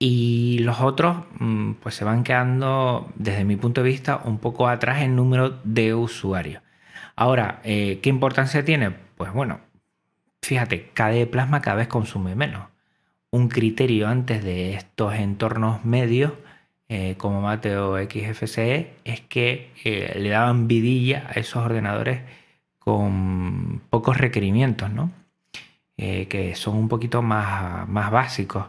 Y 0.06 0.58
los 0.60 0.82
otros 0.82 1.16
mm, 1.40 1.76
pues 1.76 1.96
se 1.96 2.04
van 2.04 2.26
quedando, 2.26 3.10
desde 3.16 3.46
mi 3.46 3.56
punto 3.56 3.82
de 3.82 3.90
vista, 3.90 4.20
un 4.26 4.38
poco 4.38 4.68
atrás 4.68 5.02
en 5.02 5.16
número 5.16 5.62
de 5.64 5.94
usuarios. 5.94 6.62
Ahora, 7.16 7.62
eh, 7.64 8.00
¿qué 8.04 8.10
importancia 8.10 8.66
tiene? 8.66 8.92
Pues 9.16 9.32
bueno, 9.32 9.62
fíjate, 10.42 10.90
KDE 10.94 11.26
Plasma 11.28 11.62
cada 11.62 11.78
vez 11.78 11.88
consume 11.88 12.36
menos. 12.36 12.68
Un 13.32 13.48
criterio 13.48 14.10
antes 14.10 14.44
de 14.44 14.74
estos 14.74 15.14
entornos 15.14 15.86
medios, 15.86 16.34
eh, 16.90 17.16
como 17.18 17.40
Mate 17.42 17.78
o 17.78 17.98
XFCE, 17.98 18.96
es 19.06 19.22
que 19.22 19.72
eh, 19.86 20.18
le 20.20 20.30
daban 20.32 20.68
vidilla 20.68 21.28
a 21.30 21.40
esos 21.40 21.64
ordenadores 21.64 22.20
con 22.78 23.82
pocos 23.90 24.18
requerimientos, 24.18 24.92
¿no? 24.92 25.14
Que 25.96 26.54
son 26.58 26.76
un 26.76 26.90
poquito 26.90 27.22
más, 27.22 27.88
más 27.88 28.12
básicos. 28.12 28.66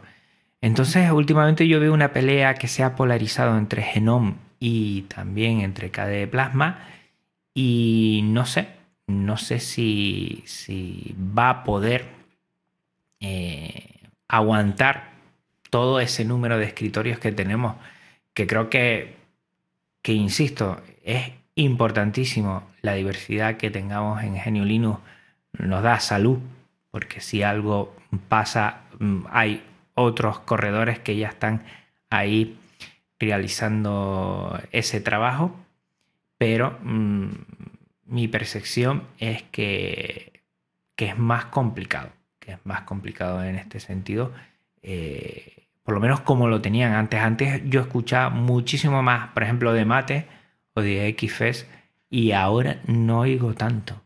Entonces, 0.65 1.11
últimamente 1.11 1.69
yo 1.69 1.79
veo 1.79 1.93
una 1.93 2.15
pelea 2.15 2.55
que 2.55 2.69
se 2.69 2.83
ha 2.83 2.97
polarizado 2.97 3.59
entre 3.59 3.83
Genome 3.83 4.37
y 4.59 5.03
también 5.03 5.61
entre 5.61 5.91
KDE 5.91 6.27
Plasma. 6.27 6.79
Y 7.53 8.23
no 8.25 8.47
sé, 8.47 8.69
no 9.07 9.37
sé 9.37 9.61
si, 9.61 10.43
si 10.47 11.15
va 11.19 11.51
a 11.51 11.65
poder 11.65 12.07
eh, 13.21 14.09
aguantar 14.27 15.11
todo 15.69 16.01
ese 16.01 16.25
número 16.25 16.57
de 16.57 16.65
escritorios 16.65 17.19
que 17.19 17.31
tenemos, 17.31 17.77
que 18.33 18.47
creo 18.47 18.71
que, 18.71 19.17
que 20.01 20.15
insisto, 20.15 20.81
es 21.03 21.31
importantísimo 21.57 22.71
la 22.81 22.95
diversidad 22.95 23.59
que 23.59 23.71
tengamos 23.71 24.23
en 24.23 24.37
Genio 24.37 24.65
Linux, 24.65 25.01
nos 25.59 25.83
da 25.83 26.01
salud, 26.01 26.39
porque 26.91 27.21
si 27.21 27.43
algo 27.43 27.95
pasa, 28.31 28.85
mm, 28.99 29.27
hay 29.31 29.63
otros 29.95 30.41
corredores 30.41 30.99
que 30.99 31.17
ya 31.17 31.29
están 31.29 31.65
ahí 32.11 32.59
realizando 33.19 34.61
ese 34.73 35.01
trabajo, 35.01 35.57
pero 36.39 36.79
mm, 36.83 37.29
mi 38.07 38.29
percepción 38.29 39.05
es 39.19 39.43
que, 39.45 40.43
que, 40.97 41.07
es 41.07 41.19
más 41.19 41.47
complicado, 41.47 42.11
que 42.39 42.53
es 42.53 42.59
más 42.65 42.83
complicado 42.83 43.43
en 43.43 43.57
este 43.57 43.81
sentido, 43.81 44.33
eh, 44.83 45.69
por 45.83 45.95
lo 45.95 46.01
menos 46.01 46.21
como 46.21 46.49
lo 46.49 46.61
tenían 46.61 46.93
antes. 46.93 47.21
Antes 47.21 47.63
yo 47.67 47.81
escuchaba 47.81 48.31
muchísimo 48.31 49.03
más, 49.03 49.29
por 49.33 49.43
ejemplo, 49.43 49.73
de 49.73 49.85
Mate 49.85 50.27
o 50.75 50.83
de 50.83 51.15
XFES, 51.19 51.67
y 52.11 52.33
ahora 52.33 52.81
no 52.87 53.21
oigo 53.21 53.55
tanto. 53.55 54.01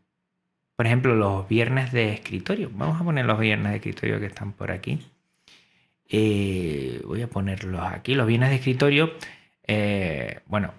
Por 0.77 0.87
ejemplo, 0.87 1.15
los 1.15 1.49
viernes 1.49 1.93
de 1.93 2.13
escritorio. 2.13 2.71
Vamos 2.73 3.01
a 3.01 3.05
poner 3.05 3.27
los 3.27 3.39
viernes 3.39 3.73
de 3.73 3.77
escritorio 3.77 4.21
que 4.21 4.27
están 4.27 4.53
por 4.53 4.71
aquí. 4.71 5.05
Eh, 6.09 7.03
voy 7.05 7.23
a 7.23 7.29
ponerlos 7.29 7.83
aquí. 7.83 8.15
Los 8.15 8.27
viernes 8.27 8.51
de 8.51 8.57
escritorio, 8.57 9.13
eh, 9.67 10.41
bueno, 10.47 10.73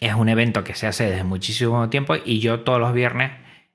es 0.00 0.14
un 0.14 0.28
evento 0.28 0.64
que 0.64 0.74
se 0.74 0.86
hace 0.86 1.04
desde 1.08 1.24
muchísimo 1.24 1.88
tiempo 1.88 2.14
y 2.16 2.40
yo 2.40 2.60
todos 2.60 2.80
los 2.80 2.92
viernes 2.92 3.30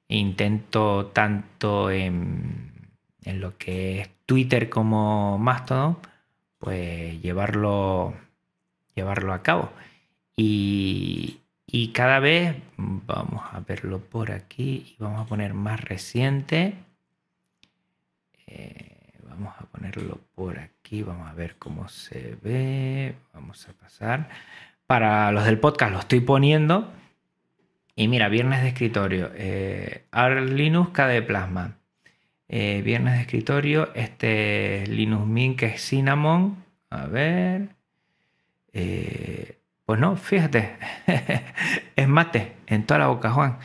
intento 0.09 1.07
tanto 1.07 1.91
en, 1.91 2.71
lo 3.25 3.57
que 3.57 4.01
es 4.01 4.09
Twitter 4.25 4.69
como 4.69 5.37
Mastodon, 5.37 5.97
pues 6.59 7.21
llevarlo, 7.21 8.13
llevarlo 8.95 9.33
a 9.33 9.43
cabo. 9.43 9.71
Y, 10.35 11.39
y 11.65 11.89
cada 11.89 12.19
vez, 12.19 12.55
vamos 12.77 13.43
a 13.51 13.59
verlo 13.61 13.99
por 13.99 14.31
aquí 14.31 14.95
y 14.97 15.03
vamos 15.03 15.21
a 15.21 15.25
poner 15.25 15.53
más 15.53 15.81
reciente. 15.81 16.75
Eh, 18.47 18.96
Vamos 19.37 19.53
a 19.59 19.65
ponerlo 19.65 20.19
por 20.33 20.57
aquí, 20.57 21.03
vamos 21.03 21.29
a 21.29 21.33
ver 21.35 21.57
cómo 21.57 21.87
se 21.89 22.37
ve. 22.41 23.13
Vamos 23.33 23.69
a 23.69 23.73
pasar. 23.73 24.29
Para 24.87 25.31
los 25.31 25.45
del 25.45 25.59
podcast 25.59 25.93
lo 25.93 25.99
estoy 25.99 26.21
poniendo. 26.21 26.91
Y 27.95 28.07
mira, 28.07 28.29
viernes 28.29 28.63
de 28.63 28.69
escritorio. 28.69 29.29
Eh, 29.35 30.05
Linux 30.47 30.89
KDE 30.89 31.21
Plasma. 31.21 31.77
Eh, 32.47 32.81
viernes 32.83 33.13
de 33.13 33.21
escritorio. 33.21 33.93
Este 33.93 34.85
Linux 34.87 35.27
Mint 35.27 35.59
que 35.59 35.65
es 35.67 35.81
Cinnamon. 35.87 36.63
A 36.89 37.05
ver. 37.05 37.69
Eh, 38.73 39.59
pues 39.85 39.99
no, 39.99 40.15
fíjate. 40.15 40.77
es 41.95 42.07
mate 42.07 42.53
en 42.65 42.87
toda 42.87 43.01
la 43.01 43.07
boca, 43.07 43.29
Juan. 43.29 43.59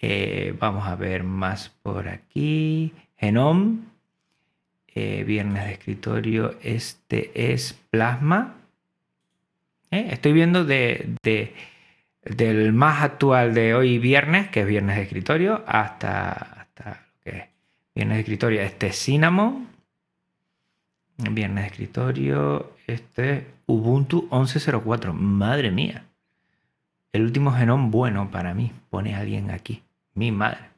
Eh, 0.00 0.52
vamos 0.58 0.84
a 0.84 0.96
ver 0.96 1.22
más 1.22 1.68
por 1.68 2.08
aquí. 2.08 2.92
Genome. 3.16 3.95
Eh, 4.98 5.24
viernes 5.24 5.62
de 5.66 5.72
escritorio, 5.72 6.54
este 6.62 7.52
es 7.52 7.74
plasma. 7.90 8.54
Eh, 9.90 10.08
estoy 10.10 10.32
viendo 10.32 10.64
de, 10.64 11.16
del 12.24 12.72
más 12.72 13.02
actual 13.02 13.52
de 13.52 13.74
hoy 13.74 13.98
viernes, 13.98 14.48
que 14.48 14.62
es 14.62 14.66
viernes 14.66 14.96
de 14.96 15.02
escritorio, 15.02 15.62
hasta, 15.66 16.30
hasta 16.32 17.06
viernes 17.94 18.16
de 18.16 18.20
escritorio. 18.20 18.62
Este 18.62 18.86
es 18.86 18.96
Cinnamon. 18.96 19.68
Viernes 21.18 21.64
de 21.64 21.68
escritorio, 21.68 22.72
este 22.86 23.36
es 23.36 23.44
Ubuntu 23.66 24.30
11.04. 24.30 25.12
Madre 25.12 25.70
mía. 25.72 26.06
El 27.12 27.24
último 27.24 27.52
genón 27.52 27.90
bueno 27.90 28.30
para 28.30 28.54
mí. 28.54 28.72
Pone 28.88 29.14
alguien 29.14 29.50
aquí. 29.50 29.82
Mi 30.14 30.32
madre. 30.32 30.70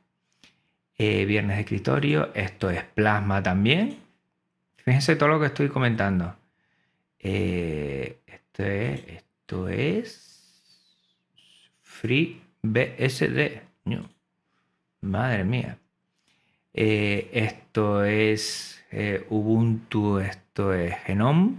Eh, 0.96 1.24
viernes 1.24 1.58
de 1.58 1.62
escritorio. 1.62 2.34
Esto 2.34 2.68
es 2.68 2.82
Plasma 2.82 3.44
también. 3.44 4.07
Fíjense 4.88 5.16
todo 5.16 5.28
lo 5.28 5.38
que 5.38 5.48
estoy 5.48 5.68
comentando. 5.68 6.34
Eh, 7.18 8.20
esto 8.26 8.64
es, 8.64 9.04
esto 9.06 9.68
es 9.68 10.62
FreeBSD. 11.82 13.60
Madre 15.02 15.44
mía. 15.44 15.78
Eh, 16.72 17.28
esto 17.34 18.02
es 18.02 18.82
eh, 18.90 19.26
Ubuntu, 19.28 20.20
esto 20.20 20.72
es 20.72 20.96
Genome. 21.00 21.56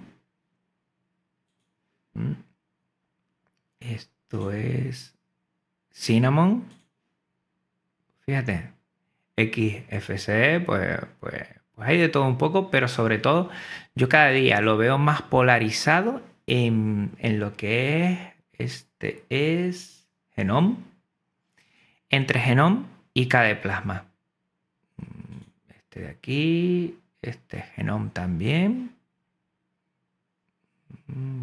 Mm. 2.16 2.32
Esto 3.80 4.52
es 4.52 5.14
Cinnamon. 5.92 6.68
Fíjate. 8.22 8.72
XFCE, 9.38 10.62
pues, 10.62 11.00
pues 11.20 11.59
pues 11.80 11.92
hay 11.92 11.98
de 11.98 12.10
todo 12.10 12.28
un 12.28 12.38
poco, 12.38 12.70
pero 12.70 12.90
sobre 12.90 13.20
todo 13.20 13.50
yo 13.96 14.10
cada 14.10 14.32
día 14.32 14.60
lo 14.60 14.76
veo 14.76 14.98
más 14.98 15.22
polarizado 15.22 16.22
en, 16.46 17.16
lo 17.22 17.56
que 17.56 18.34
es, 18.58 18.90
este 18.92 19.24
es 19.30 20.06
Genome, 20.36 20.76
entre 22.10 22.42
Genome 22.42 22.84
y 23.14 23.28
KDE 23.30 23.56
Plasma. 23.56 24.08
Mm, 24.98 25.70
este 25.70 26.02
de 26.02 26.10
aquí, 26.10 26.98
este 27.22 27.60
es 27.60 27.66
Genome 27.76 28.10
también. 28.10 28.92
Mm. 31.08 31.40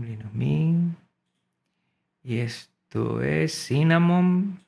Y 2.24 2.41
esto 2.41 3.22
es 3.22 3.55
Cinnamon. 3.55 4.61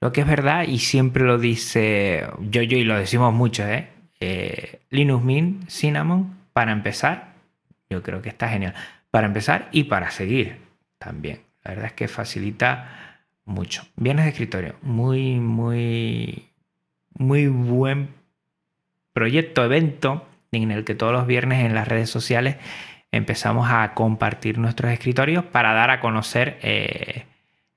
Lo 0.00 0.12
que 0.12 0.22
es 0.22 0.26
verdad, 0.26 0.66
y 0.66 0.78
siempre 0.78 1.24
lo 1.24 1.36
dice 1.36 2.26
yo, 2.40 2.62
yo 2.62 2.78
y 2.78 2.84
lo 2.84 2.96
decimos 2.96 3.34
mucho, 3.34 3.68
¿eh? 3.68 3.90
Eh, 4.24 4.78
Linux 4.90 5.24
Mint 5.24 5.68
Cinnamon 5.68 6.38
para 6.52 6.70
empezar. 6.70 7.34
Yo 7.90 8.04
creo 8.04 8.22
que 8.22 8.28
está 8.28 8.48
genial. 8.48 8.72
Para 9.10 9.26
empezar 9.26 9.68
y 9.72 9.84
para 9.84 10.12
seguir 10.12 10.58
también. 10.98 11.40
La 11.64 11.72
verdad 11.72 11.86
es 11.86 11.92
que 11.94 12.06
facilita 12.06 13.18
mucho. 13.44 13.82
Viernes 13.96 14.26
de 14.26 14.30
escritorio. 14.30 14.76
Muy, 14.80 15.40
muy, 15.40 16.50
muy 17.14 17.48
buen 17.48 18.10
proyecto, 19.12 19.64
evento 19.64 20.24
en 20.52 20.70
el 20.70 20.84
que 20.84 20.94
todos 20.94 21.12
los 21.12 21.26
viernes 21.26 21.64
en 21.64 21.74
las 21.74 21.88
redes 21.88 22.08
sociales 22.08 22.58
empezamos 23.10 23.70
a 23.72 23.92
compartir 23.92 24.56
nuestros 24.56 24.92
escritorios 24.92 25.44
para 25.46 25.72
dar 25.72 25.90
a 25.90 25.98
conocer 25.98 26.60
eh, 26.62 27.24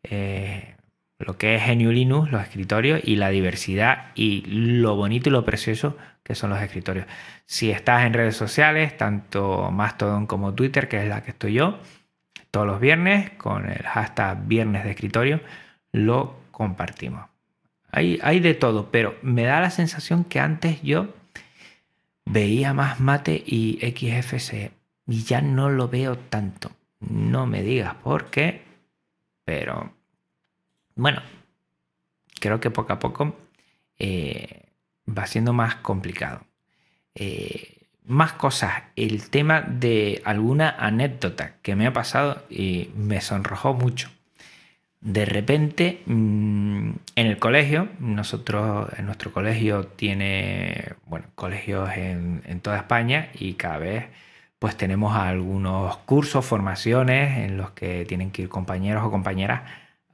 eh, 0.03 0.74
lo 1.17 1.37
que 1.37 1.55
es 1.55 1.65
GNU 1.65 1.91
Linux, 1.91 2.31
los 2.31 2.41
escritorios 2.41 3.01
y 3.03 3.15
la 3.15 3.29
diversidad 3.29 4.11
y 4.15 4.41
lo 4.45 4.95
bonito 4.95 5.29
y 5.29 5.31
lo 5.31 5.45
precioso 5.45 5.97
que 6.23 6.35
son 6.35 6.49
los 6.49 6.61
escritorios. 6.61 7.05
Si 7.45 7.69
estás 7.69 8.05
en 8.05 8.13
redes 8.13 8.35
sociales, 8.35 8.97
tanto 8.97 9.69
Mastodon 9.71 10.25
como 10.25 10.53
Twitter, 10.53 10.87
que 10.87 11.03
es 11.03 11.07
la 11.07 11.23
que 11.23 11.31
estoy 11.31 11.53
yo, 11.53 11.79
todos 12.49 12.65
los 12.65 12.79
viernes 12.79 13.31
con 13.31 13.69
el 13.69 13.83
hashtag 13.83 14.47
viernes 14.47 14.83
de 14.83 14.91
escritorio, 14.91 15.41
lo 15.91 16.35
compartimos. 16.51 17.29
Hay, 17.91 18.19
hay 18.23 18.39
de 18.39 18.55
todo, 18.55 18.91
pero 18.91 19.15
me 19.21 19.43
da 19.43 19.61
la 19.61 19.69
sensación 19.69 20.23
que 20.23 20.39
antes 20.39 20.81
yo 20.81 21.13
veía 22.25 22.73
más 22.73 22.99
mate 22.99 23.41
y 23.45 23.79
XFC 23.81 24.71
y 25.07 25.23
ya 25.23 25.41
no 25.41 25.69
lo 25.69 25.87
veo 25.87 26.17
tanto. 26.17 26.71
No 26.99 27.45
me 27.45 27.61
digas 27.61 27.95
por 27.95 28.31
qué, 28.31 28.63
pero 29.45 29.93
bueno, 30.95 31.21
creo 32.39 32.59
que 32.59 32.71
poco 32.71 32.93
a 32.93 32.99
poco 32.99 33.35
eh, 33.99 34.69
va 35.07 35.27
siendo 35.27 35.53
más 35.53 35.75
complicado. 35.75 36.45
Eh, 37.15 37.75
más 38.05 38.33
cosas, 38.33 38.83
el 38.95 39.29
tema 39.29 39.61
de 39.61 40.21
alguna 40.25 40.69
anécdota 40.69 41.55
que 41.61 41.75
me 41.75 41.87
ha 41.87 41.93
pasado 41.93 42.43
y 42.49 42.89
me 42.95 43.21
sonrojó 43.21 43.73
mucho. 43.73 44.09
De 45.01 45.25
repente, 45.25 46.01
mm, 46.05 46.89
en 47.15 47.27
el 47.27 47.37
colegio, 47.39 47.89
nosotros, 47.99 48.89
en 48.97 49.05
nuestro 49.05 49.31
colegio 49.31 49.85
tiene, 49.87 50.93
bueno, 51.05 51.27
colegios 51.35 51.89
en, 51.95 52.59
toda 52.61 52.77
España 52.77 53.29
y 53.35 53.53
cada 53.53 53.77
vez 53.77 54.05
pues 54.59 54.77
tenemos 54.77 55.15
algunos 55.15 55.97
cursos, 55.97 56.45
formaciones 56.45 57.37
en 57.39 57.57
los 57.57 57.71
que 57.71 58.05
tienen 58.05 58.31
que 58.31 58.43
ir 58.43 58.49
compañeros 58.49 59.03
o 59.05 59.11
compañeras 59.11 59.61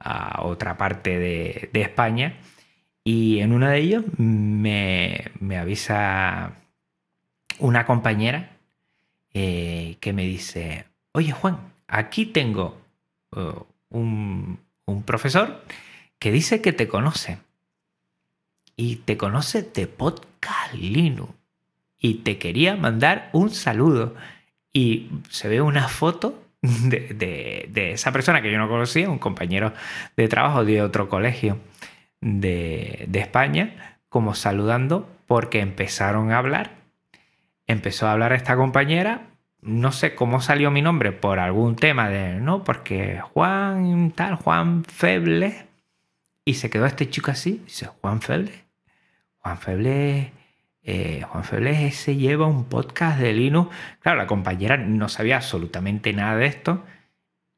a 0.04 0.42
otra 0.42 0.76
parte 0.76 1.18
de, 1.18 1.70
de 1.72 1.80
España 1.80 2.34
y 3.04 3.40
en 3.40 3.52
uno 3.52 3.68
de 3.68 3.78
ellos 3.78 4.04
me, 4.16 5.32
avisa 5.58 6.56
una 7.58 7.84
compañera 7.84 8.56
eh, 9.34 9.96
que 10.00 10.12
me 10.12 10.24
dice, 10.24 10.86
oye 11.12 11.32
Juan, 11.32 11.58
aquí 11.88 12.26
tengo 12.26 12.80
uh, 13.32 13.64
un, 13.90 14.58
profesor 15.04 15.64
que 16.18 16.30
dice 16.30 16.60
que 16.60 16.72
te 16.72 16.86
conoce. 16.86 17.38
Y 18.76 18.96
te 18.96 19.16
conoce 19.16 19.62
de 19.62 19.86
Podcast 19.86 20.74
Linux. 20.74 21.32
Y 21.98 22.14
te 22.16 22.38
quería 22.38 22.76
mandar 22.76 23.30
un 23.32 23.50
saludo. 23.50 24.14
Y 24.72 25.10
se 25.28 25.48
ve 25.48 25.60
una 25.60 25.88
foto 25.88 26.41
de, 26.62 27.90
esa 27.92 28.12
persona 28.12 28.40
que 28.40 28.50
yo 28.52 28.58
no 28.58 28.68
conocía, 28.68 29.10
un 29.10 29.18
compañero 29.18 29.72
de 30.16 30.28
trabajo 30.28 30.64
de 30.64 30.82
otro 30.82 31.08
colegio 31.08 31.58
de, 32.20 33.04
de 33.08 33.18
España, 33.18 33.98
como 34.08 34.34
saludando 34.34 35.08
porque 35.26 35.60
empezaron 35.60 36.30
a 36.30 36.38
hablar. 36.38 36.70
Empezó 37.66 38.06
a 38.06 38.12
hablar 38.12 38.32
esta 38.32 38.56
compañera. 38.56 39.28
No 39.60 39.92
sé 39.92 40.14
cómo 40.14 40.40
salió 40.40 40.70
mi 40.70 40.82
nombre 40.82 41.12
por 41.12 41.38
algún 41.38 41.76
tema 41.76 42.08
de, 42.08 42.34
no, 42.34 42.64
porque 42.64 43.20
Juan 43.20 44.12
tal, 44.12 44.36
Juan 44.36 44.84
Feble, 44.84 45.66
y 46.44 46.54
se 46.54 46.70
quedó 46.70 46.86
este 46.86 47.08
chico 47.08 47.30
así, 47.30 47.62
dice, 47.64 47.86
Juan 47.86 48.20
Feble, 48.20 48.52
Juan 49.38 49.58
Feble, 49.58 50.32
eh, 50.84 51.22
Juan 51.28 51.44
Feble 51.44 51.90
se 51.92 52.16
lleva 52.16 52.46
un 52.46 52.64
podcast 52.64 53.18
de 53.20 53.32
Linux. 53.32 53.74
Claro, 54.00 54.18
la 54.18 54.26
compañera 54.26 54.76
no 54.76 55.08
sabía 55.08 55.36
absolutamente 55.36 56.12
nada 56.12 56.36
de 56.36 56.46
esto 56.46 56.84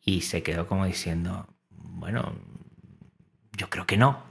y 0.01 0.22
se 0.22 0.43
quedó 0.43 0.66
como 0.66 0.85
diciendo, 0.85 1.47
bueno, 1.70 2.35
yo 3.57 3.70
creo 3.70 3.87
que 3.87 3.97
no. 3.97 4.22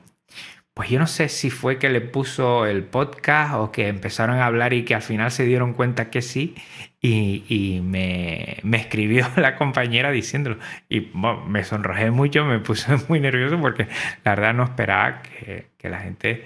Pues 0.74 0.89
yo 0.89 0.98
no 1.00 1.06
sé 1.06 1.30
si 1.30 1.52
fue 1.52 1.78
que 1.78 1.89
le 1.89 2.02
puso 2.02 2.66
el 2.66 2.84
podcast 2.84 3.54
o 3.56 3.72
que 3.72 3.88
empezaron 3.88 4.38
a 4.38 4.48
hablar 4.48 4.74
y 4.74 4.86
que 4.86 4.96
al 4.96 5.04
final 5.04 5.30
se 5.32 5.46
dieron 5.46 5.74
cuenta 5.74 6.10
que 6.10 6.24
sí 6.24 6.56
y, 7.00 7.80
me, 7.84 8.58
escribió 8.74 9.28
la 9.36 9.56
compañera 9.56 10.12
diciéndolo. 10.12 10.58
Y 10.89 11.12
me 11.48 11.64
sonrojé 11.64 12.12
mucho, 12.12 12.46
me 12.46 12.60
puse 12.60 12.96
muy 13.08 13.20
nervioso 13.20 13.60
porque 13.60 13.88
la 14.24 14.36
verdad 14.36 14.54
no 14.54 14.64
esperaba 14.64 15.22
que, 15.22 15.70
la 15.84 16.00
gente, 16.00 16.44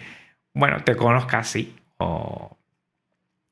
bueno, 0.53 0.83
te 0.83 0.95
conozca 0.95 1.39
así 1.39 1.75
o, 1.97 2.57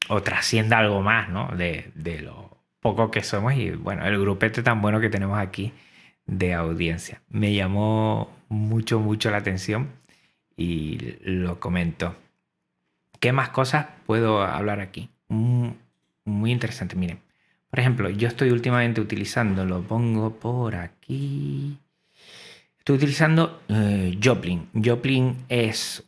o 0.09 0.23
trascienda 0.23 0.79
algo 0.79 1.01
más, 1.01 1.29
¿no? 1.29 1.49
De, 1.55 1.91
de 1.95 2.21
lo 2.21 2.57
poco 2.79 3.09
que 3.09 3.23
somos 3.23 3.55
y 3.55 3.71
bueno, 3.71 4.05
el 4.05 4.19
grupete 4.19 4.61
tan 4.61 4.81
bueno 4.81 4.99
que 4.99 5.09
tenemos 5.09 5.39
aquí 5.39 5.73
de 6.27 6.53
audiencia. 6.53 7.21
Me 7.29 7.53
llamó 7.53 8.31
mucho, 8.49 8.99
mucho 8.99 9.31
la 9.31 9.37
atención 9.37 9.89
y 10.55 11.15
lo 11.23 11.59
comento. 11.59 12.15
¿Qué 13.19 13.31
más 13.31 13.49
cosas 13.49 13.87
puedo 14.05 14.43
hablar 14.43 14.79
aquí? 14.79 15.09
Mm, 15.29 15.69
muy 16.25 16.51
interesante, 16.51 16.95
miren. 16.95 17.19
Por 17.69 17.79
ejemplo, 17.79 18.09
yo 18.09 18.27
estoy 18.27 18.51
últimamente 18.51 19.01
utilizando, 19.01 19.65
lo 19.65 19.81
pongo 19.81 20.35
por 20.35 20.75
aquí. 20.75 21.77
Estoy 22.77 22.97
utilizando 22.97 23.63
eh, 23.67 24.17
Joplin. 24.23 24.69
Joplin 24.73 25.37
es 25.49 26.03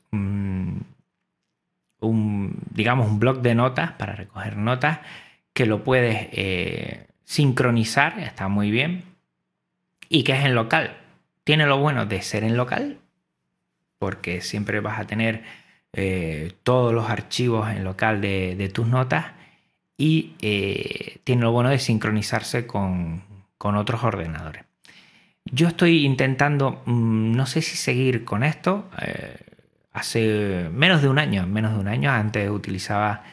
un, 1.99 2.59
digamos, 2.71 3.07
un 3.09 3.19
blog 3.19 3.41
de 3.41 3.55
notas 3.55 3.91
para 3.93 4.13
recoger 4.15 4.57
notas 4.57 4.99
que 5.53 5.65
lo 5.65 5.83
puedes 5.83 6.29
eh, 6.31 7.07
sincronizar, 7.23 8.19
está 8.19 8.47
muy 8.47 8.71
bien, 8.71 9.03
y 10.09 10.23
que 10.23 10.33
es 10.33 10.45
en 10.45 10.55
local. 10.55 10.97
Tiene 11.43 11.65
lo 11.65 11.79
bueno 11.79 12.05
de 12.05 12.21
ser 12.21 12.43
en 12.43 12.57
local, 12.57 12.99
porque 13.97 14.41
siempre 14.41 14.79
vas 14.79 14.99
a 14.99 15.07
tener 15.07 15.43
eh, 15.93 16.53
todos 16.63 16.93
los 16.93 17.09
archivos 17.09 17.69
en 17.71 17.83
local 17.83 18.21
de, 18.21 18.71
tus 18.73 18.87
notas 18.87 19.31
y 19.97 20.35
eh, 20.41 21.17
tiene 21.23 21.41
lo 21.41 21.51
bueno 21.51 21.69
de 21.69 21.79
sincronizarse 21.79 22.67
con, 22.67 23.23
otros 23.59 24.03
ordenadores. 24.03 24.63
Yo 25.45 25.69
estoy 25.69 26.05
intentando, 26.05 26.83
mm, 26.85 27.31
no 27.31 27.45
sé 27.45 27.61
si 27.61 27.77
seguir 27.77 28.23
con 28.25 28.43
esto. 28.43 28.89
Hace 29.97 30.69
menos 30.71 31.01
de 31.01 31.09
un 31.09 31.19
año, 31.19 31.45
menos 31.47 31.73
de 31.73 31.79
un 31.79 31.87
año, 31.87 32.11
antes 32.11 32.49
utilizaba 32.49 33.23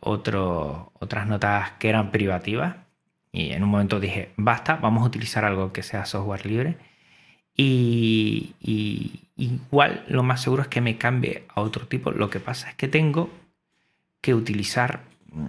otras 0.00 1.26
notas 1.26 1.72
que 1.72 1.90
eran 1.90 2.10
privativas 2.10 2.76
y 3.32 3.52
en 3.52 3.62
un 3.62 3.68
momento 3.68 4.00
dije, 4.00 4.32
basta, 4.36 4.76
vamos 4.76 5.02
a 5.02 5.06
utilizar 5.06 5.44
algo 5.44 5.72
que 5.72 5.82
sea 5.82 6.06
software 6.06 6.46
libre 6.46 6.76
y, 7.62 8.54
igual 9.36 10.04
lo 10.08 10.22
más 10.22 10.42
seguro 10.42 10.62
es 10.62 10.68
que 10.68 10.80
me 10.80 10.96
cambie 10.96 11.44
a 11.54 11.60
otro 11.60 11.86
tipo. 11.86 12.10
Lo 12.10 12.30
que 12.30 12.40
pasa 12.40 12.70
es 12.70 12.74
que 12.76 12.88
tengo 12.88 13.30
que 14.20 14.34
utilizar 14.34 15.02
mm, 15.32 15.48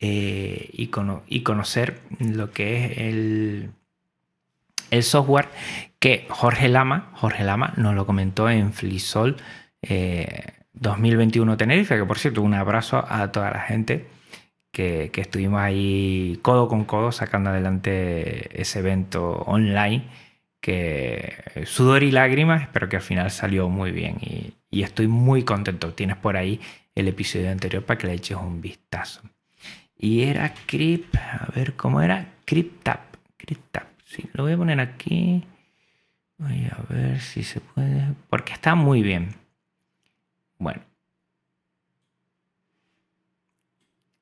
eh, 0.00 0.70
y, 0.72 0.88
conocer 1.42 2.00
lo 2.18 2.50
que 2.52 2.84
es 2.84 2.98
el, 2.98 3.70
el 4.94 5.02
software 5.02 5.48
que 5.98 6.26
Jorge 6.28 6.68
Lama, 6.68 7.10
Jorge 7.14 7.44
Lama 7.44 7.74
nos 7.76 7.94
lo 7.94 8.06
comentó 8.06 8.48
en 8.48 8.72
Flisol 8.72 9.36
2021 10.72 11.52
eh, 11.52 11.56
Tenerife, 11.56 11.96
que 11.96 12.04
por 12.04 12.18
cierto, 12.18 12.42
un 12.42 12.54
abrazo 12.54 13.04
a 13.08 13.32
toda 13.32 13.50
la 13.50 13.60
gente 13.60 14.06
que, 14.70 15.10
estuvimos 15.14 15.60
ahí 15.60 16.38
codo 16.42 16.68
con 16.68 16.84
codo 16.84 17.12
sacando 17.12 17.50
adelante 17.50 18.60
ese 18.60 18.80
evento 18.80 19.42
online 19.46 20.04
que 20.60 21.64
sudor 21.66 22.02
y 22.02 22.10
lágrimas, 22.10 22.68
pero 22.72 22.88
que 22.88 22.96
al 22.96 23.02
final 23.02 23.30
salió 23.30 23.68
muy 23.68 23.90
bien 23.90 24.16
y, 24.20 24.54
estoy 24.82 25.06
muy 25.06 25.44
contento. 25.44 25.92
Tienes 25.94 26.16
por 26.16 26.36
ahí 26.36 26.60
el 26.94 27.06
episodio 27.06 27.50
anterior 27.50 27.84
para 27.84 27.96
que 27.96 28.08
le 28.08 28.14
eches 28.14 28.36
un 28.36 28.60
vistazo. 28.60 29.20
Y 29.96 30.22
era 30.22 30.52
Crypt, 30.66 31.14
a 31.16 31.48
ver 31.54 31.74
cómo 31.74 32.02
era, 32.02 32.34
CryptTap, 32.44 33.16
CryptTap. 33.36 33.93
Lo 34.32 34.44
voy 34.44 34.52
a 34.52 34.56
poner 34.56 34.80
aquí. 34.80 35.44
Voy 36.38 36.66
a 36.66 36.92
ver 36.92 37.20
si 37.20 37.42
se 37.42 37.60
puede, 37.60 38.14
porque 38.28 38.52
está 38.52 38.74
muy 38.74 39.02
bien. 39.02 39.34
Bueno, 40.58 40.82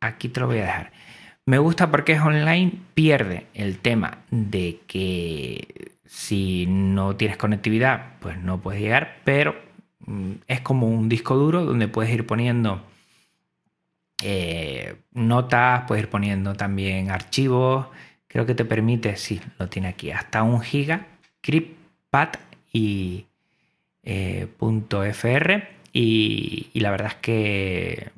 aquí 0.00 0.28
te 0.28 0.40
lo 0.40 0.46
voy 0.46 0.58
a 0.58 0.64
dejar. 0.66 0.92
Me 1.46 1.58
gusta 1.58 1.90
porque 1.90 2.12
es 2.12 2.20
online, 2.20 2.72
pierde 2.94 3.46
el 3.54 3.78
tema 3.78 4.18
de 4.30 4.80
que 4.86 5.92
si 6.04 6.66
no 6.68 7.16
tienes 7.16 7.36
conectividad, 7.36 8.18
pues 8.20 8.38
no 8.38 8.60
puedes 8.60 8.80
llegar, 8.80 9.20
pero 9.24 9.56
mm, 10.00 10.32
es 10.46 10.60
como 10.60 10.88
un 10.88 11.08
disco 11.08 11.36
duro 11.36 11.64
donde 11.64 11.88
puedes 11.88 12.12
ir 12.12 12.26
poniendo 12.26 12.82
eh, 14.22 14.96
notas, 15.12 15.84
puedes 15.88 16.04
ir 16.04 16.10
poniendo 16.10 16.54
también 16.54 17.10
archivos. 17.10 17.88
Creo 18.32 18.46
que 18.46 18.54
te 18.54 18.64
permite, 18.64 19.16
sí, 19.16 19.42
lo 19.58 19.68
tiene 19.68 19.88
aquí, 19.88 20.10
hasta 20.10 20.42
un 20.42 20.62
giga, 20.62 21.06
CryptPad 21.42 22.30
y 22.72 23.26
eh, 24.02 24.48
.fr. 24.58 25.62
Y, 25.92 26.70
y 26.72 26.80
la 26.80 26.90
verdad 26.90 27.08
es 27.08 27.14
que 27.16 28.10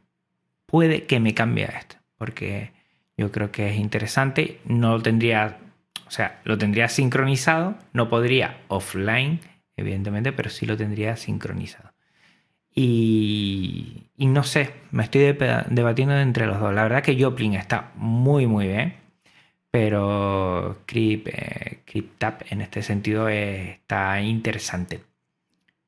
puede 0.67 1.05
que 1.07 1.19
me 1.19 1.35
cambie 1.35 1.65
esto, 1.65 1.97
porque 2.17 2.71
yo 3.17 3.33
creo 3.33 3.51
que 3.51 3.71
es 3.71 3.77
interesante. 3.77 4.61
No 4.65 4.93
lo 4.93 5.03
tendría, 5.03 5.59
o 6.07 6.11
sea, 6.13 6.41
lo 6.45 6.59
tendría 6.59 6.89
sincronizado, 6.89 7.77
no 7.93 8.09
podría 8.09 8.61
offline, 8.69 9.41
evidentemente, 9.77 10.31
pero 10.31 10.49
sí 10.49 10.65
lo 10.65 10.77
tendría 10.77 11.17
sincronizado. 11.17 11.91
Y, 12.73 14.07
no 14.19 14.45
sé, 14.45 14.71
me 14.91 15.05
estoy 15.05 15.23
debatiendo 15.23 16.17
entre 16.19 16.47
los 16.47 16.61
dos. 16.61 16.73
La 16.75 16.83
verdad 16.85 17.03
que 17.03 17.21
Joplin 17.21 17.55
está 17.55 17.93
muy, 17.97 18.47
muy 18.47 18.67
bien, 18.69 19.04
pero 19.75 20.83
Crypt, 20.87 21.27
eh, 21.27 21.81
en 22.49 22.61
este 22.61 22.81
sentido 22.81 23.29
está 23.29 24.21
interesante, 24.21 25.01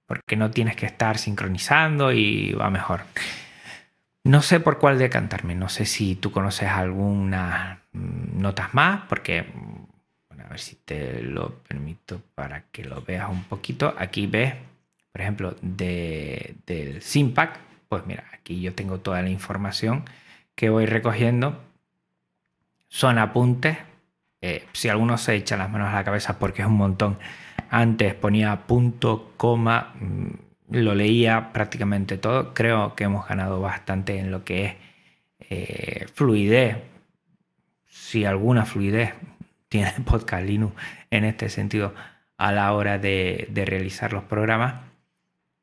porque 0.07 0.35
no 0.35 0.51
tienes 0.51 0.75
que 0.75 0.87
estar 0.87 1.19
sincronizando 1.19 2.11
y 2.11 2.51
va 2.51 2.69
mejor. 2.69 3.03
No 4.25 4.43
sé 4.43 4.59
por 4.59 4.81
cuál 4.81 4.99
decantarme, 4.99 5.55
no 5.55 5.69
sé 5.69 5.87
si 5.87 6.17
tú 6.17 6.33
conoces 6.33 6.69
algunas 6.69 7.79
mm, 7.93 8.41
notas 8.41 8.75
más, 8.75 9.03
porque, 9.09 9.47
bueno, 10.31 10.43
a 10.47 10.49
ver 10.49 10.59
si 10.59 10.75
te 10.75 11.23
lo 11.23 11.61
permito 11.61 12.21
para 12.35 12.63
que 12.73 12.83
lo 12.83 13.03
veas 13.03 13.31
un 13.31 13.45
poquito. 13.45 13.95
Aquí 13.97 14.27
ves, 14.27 14.55
por 15.13 15.21
ejemplo, 15.21 15.55
de, 15.63 16.57
del 16.67 17.03
Simpac, 17.03 17.61
pues 17.89 18.05
mira, 18.05 18.25
aquí 18.33 18.61
yo 18.61 18.75
tengo 18.75 18.99
toda 18.99 19.23
la 19.23 19.31
información 19.31 20.03
que 20.57 20.71
voy 20.71 20.87
recogiendo. 20.87 21.66
Son 22.97 23.19
apuntes. 23.19 23.77
Eh, 24.41 24.65
si 24.73 24.89
alguno 24.89 25.19
se 25.19 25.35
echa 25.35 25.59
las 25.59 25.69
manos 25.69 25.89
a 25.89 25.97
la 25.97 26.03
cabeza 26.03 26.39
porque 26.39 26.63
es 26.63 26.69
un 26.69 26.79
montón, 26.79 27.19
antes 27.69 28.15
ponía 28.15 28.67
punto, 28.67 29.35
coma 29.37 29.93
mm, 30.01 30.29
lo 30.71 30.95
leía 30.95 31.53
prácticamente 31.53 32.17
todo. 32.17 32.55
Creo 32.55 32.95
que 32.95 33.05
hemos 33.05 33.29
ganado 33.29 33.61
bastante 33.61 34.19
en 34.19 34.31
lo 34.31 34.45
que 34.45 34.65
es 34.65 34.75
eh, 35.51 36.07
fluidez. 36.15 36.79
Si 37.87 38.25
alguna 38.25 38.65
fluidez 38.65 39.13
tiene 39.69 39.93
Podcast 40.03 40.47
Linux 40.47 40.75
en 41.11 41.25
este 41.25 41.51
sentido 41.51 41.95
a 42.39 42.51
la 42.51 42.73
hora 42.73 42.99
de, 42.99 43.47
realizar 43.67 44.15
los 44.15 44.25
programas. 44.25 44.77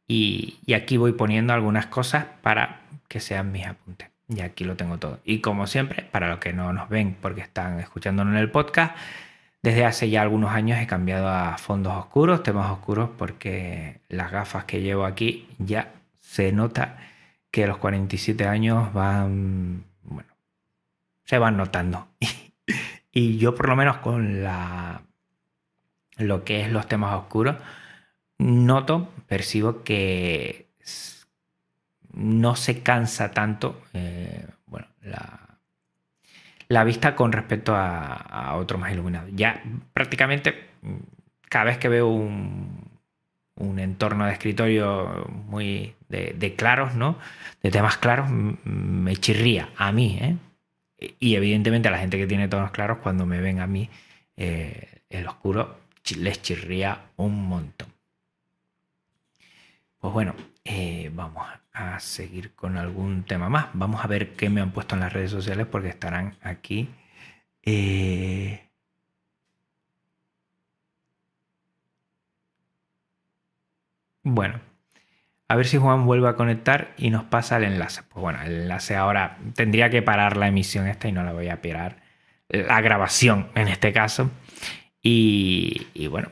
Y, 0.08 0.60
aquí 0.72 0.98
voy 0.98 1.14
poniendo 1.14 1.52
algunas 1.52 1.88
cosas 1.88 2.26
para 2.44 2.82
que 3.08 3.20
sean 3.20 3.52
mis 3.52 3.66
apuntes. 3.66 4.13
Y 4.36 4.42
aquí 4.42 4.64
lo 4.64 4.76
tengo 4.76 4.98
todo. 4.98 5.20
Y 5.24 5.42
como 5.42 5.68
siempre, 5.68 6.04
para 6.04 6.30
los 6.30 6.40
que 6.40 6.54
no 6.54 6.74
nos 6.74 6.90
ven 6.90 7.16
porque 7.22 7.42
están 7.42 7.80
escuchándonos 7.80 8.34
en 8.34 8.40
el 8.40 8.52
podcast, 8.52 8.96
Desde 9.62 9.86
hace 9.86 10.10
ya 10.10 10.22
algunos 10.22 10.52
años 10.52 10.80
he 10.80 10.88
cambiado 10.88 11.30
a 11.30 11.58
fondos 11.58 11.94
oscuros, 11.94 12.44
temas 12.44 12.70
oscuros, 12.72 13.10
porque 13.18 14.02
las 14.10 14.32
gafas 14.32 14.66
que 14.66 14.82
llevo 14.82 15.06
aquí 15.06 15.48
ya 15.58 15.94
se 16.20 16.52
nota 16.52 16.98
que 17.52 17.68
los 17.68 17.78
47 17.78 18.46
años 18.48 18.92
van, 18.94 19.86
bueno, 20.04 20.34
se 21.26 21.38
van 21.38 21.56
notando. 21.58 22.08
y 23.14 23.38
yo 23.38 23.56
por 23.56 23.70
lo 23.70 23.76
menos 23.78 23.98
con 23.98 24.44
la, 24.44 25.04
lo 26.18 26.44
que 26.44 26.62
es 26.62 26.72
los 26.72 26.88
temas 26.88 27.16
oscuros, 27.16 27.56
noto, 28.38 29.10
percibo 29.28 29.84
que 29.84 30.68
no 32.14 32.56
se 32.56 32.82
cansa 32.82 33.32
tanto 33.32 33.82
eh, 33.94 34.46
bueno, 34.68 34.88
la, 35.02 36.84
vista 36.84 37.16
con 37.16 37.32
respecto 37.32 37.76
a, 37.76 38.56
otro 38.56 38.78
más 38.78 38.92
iluminado. 38.92 39.28
Ya 39.32 39.62
prácticamente 39.94 40.70
cada 41.50 41.66
vez 41.66 41.78
que 41.78 41.90
veo 41.90 42.08
un, 42.08 42.92
entorno 43.78 44.26
de 44.26 44.34
escritorio 44.34 45.26
muy 45.48 45.96
de, 46.10 46.56
claros, 46.56 46.96
¿no? 46.96 47.18
De 47.62 47.72
temas 47.72 47.98
claros, 47.98 48.30
me 48.30 49.16
chirría 49.16 49.70
a 49.78 49.92
mí, 49.92 50.18
¿eh? 50.22 50.36
Y 51.20 51.36
evidentemente 51.36 51.88
a 51.88 51.92
la 51.92 51.98
gente 51.98 52.18
que 52.18 52.28
tiene 52.28 52.48
tonos 52.48 52.72
claros, 52.72 53.00
cuando 53.00 53.26
me 53.26 53.42
ven 53.42 53.60
a 53.60 53.68
mí 53.68 53.90
eh, 54.38 55.02
el 55.10 55.28
oscuro, 55.28 55.78
les 56.18 56.42
chirría 56.42 57.02
un 57.18 57.48
montón. 57.48 57.90
Pues 60.00 60.14
bueno, 60.14 60.36
eh, 60.66 61.12
vamos 61.14 61.48
a 61.74 62.00
seguir 62.00 62.54
con 62.56 62.78
algún 62.78 63.24
tema 63.26 63.50
más. 63.50 63.68
Vamos 63.74 64.04
a 64.04 64.08
ver 64.08 64.36
qué 64.36 64.50
me 64.50 64.62
han 64.62 64.72
puesto 64.72 64.96
en 64.96 65.02
las 65.02 65.14
redes 65.14 65.32
sociales 65.32 65.68
porque 65.68 65.90
estarán 65.90 66.38
aquí. 66.42 66.90
Eh, 67.64 68.70
bueno, 74.24 74.60
a 75.48 75.56
ver 75.56 75.66
si 75.68 75.78
Juan 75.78 76.06
vuelve 76.06 76.28
a 76.30 76.36
conectar 76.36 76.94
y 76.98 77.10
nos 77.10 77.26
pasa 77.26 77.58
el 77.58 77.64
enlace. 77.66 78.04
Pues 78.04 78.22
bueno, 78.22 78.42
el 78.44 78.62
enlace 78.64 78.96
ahora 78.96 79.38
tendría 79.56 79.90
que 79.90 80.02
parar 80.02 80.38
la 80.38 80.48
emisión 80.48 80.88
esta 80.88 81.08
y 81.08 81.12
no 81.12 81.24
la 81.24 81.34
voy 81.34 81.50
a 81.50 81.62
parar. 81.62 82.04
La 82.50 82.82
grabación 82.82 83.50
en 83.56 83.68
este 83.68 83.94
caso. 83.94 84.32
y 85.02 86.08
bueno, 86.08 86.32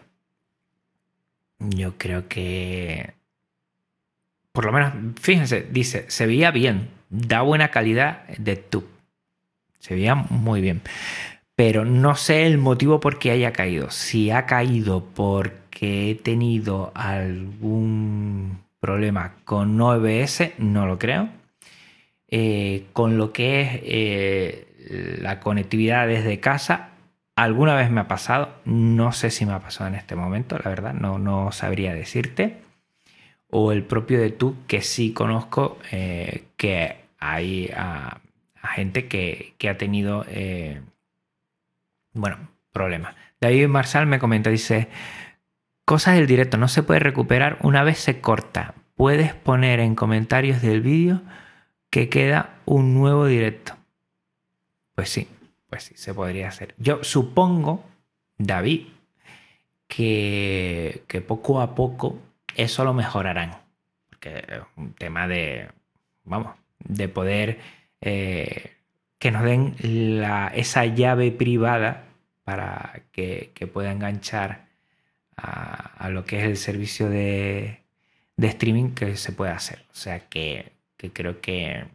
yo 1.59 1.97
creo 1.97 2.27
que 2.27 3.20
por 4.51 4.65
lo 4.65 4.71
menos, 4.71 4.93
fíjense, 5.19 5.67
dice, 5.71 6.05
se 6.09 6.25
veía 6.25 6.51
bien, 6.51 6.89
da 7.09 7.41
buena 7.41 7.69
calidad 7.71 8.27
de 8.37 8.57
tube. 8.57 8.87
Se 9.79 9.95
veía 9.95 10.15
muy 10.15 10.61
bien. 10.61 10.81
Pero 11.55 11.85
no 11.85 12.15
sé 12.15 12.45
el 12.47 12.57
motivo 12.57 12.99
por 12.99 13.19
qué 13.19 13.31
haya 13.31 13.53
caído. 13.53 13.91
Si 13.91 14.31
ha 14.31 14.45
caído 14.45 15.05
porque 15.13 16.11
he 16.11 16.15
tenido 16.15 16.91
algún 16.95 18.59
problema 18.79 19.35
con 19.45 19.79
OBS, 19.79 20.53
no 20.57 20.85
lo 20.85 20.99
creo. 20.99 21.29
Eh, 22.27 22.85
con 22.93 23.17
lo 23.17 23.33
que 23.33 23.61
es 23.61 23.69
eh, 23.83 25.17
la 25.21 25.39
conectividad 25.39 26.07
desde 26.07 26.39
casa, 26.39 26.89
alguna 27.35 27.75
vez 27.75 27.89
me 27.91 28.01
ha 28.01 28.07
pasado. 28.07 28.55
No 28.65 29.11
sé 29.11 29.29
si 29.31 29.45
me 29.45 29.53
ha 29.53 29.59
pasado 29.59 29.89
en 29.89 29.95
este 29.95 30.15
momento, 30.15 30.57
la 30.57 30.69
verdad, 30.69 30.93
no, 30.93 31.19
no 31.19 31.51
sabría 31.51 31.93
decirte 31.93 32.70
o 33.51 33.71
el 33.71 33.83
propio 33.83 34.19
de 34.19 34.31
tú 34.31 34.55
que 34.65 34.81
sí 34.81 35.13
conozco 35.13 35.77
eh, 35.91 36.45
que 36.57 36.95
hay 37.19 37.69
a, 37.75 38.21
gente 38.75 39.07
que, 39.07 39.53
ha 39.69 39.77
tenido, 39.77 40.25
eh, 40.29 40.81
bueno, 42.13 42.49
problemas. 42.71 43.15
David 43.41 43.67
Marsal 43.67 44.07
me 44.07 44.19
comenta, 44.19 44.49
dice, 44.49 44.87
cosas 45.83 46.15
del 46.15 46.27
directo, 46.27 46.57
no 46.57 46.67
se 46.67 46.83
puede 46.83 47.01
recuperar 47.01 47.57
una 47.61 47.83
vez 47.83 47.99
se 47.99 48.21
corta. 48.21 48.73
Puedes 48.95 49.33
poner 49.33 49.79
en 49.79 49.95
comentarios 49.95 50.61
del 50.61 50.81
vídeo 50.81 51.21
que 51.89 52.07
queda 52.07 52.55
un 52.65 52.93
nuevo 52.93 53.25
directo. 53.25 53.75
Pues 54.95 55.09
sí, 55.09 55.27
pues 55.69 55.83
sí, 55.83 55.95
se 55.97 56.13
podría 56.13 56.47
hacer. 56.47 56.75
Yo 56.77 57.03
supongo, 57.03 57.83
David, 58.37 58.87
que, 59.87 61.03
que 61.07 61.19
poco 61.19 61.59
a 61.59 61.75
poco 61.75 62.19
eso 62.55 62.83
lo 62.83 62.93
mejorarán. 62.93 63.57
Porque 64.09 64.37
es 64.37 64.61
un 64.75 64.93
tema 64.93 65.27
de, 65.27 65.69
vamos, 66.23 66.55
de 66.79 67.07
poder 67.07 67.59
eh, 68.01 68.71
que 69.19 69.31
nos 69.31 69.43
den 69.43 69.75
esa 70.53 70.85
llave 70.85 71.31
privada 71.31 72.05
para 72.43 73.03
que, 73.11 73.51
pueda 73.71 73.91
enganchar 73.91 74.65
a, 75.37 76.09
lo 76.09 76.25
que 76.25 76.39
es 76.39 76.43
el 76.45 76.57
servicio 76.57 77.09
de, 77.09 77.81
streaming 78.37 78.95
que 78.95 79.15
se 79.17 79.31
puede 79.31 79.51
hacer. 79.51 79.85
O 79.91 79.95
sea 79.95 80.27
que, 80.27 80.71
creo 81.13 81.39
que, 81.41 81.85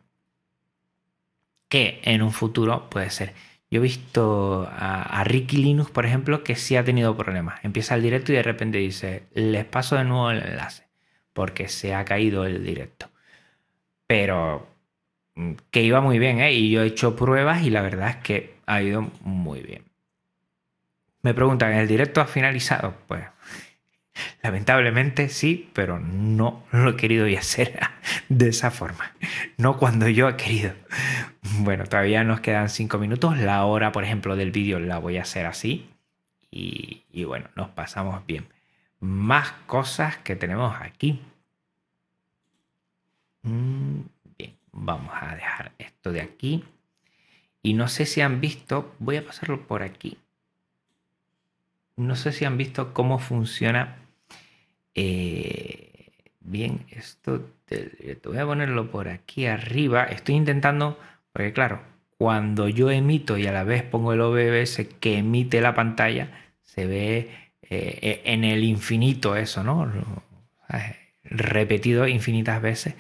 que 1.69 2.01
en 2.05 2.23
un 2.23 2.33
futuro 2.33 2.89
puede 2.89 3.11
ser. 3.11 3.35
Yo 3.71 3.81
he 3.81 3.83
visto 3.83 4.69
a, 4.71 5.25
Ricky 5.25 5.57
Linux, 5.57 5.91
por 5.91 6.07
ejemplo, 6.07 6.45
que 6.45 6.55
sí 6.55 6.77
ha 6.77 6.85
tenido 6.85 7.17
problemas. 7.17 7.59
Empieza 7.65 7.97
el 7.97 8.03
directo 8.03 8.33
y 8.33 8.37
de 8.37 8.43
repente 8.43 8.79
dice, 8.79 9.25
les 9.35 9.65
paso 9.65 9.97
de 9.97 10.05
nuevo 10.05 10.31
el 10.31 10.43
enlace, 10.43 10.85
porque 11.33 11.69
se 11.69 11.95
ha 11.95 12.05
caído 12.05 12.47
el 12.47 12.65
directo. 12.65 13.11
Pero 14.07 14.69
mm, 15.35 15.53
que 15.71 15.83
iba 15.83 16.01
muy 16.01 16.19
bien, 16.19 16.41
¿eh? 16.41 16.53
Y 16.53 16.71
yo 16.71 16.83
he 16.83 16.87
hecho 16.87 17.17
pruebas 17.17 17.63
y 17.65 17.71
la 17.71 17.83
verdad 17.83 18.11
es 18.11 18.17
que 18.17 18.57
ha 18.67 18.83
ido 18.83 19.11
muy 19.23 19.63
bien. 19.63 19.85
Me 21.23 21.35
preguntan, 21.35 21.73
¿el 21.73 21.89
directo 21.89 22.21
ha 22.21 22.27
finalizado? 22.27 22.95
Pues 23.09 23.25
Lamentablemente 24.43 25.29
sí, 25.29 25.71
pero 25.73 25.99
no 25.99 26.65
lo 26.73 26.91
he 26.91 26.97
querido 26.97 27.27
y 27.29 27.37
hacer 27.37 27.81
de 28.29 28.49
esa 28.49 28.71
forma. 28.71 29.13
No 29.57 29.79
cuando 29.79 30.09
yo 30.09 30.29
he 30.29 30.37
querido. 30.37 30.73
Bueno, 31.61 31.85
todavía 31.85 32.25
nos 32.25 32.41
quedan 32.41 32.69
cinco 32.69 32.99
minutos. 32.99 33.39
La 33.39 33.65
hora, 33.65 33.93
por 33.93 34.05
ejemplo, 34.05 34.37
del 34.37 34.51
vídeo 34.51 34.79
la 34.79 34.99
voy 34.99 35.19
a 35.19 35.23
hacer 35.23 35.47
así. 35.47 35.91
Y, 36.51 37.25
bueno, 37.25 37.49
nos 37.55 37.69
pasamos 37.71 38.25
bien. 38.27 38.47
Más 39.01 39.53
cosas 39.67 40.17
que 40.19 40.37
tenemos 40.37 40.75
aquí. 40.81 41.21
Mm, 43.43 44.01
bien, 44.39 44.57
vamos 44.73 45.13
a 45.21 45.35
dejar 45.35 45.73
esto 45.79 46.13
de 46.13 46.23
aquí. 46.23 46.65
Y 47.63 47.75
no 47.75 47.89
sé 47.89 48.07
si 48.07 48.21
han 48.23 48.41
visto, 48.41 48.95
voy 48.99 49.17
a 49.17 49.27
pasarlo 49.27 49.67
por 49.67 49.83
aquí. 49.83 50.19
No 51.97 52.17
sé 52.17 52.33
si 52.33 52.45
han 52.45 52.57
visto 52.57 52.95
cómo 52.95 53.19
funciona 53.19 53.97
eh, 54.97 56.11
bien, 56.41 56.87
esto 56.91 57.49
te, 57.67 58.19
voy 58.25 58.39
a 58.39 58.47
ponerlo 58.47 58.91
por 58.91 59.09
aquí 59.09 59.47
arriba. 59.47 60.05
Estoy 60.05 60.37
intentando, 60.37 60.99
porque 61.33 61.53
claro, 61.53 61.83
cuando 62.19 62.69
yo 62.69 62.91
emito 62.91 63.37
y 63.39 63.47
a 63.47 63.53
la 63.53 63.65
vez 63.65 63.83
pongo 63.83 64.13
el 64.15 64.21
OBS 64.23 64.89
que 65.01 65.19
emite 65.19 65.61
la 65.61 65.75
pantalla, 65.75 66.31
se 66.63 66.87
ve 66.87 67.31
eh, 67.63 68.23
e, 68.25 68.33
en 68.33 68.45
el 68.45 68.65
infinito 68.65 69.37
eso, 69.37 69.63
¿no? 69.63 69.93
Repetido 71.25 72.09
infinitas 72.09 72.63
veces 72.63 72.95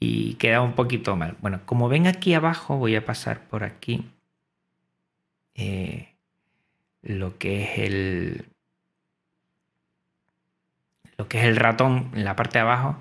y 0.00 0.34
queda 0.34 0.62
un 0.62 0.74
poquito 0.74 1.16
mal. 1.16 1.36
Bueno, 1.40 1.60
como 1.66 1.88
ven 1.88 2.06
aquí 2.06 2.34
abajo, 2.34 2.76
voy 2.78 2.96
a 2.96 3.04
pasar 3.04 3.48
por 3.48 3.64
aquí 3.64 4.04
eh, 5.54 6.14
lo 7.02 7.38
que 7.38 7.62
es 7.64 7.78
el, 7.78 8.53
lo 11.16 11.28
que 11.28 11.38
es 11.38 11.44
el 11.44 11.56
ratón, 11.56 12.10
en 12.14 12.24
la 12.24 12.36
parte 12.36 12.58
de 12.58 12.62
abajo, 12.62 12.96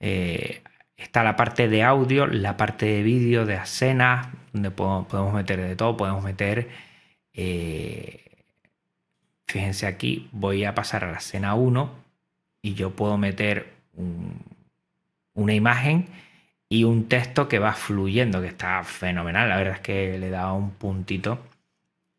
eh, 0.00 0.62
está 0.96 1.22
la 1.22 1.36
parte 1.36 1.68
de 1.68 1.82
audio, 1.82 2.26
la 2.26 2.56
parte 2.56 2.86
de 2.86 3.02
vídeo, 3.02 3.44
de 3.44 3.54
escenas, 3.54 4.28
donde 4.52 4.70
podemos 4.70 5.34
meter 5.34 5.60
de 5.60 5.76
todo, 5.76 5.96
podemos 5.96 6.22
meter... 6.24 6.68
Eh, 7.32 8.22
fíjense 9.46 9.86
aquí, 9.86 10.28
voy 10.32 10.64
a 10.64 10.74
pasar 10.74 11.04
a 11.04 11.10
la 11.10 11.18
escena 11.18 11.54
1 11.54 11.90
y 12.62 12.74
yo 12.74 12.90
puedo 12.96 13.16
meter 13.16 13.74
una 15.34 15.54
imagen 15.54 16.08
y 16.68 16.84
un 16.84 17.08
texto 17.08 17.48
que 17.48 17.58
va 17.58 17.72
fluyendo, 17.72 18.40
que 18.40 18.48
está 18.48 18.82
fenomenal. 18.84 19.48
La 19.48 19.56
verdad 19.56 19.74
es 19.74 19.80
que 19.80 20.18
le 20.18 20.30
da 20.30 20.52
un 20.52 20.72
puntito 20.72 21.38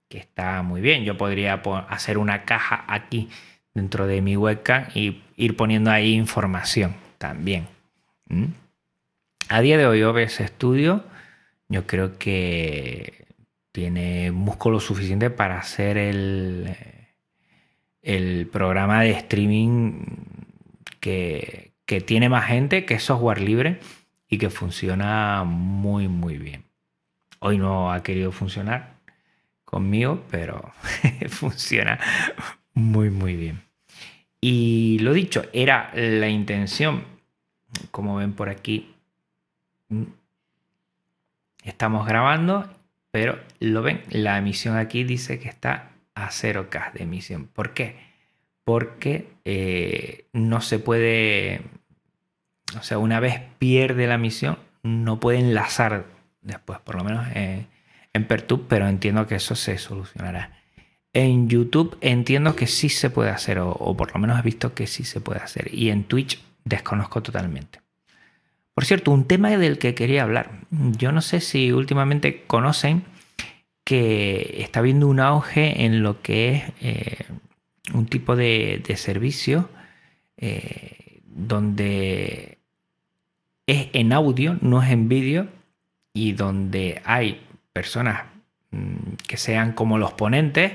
que 0.08 0.20
está 0.20 0.62
muy 0.64 0.82
bien. 0.82 1.04
Yo 1.04 1.18
podría 1.18 1.62
hacer 1.90 2.18
una 2.18 2.46
caja 2.46 2.86
aquí 2.88 3.30
dentro 3.78 4.08
de 4.08 4.22
mi 4.22 4.36
webcam 4.36 4.86
y 4.96 5.22
ir 5.36 5.56
poniendo 5.56 5.92
ahí 5.92 6.14
información 6.14 6.96
también. 7.20 7.68
A 9.50 9.62
día 9.62 9.78
de 9.78 9.86
hoy 9.86 10.02
OBS 10.02 10.42
Studio 10.48 11.04
yo 11.70 11.86
creo 11.86 12.18
que 12.18 13.28
tiene 13.72 14.32
músculo 14.32 14.80
suficiente 14.80 15.30
para 15.30 15.60
hacer 15.60 15.98
el, 15.98 16.76
el 18.02 18.48
programa 18.52 19.04
de 19.04 19.12
streaming 19.12 20.06
que, 21.00 21.74
que 21.86 22.02
tiene 22.02 22.30
más 22.30 22.46
gente, 22.48 22.84
que 22.84 22.96
es 22.96 23.04
software 23.04 23.42
libre 23.42 23.80
y 24.28 24.40
que 24.40 24.50
funciona 24.50 25.44
muy 25.46 26.08
muy 26.08 26.40
bien. 26.40 26.64
Hoy 27.40 27.60
no 27.60 27.94
ha 27.94 28.02
querido 28.02 28.32
funcionar 28.32 28.96
conmigo, 29.66 30.24
pero 30.32 30.74
funciona 31.30 32.00
muy, 32.74 33.12
muy 33.12 33.36
bien. 33.36 33.67
Y 34.40 35.00
lo 35.00 35.14
dicho, 35.14 35.46
era 35.52 35.92
la 35.96 36.30
intención, 36.30 37.04
como 37.92 38.18
ven 38.18 38.34
por 38.34 38.50
aquí, 38.50 38.94
estamos 41.64 42.06
grabando, 42.06 42.70
pero 43.12 43.40
lo 43.60 43.82
ven, 43.82 44.04
la 44.10 44.38
emisión 44.38 44.78
aquí 44.78 45.04
dice 45.04 45.40
que 45.40 45.50
está 45.50 45.92
a 46.14 46.30
0K 46.30 46.94
de 46.94 47.04
emisión. 47.04 47.48
¿Por 47.48 47.74
qué? 47.74 48.00
Porque 48.64 49.30
eh, 49.44 50.26
no 50.34 50.62
se 50.62 50.80
puede, 50.80 51.62
o 52.78 52.84
sea, 52.84 53.00
una 53.00 53.20
vez 53.20 53.42
pierde 53.58 54.08
la 54.08 54.16
emisión, 54.16 54.60
no 54.84 55.20
puede 55.20 55.40
enlazar 55.40 56.06
después, 56.42 56.80
por 56.80 56.96
lo 56.96 57.04
menos 57.04 57.26
en 57.34 58.28
Pertube, 58.28 58.66
pero 58.68 58.88
entiendo 58.88 59.28
que 59.28 59.36
eso 59.36 59.56
se 59.56 59.78
solucionará. 59.78 60.57
En 61.20 61.50
YouTube 61.50 61.98
entiendo 62.02 62.56
que 62.56 62.68
sí 62.68 62.90
se 62.90 63.10
puede 63.10 63.32
hacer, 63.32 63.58
o, 63.58 63.98
por 63.98 64.14
lo 64.14 64.20
menos 64.20 64.38
he 64.38 64.44
visto 64.44 64.76
que 64.76 64.86
sí 64.86 65.04
se 65.04 65.20
puede 65.20 65.40
hacer. 65.40 65.74
Y 65.74 65.90
en 65.90 66.04
Twitch 66.04 66.40
desconozco 66.64 67.24
totalmente. 67.24 67.80
Por 68.76 68.86
cierto, 68.86 69.10
un 69.10 69.26
tema 69.26 69.50
del 69.50 69.80
que 69.80 69.96
quería 69.96 70.22
hablar. 70.22 70.60
Yo 70.70 71.12
no 71.12 71.24
sé 71.24 71.42
si 71.42 71.72
últimamente 71.72 72.44
conocen 72.46 73.04
que 73.84 74.58
está 74.60 74.80
habiendo 74.80 75.08
un 75.08 75.20
auge 75.20 75.86
en 75.86 76.04
lo 76.04 76.22
que 76.22 76.52
es 76.52 76.64
eh, 76.82 77.26
un 77.96 78.06
tipo 78.06 78.36
de, 78.36 78.84
servicio 78.96 79.72
eh, 80.38 81.22
donde 81.26 82.60
es 83.66 83.88
en 83.94 84.14
audio, 84.14 84.60
no 84.62 84.84
es 84.84 84.92
en 84.92 85.10
vídeo, 85.10 85.48
y 86.14 86.34
donde 86.34 87.02
hay 87.06 87.42
personas 87.74 88.26
mm, 88.70 89.14
que 89.28 89.38
sean 89.38 89.72
como 89.72 89.98
los 89.98 90.14
ponentes 90.14 90.74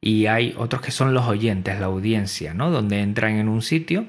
y 0.00 0.26
hay 0.26 0.54
otros 0.56 0.80
que 0.82 0.90
son 0.90 1.12
los 1.12 1.26
oyentes, 1.26 1.78
la 1.78 1.86
audiencia, 1.86 2.54
¿no? 2.54 2.70
Donde 2.70 3.00
entran 3.00 3.36
en 3.36 3.48
un 3.48 3.62
sitio 3.62 4.06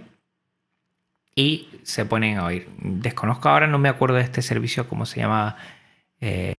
y 1.35 1.69
se 1.83 2.05
ponen 2.05 2.37
a 2.37 2.45
oír. 2.45 2.69
Desconozco 2.77 3.49
ahora, 3.49 3.67
no 3.67 3.77
me 3.77 3.89
acuerdo 3.89 4.15
de 4.15 4.23
este 4.23 4.41
servicio, 4.41 4.87
cómo 4.87 5.05
se 5.05 5.19
llama. 5.19 5.57
Eh, 6.21 6.53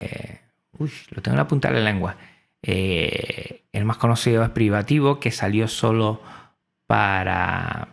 uy, 0.79 0.91
lo 1.11 1.23
tengo 1.23 1.35
en 1.35 1.39
la 1.39 1.49
punta 1.49 1.69
de 1.69 1.81
la 1.81 1.85
lengua. 1.91 2.17
Eh, 2.63 3.63
el 3.73 3.85
más 3.85 3.97
conocido 3.97 4.43
es 4.45 4.51
Privativo, 4.51 5.19
que 5.19 5.31
salió 5.31 5.67
solo 5.69 6.23
para, 6.87 7.89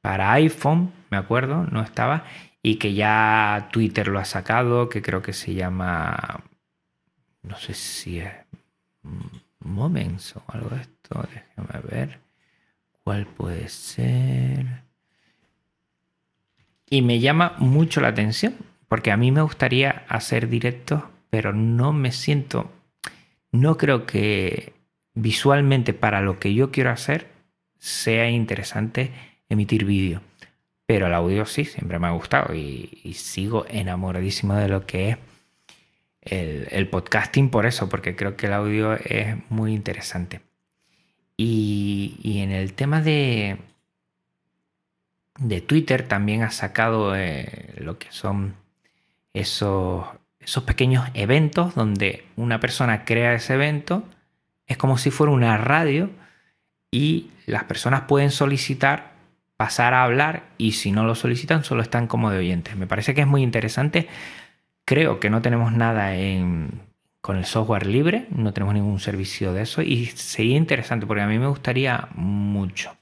para 0.00 0.32
iPhone, 0.32 0.92
me 1.10 1.18
acuerdo, 1.18 1.66
no 1.70 1.82
estaba. 1.82 2.24
Y 2.62 2.76
que 2.76 2.94
ya 2.94 3.68
Twitter 3.72 4.08
lo 4.08 4.18
ha 4.20 4.24
sacado, 4.24 4.88
que 4.88 5.02
creo 5.02 5.22
que 5.22 5.32
se 5.32 5.54
llama. 5.54 6.44
No 7.42 7.56
sé 7.56 7.74
si 7.74 8.20
es. 8.20 8.32
Moments 9.64 10.36
o 10.36 10.42
algo 10.48 10.70
de 10.70 10.82
esto. 10.82 11.26
Déjame 11.32 11.80
ver. 11.88 12.20
¿Cuál 13.04 13.26
puede 13.26 13.68
ser? 13.68 14.82
Y 16.88 17.02
me 17.02 17.20
llama 17.20 17.54
mucho 17.58 18.00
la 18.00 18.08
atención, 18.08 18.54
porque 18.86 19.10
a 19.10 19.16
mí 19.16 19.32
me 19.32 19.42
gustaría 19.42 20.04
hacer 20.08 20.48
directos, 20.48 21.02
pero 21.30 21.52
no 21.52 21.92
me 21.92 22.12
siento, 22.12 22.70
no 23.50 23.78
creo 23.78 24.06
que 24.06 24.74
visualmente 25.14 25.94
para 25.94 26.20
lo 26.20 26.38
que 26.38 26.54
yo 26.54 26.70
quiero 26.70 26.90
hacer 26.90 27.28
sea 27.78 28.30
interesante 28.30 29.12
emitir 29.48 29.84
vídeo. 29.84 30.20
Pero 30.86 31.06
el 31.06 31.14
audio 31.14 31.46
sí, 31.46 31.64
siempre 31.64 31.98
me 31.98 32.08
ha 32.08 32.10
gustado 32.10 32.54
y, 32.54 33.14
sigo 33.14 33.64
enamoradísimo 33.68 34.54
de 34.54 34.68
lo 34.68 34.86
que 34.86 35.10
es 35.10 35.18
el, 36.22 36.88
podcasting 36.88 37.50
por 37.50 37.66
eso, 37.66 37.88
porque 37.88 38.16
creo 38.16 38.36
que 38.36 38.46
el 38.46 38.52
audio 38.52 38.94
es 38.94 39.36
muy 39.50 39.74
interesante. 39.74 40.40
y 41.36 42.38
en 42.40 42.52
el 42.52 42.74
tema 42.74 43.00
de, 43.00 43.58
de 45.38 45.60
Twitter 45.60 46.06
también 46.06 46.42
ha 46.42 46.50
sacado 46.50 47.16
eh, 47.16 47.74
lo 47.78 47.98
que 47.98 48.08
son 48.10 48.54
esos, 49.32 50.06
esos 50.40 50.64
pequeños 50.64 51.08
eventos 51.14 51.74
donde 51.74 52.26
una 52.36 52.60
persona 52.60 53.04
crea 53.04 53.34
ese 53.34 53.54
evento. 53.54 54.04
Es 54.66 54.76
como 54.76 54.98
si 54.98 55.10
fuera 55.10 55.32
una 55.32 55.56
radio 55.56 56.10
y 56.90 57.30
las 57.46 57.64
personas 57.64 58.02
pueden 58.02 58.30
solicitar 58.30 59.12
pasar 59.56 59.94
a 59.94 60.04
hablar 60.04 60.44
y 60.58 60.72
si 60.72 60.92
no 60.92 61.04
lo 61.04 61.14
solicitan 61.14 61.64
solo 61.64 61.82
están 61.82 62.06
como 62.06 62.30
de 62.30 62.38
oyentes. 62.38 62.76
Me 62.76 62.86
parece 62.86 63.14
que 63.14 63.22
es 63.22 63.26
muy 63.26 63.42
interesante. 63.42 64.08
Creo 64.84 65.20
que 65.20 65.30
no 65.30 65.42
tenemos 65.42 65.72
nada 65.72 66.12
con 67.20 67.36
el 67.36 67.44
software 67.44 67.86
libre, 67.86 68.26
no 68.30 68.52
tenemos 68.52 68.74
ningún 68.74 68.98
servicio 68.98 69.52
de 69.52 69.62
eso 69.62 69.80
y 69.80 70.06
sería 70.06 70.56
interesante 70.56 71.06
porque 71.06 71.22
a 71.22 71.28
mí 71.28 71.38
me 71.38 71.46
gustaría 71.46 72.08
mucho. 72.14 72.96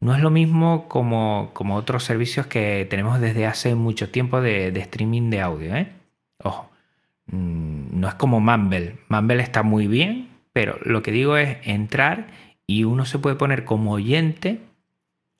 No 0.00 0.14
es 0.14 0.20
lo 0.20 0.30
mismo 0.30 0.88
como, 0.88 1.52
otros 1.74 2.04
servicios 2.04 2.46
que 2.46 2.86
tenemos 2.88 3.20
desde 3.20 3.46
hace 3.46 3.74
mucho 3.74 4.10
tiempo 4.10 4.40
de, 4.40 4.68
streaming 4.68 5.28
de 5.28 5.42
audio. 5.42 5.76
¿eh? 5.76 5.92
Ojo, 6.42 6.70
mm, 7.26 8.00
no 8.00 8.08
es 8.08 8.14
como 8.14 8.40
Mumble. 8.40 8.96
Mumble 9.08 9.42
está 9.42 9.62
muy 9.62 9.86
bien, 9.86 10.30
pero 10.52 10.78
lo 10.82 11.02
que 11.02 11.12
digo 11.12 11.36
es 11.36 11.58
entrar 11.64 12.28
y 12.66 12.84
uno 12.84 13.04
se 13.04 13.18
puede 13.18 13.36
poner 13.36 13.64
como 13.64 13.92
oyente 13.92 14.60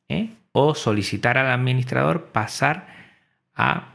¿eh? 0.09 0.31
o 0.53 0.75
solicitar 0.75 1.39
al 1.39 1.47
administrador 1.47 2.27
pasar 2.27 2.87
a, 3.55 3.90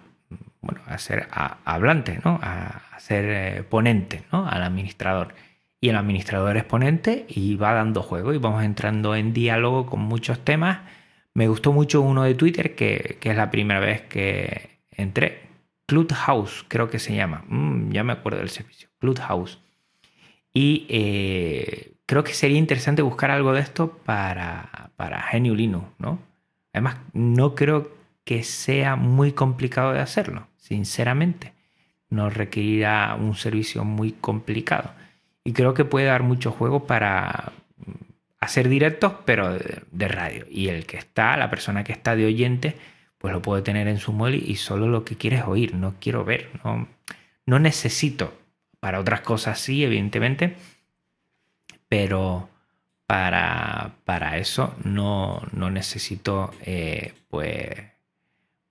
bueno, 0.65 0.81
a 0.87 0.97
ser 0.97 1.27
hablante, 1.31 2.19
¿no? 2.25 2.39
a, 2.41 2.81
ser 2.97 3.25
eh, 3.25 3.63
ponente 3.63 4.23
¿no? 4.31 4.47
al 4.47 4.63
administrador 4.63 5.35
y 5.79 5.89
el 5.89 5.95
administrador 5.97 6.57
es 6.57 6.63
ponente 6.63 7.25
y 7.29 7.55
va 7.55 7.73
dando 7.73 8.01
juego 8.01 8.33
y 8.33 8.39
vamos 8.39 8.63
entrando 8.63 9.15
en 9.15 9.33
diálogo 9.33 9.85
con 9.85 9.99
muchos 9.99 10.43
temas. 10.43 10.79
Me 11.35 11.47
gustó 11.47 11.73
mucho 11.73 12.01
uno 12.01 12.23
de 12.23 12.33
Twitter 12.33 12.75
que, 12.75 13.19
es 13.21 13.37
la 13.37 13.51
primera 13.51 13.79
vez 13.79 14.01
que 14.01 14.79
entré. 14.91 15.41
Clubhouse 15.85 16.65
creo 16.67 16.89
que 16.89 16.97
se 16.97 17.15
llama. 17.15 17.43
Mm, 17.47 17.91
ya 17.91 18.03
me 18.03 18.13
acuerdo 18.13 18.39
del 18.39 18.49
servicio. 18.49 18.89
Clubhouse. 18.97 19.59
Y 20.53 20.87
eh, 20.89 21.97
creo 22.07 22.23
que 22.23 22.33
sería 22.33 22.57
interesante 22.57 23.03
buscar 23.03 23.29
algo 23.29 23.53
de 23.53 23.61
esto 23.61 23.99
para, 24.05 24.89
para 24.95 25.21
Genio 25.21 25.53
Linux, 25.53 25.85
¿no? 25.99 26.17
Además, 26.73 26.97
no 27.13 27.53
creo 27.53 27.91
que 28.23 28.43
sea 28.43 28.95
muy 28.95 29.33
complicado 29.33 29.93
de 29.93 29.99
hacerlo, 29.99 30.47
sinceramente. 30.65 31.53
No 32.09 32.29
requerirá 32.29 33.15
un 33.15 33.35
servicio 33.35 33.83
muy 33.83 34.13
complicado. 34.13 34.91
Y 35.43 35.53
creo 35.53 35.73
que 35.73 35.85
puede 35.85 36.07
dar 36.07 36.23
mucho 36.23 36.51
juego 36.51 36.87
para 36.87 37.53
hacer 38.39 38.67
directos, 38.67 39.13
pero 39.25 39.53
de, 39.53 40.07
radio. 40.07 40.45
Y 40.49 40.69
el 40.69 40.85
que 40.85 40.97
está, 40.97 41.37
la 41.37 41.49
persona 41.49 41.83
que 41.83 41.91
está 41.91 42.15
de 42.15 42.25
oyente, 42.25 42.75
pues 43.19 43.33
lo 43.33 43.41
puede 43.41 43.61
tener 43.61 43.87
en 43.87 43.99
su 43.99 44.11
móvil 44.11 44.43
y 44.47 44.55
solo 44.55 44.87
lo 44.87 45.05
que 45.05 45.17
quiere 45.17 45.37
es 45.37 45.43
oír, 45.43 45.75
no 45.75 45.95
quiero 45.99 46.25
ver. 46.25 46.49
No, 46.63 46.87
no 47.45 47.59
necesito. 47.59 48.33
Para 48.79 48.99
otras 48.99 49.21
cosas 49.21 49.59
sí, 49.59 49.83
evidentemente. 49.83 50.55
Pero 51.87 52.49
para, 53.05 53.93
para 54.03 54.37
eso 54.37 54.75
no, 54.83 55.41
no 55.51 55.69
necesito 55.69 56.51
eh, 56.65 57.13
pues, 57.29 57.94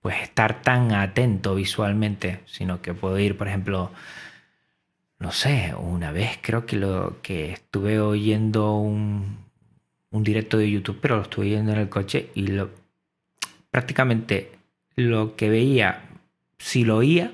pues 0.05 0.21
estar 0.21 0.61
tan 0.61 0.91
atento 0.91 1.55
visualmente, 1.55 2.41
sino 2.45 2.79
que 2.79 2.93
puedo 2.93 3.17
ir, 3.17 3.39
por 3.39 3.47
ejemplo, 3.47 3.89
no 5.17 5.31
sé, 5.31 5.73
una 5.75 6.11
vez 6.11 6.37
creo 6.43 6.67
que 6.67 6.75
lo 6.75 7.23
que 7.23 7.53
estuve 7.53 7.99
oyendo 7.99 8.75
un, 8.75 9.39
directo 10.11 10.59
de 10.59 10.69
YouTube, 10.69 10.99
pero 11.01 11.15
lo 11.15 11.23
estuve 11.23 11.47
oyendo 11.47 11.71
en 11.71 11.79
el 11.79 11.89
coche 11.89 12.29
y 12.35 12.45
lo 12.45 12.69
prácticamente 13.71 14.51
lo 14.95 15.35
que 15.35 15.49
veía, 15.49 16.03
si 16.59 16.85
lo 16.85 16.97
oía, 16.97 17.31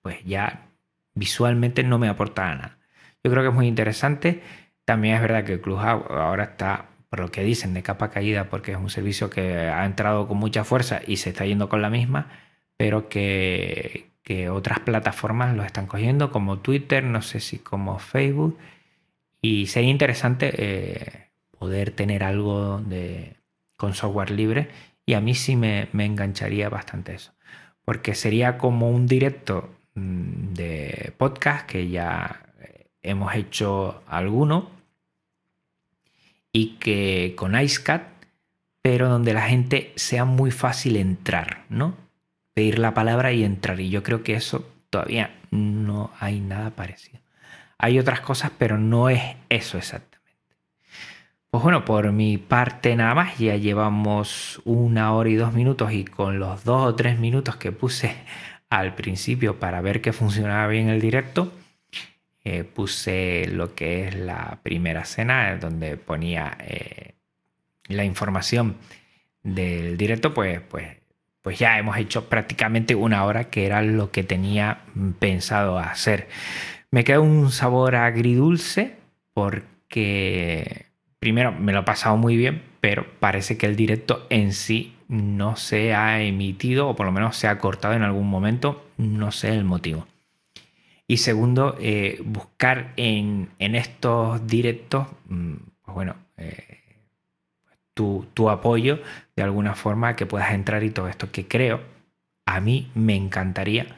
pues 0.00 0.24
ya 0.24 0.68
visualmente 1.14 1.82
no 1.82 1.98
me 1.98 2.08
aportaba 2.08 2.54
nada. 2.54 2.78
Yo 3.24 3.32
creo 3.32 3.42
que 3.42 3.48
es 3.48 3.54
muy 3.56 3.66
interesante. 3.66 4.44
También 4.84 5.16
es 5.16 5.22
verdad 5.22 5.42
que 5.42 5.60
Clubhouse 5.60 6.04
ahora 6.08 6.44
está, 6.44 6.86
por 7.12 7.20
lo 7.20 7.30
que 7.30 7.44
dicen, 7.44 7.74
de 7.74 7.82
capa 7.82 8.08
caída, 8.08 8.48
porque 8.48 8.72
es 8.72 8.78
un 8.78 8.88
servicio 8.88 9.28
que 9.28 9.68
ha 9.68 9.84
entrado 9.84 10.26
con 10.26 10.38
mucha 10.38 10.64
fuerza 10.64 11.02
y 11.06 11.18
se 11.18 11.28
está 11.28 11.44
yendo 11.44 11.68
con 11.68 11.82
la 11.82 11.90
misma, 11.90 12.30
pero 12.78 13.10
que, 13.10 14.06
que 14.22 14.48
otras 14.48 14.80
plataformas 14.80 15.54
lo 15.54 15.62
están 15.62 15.86
cogiendo, 15.86 16.32
como 16.32 16.60
Twitter, 16.60 17.04
no 17.04 17.20
sé 17.20 17.40
si 17.40 17.58
como 17.58 17.98
Facebook. 17.98 18.56
Y 19.42 19.66
sería 19.66 19.90
interesante 19.90 20.52
eh, 20.56 21.28
poder 21.58 21.90
tener 21.90 22.24
algo 22.24 22.80
de, 22.80 23.36
con 23.76 23.92
software 23.92 24.30
libre. 24.30 24.70
Y 25.04 25.12
a 25.12 25.20
mí 25.20 25.34
sí 25.34 25.54
me, 25.54 25.90
engancharía 25.92 26.70
bastante 26.70 27.14
eso. 27.14 27.34
Porque 27.84 28.14
sería 28.14 28.56
como 28.56 28.88
un 28.88 29.06
directo 29.06 29.68
mm, 29.96 30.54
de 30.54 31.12
podcast 31.18 31.66
que 31.66 31.90
ya 31.90 32.46
eh, 32.58 32.86
hemos 33.02 33.34
hecho 33.34 34.02
alguno. 34.06 34.81
Y 36.52 36.76
que 36.76 37.34
con 37.36 37.58
IceCat, 37.58 38.02
pero 38.82 39.08
donde 39.08 39.32
la 39.32 39.42
gente 39.42 39.92
sea 39.96 40.24
muy 40.24 40.50
fácil 40.50 40.96
entrar, 40.96 41.64
¿no? 41.68 41.96
pedir 42.54 42.78
la 42.78 42.94
palabra 42.94 43.32
y 43.32 43.44
entrar. 43.44 43.80
Y 43.80 43.90
yo 43.90 44.02
creo 44.02 44.22
que 44.22 44.34
eso 44.34 44.66
todavía 44.90 45.34
no 45.50 46.10
hay 46.18 46.40
nada 46.40 46.70
parecido. 46.70 47.20
hay 47.78 47.98
otras 47.98 48.20
cosas, 48.20 48.52
pero 48.56 48.78
no 48.78 49.08
es 49.08 49.20
eso 49.48 49.76
exactamente. 49.76 50.18
Pues 51.50 51.64
bueno, 51.64 51.84
por 51.84 52.12
mi 52.12 52.38
parte 52.38 52.94
nada 52.96 53.14
más, 53.14 53.38
ya 53.38 53.56
llevamos 53.56 54.62
una 54.64 55.12
hora 55.12 55.28
y 55.28 55.34
dos 55.34 55.52
minutos 55.52 55.92
y 55.92 56.04
con 56.04 56.38
los 56.38 56.64
dos 56.64 56.86
o 56.86 56.94
tres 56.94 57.18
minutos 57.18 57.56
que 57.56 57.72
puse 57.72 58.14
al 58.70 58.94
principio 58.94 59.58
para 59.58 59.80
ver 59.80 60.00
que 60.00 60.12
funcionaba 60.12 60.66
bien 60.68 60.88
el 60.88 61.00
directo, 61.00 61.52
eh, 62.44 62.64
puse 62.64 63.46
lo 63.48 63.74
que 63.74 64.08
es 64.08 64.14
la 64.16 64.58
primera 64.62 65.02
escena 65.02 65.56
donde 65.56 65.96
ponía 65.96 66.56
eh, 66.60 67.14
la 67.86 68.04
información 68.04 68.76
del 69.42 69.96
directo, 69.96 70.34
pues, 70.34 70.60
pues, 70.60 70.96
pues 71.40 71.58
ya 71.58 71.78
hemos 71.78 71.96
hecho 71.96 72.28
prácticamente 72.28 72.94
una 72.94 73.24
hora 73.24 73.44
que 73.44 73.66
era 73.66 73.82
lo 73.82 74.10
que 74.10 74.24
tenía 74.24 74.80
pensado 75.18 75.78
hacer. 75.78 76.28
Me 76.90 77.04
queda 77.04 77.20
un 77.20 77.50
sabor 77.50 77.96
agridulce 77.96 78.96
porque 79.34 80.86
primero 81.18 81.52
me 81.52 81.72
lo 81.72 81.80
he 81.80 81.84
pasado 81.84 82.16
muy 82.16 82.36
bien, 82.36 82.62
pero 82.80 83.06
parece 83.20 83.56
que 83.56 83.66
el 83.66 83.76
directo 83.76 84.26
en 84.30 84.52
sí 84.52 84.96
no 85.08 85.56
se 85.56 85.94
ha 85.94 86.22
emitido 86.22 86.88
o 86.88 86.96
por 86.96 87.06
lo 87.06 87.12
menos 87.12 87.36
se 87.36 87.46
ha 87.46 87.58
cortado 87.58 87.94
en 87.94 88.02
algún 88.02 88.28
momento, 88.28 88.84
no 88.96 89.30
sé 89.30 89.50
el 89.50 89.64
motivo. 89.64 90.06
Y 91.12 91.18
segundo, 91.18 91.76
eh, 91.78 92.22
buscar 92.24 92.94
en, 92.96 93.50
estos 93.58 94.46
directos, 94.46 95.08
mm, 95.28 95.56
pues 95.84 95.94
bueno, 95.94 96.16
eh, 96.38 96.78
tu, 97.92 98.26
tu, 98.32 98.48
apoyo 98.48 98.98
de 99.36 99.42
alguna 99.42 99.74
forma 99.74 100.16
que 100.16 100.24
puedas 100.24 100.52
entrar 100.52 100.82
y 100.84 100.88
todo 100.88 101.08
esto, 101.08 101.30
que 101.30 101.46
creo, 101.46 101.82
a 102.46 102.60
mí 102.60 102.90
me 102.94 103.14
encantaría 103.14 103.88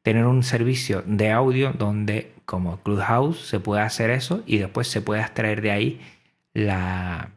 tener 0.00 0.24
un 0.24 0.42
servicio 0.42 1.02
de 1.04 1.30
audio 1.30 1.74
donde 1.74 2.32
como 2.46 2.78
Clubhouse 2.78 3.48
se 3.48 3.60
pueda 3.60 3.84
hacer 3.84 4.08
eso 4.08 4.42
y 4.46 4.56
después 4.56 4.88
se 4.88 5.02
pueda 5.02 5.20
extraer 5.20 5.60
de 5.60 5.72
ahí 5.72 6.00
la, 6.54 7.32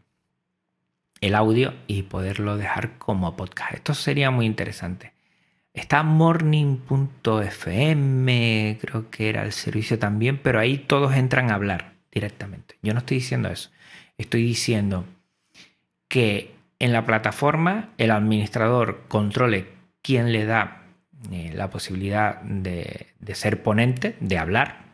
el 1.19 1.35
audio 1.35 1.73
y 1.87 2.03
poderlo 2.03 2.55
dejar 2.55 2.97
como 2.99 3.35
podcast. 3.35 3.73
Esto 3.73 3.95
sería 3.95 4.31
muy 4.31 4.45
interesante. 4.45 5.14
Está 5.75 6.03
morning.fm, 6.03 6.77
creo 8.79 9.09
que 9.11 9.29
era 9.29 9.43
el 9.43 9.51
servicio 9.51 9.99
también, 9.99 10.37
pero 10.37 10.59
ahí 10.59 10.77
todos 10.77 11.13
entran 11.15 11.51
a 11.51 11.55
hablar 11.55 11.95
directamente. 12.11 12.77
Yo 12.81 12.93
no 12.93 12.99
estoy 12.99 13.17
diciendo 13.17 13.49
eso. 13.49 13.71
Estoy 14.17 14.43
diciendo 14.43 15.05
que 16.07 16.55
en 16.79 16.93
la 16.93 17.05
plataforma 17.05 17.89
el 17.97 18.11
administrador 18.11 19.03
controle 19.09 19.67
quién 20.01 20.31
le 20.31 20.45
da 20.45 20.83
eh, 21.31 21.51
la 21.53 21.69
posibilidad 21.69 22.41
de, 22.41 23.07
ser 23.33 23.61
ponente, 23.61 24.15
de 24.21 24.37
hablar 24.37 24.85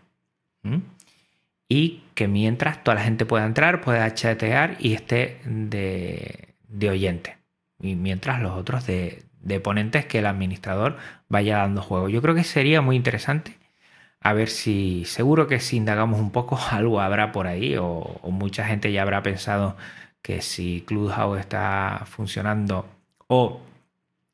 y 1.70 2.04
que 2.16 2.28
mientras 2.28 2.84
toda 2.84 2.96
la 2.96 3.04
gente 3.04 3.28
pueda 3.28 3.46
entrar, 3.46 3.82
pueda 3.82 4.12
chatear 4.16 4.78
y 4.80 4.94
esté 4.94 5.42
de, 5.46 6.56
oyente. 6.90 7.38
Y 7.80 7.96
mientras 7.96 8.42
los 8.42 8.54
otros 8.54 8.88
de, 8.88 9.24
ponentes 9.60 10.06
que 10.06 10.20
el 10.20 10.26
administrador 10.26 10.98
vaya 11.30 11.58
dando 11.58 11.82
juego. 11.82 12.10
Yo 12.10 12.22
creo 12.22 12.36
que 12.36 12.44
sería 12.44 12.82
muy 12.82 12.96
interesante. 12.96 13.58
A 14.22 14.34
ver 14.34 14.50
si, 14.50 15.06
seguro 15.06 15.48
que 15.48 15.60
si 15.60 15.78
indagamos 15.78 16.20
un 16.20 16.32
poco, 16.32 16.60
algo 16.72 17.02
habrá 17.02 17.32
por 17.32 17.48
ahí, 17.48 17.76
o, 17.78 18.20
mucha 18.32 18.66
gente 18.66 18.92
ya 18.92 19.02
habrá 19.04 19.24
pensado 19.24 19.78
que 20.22 20.42
si 20.42 20.84
Clubhouse 20.88 21.40
está 21.40 22.04
funcionando, 22.06 22.86
o 23.28 23.62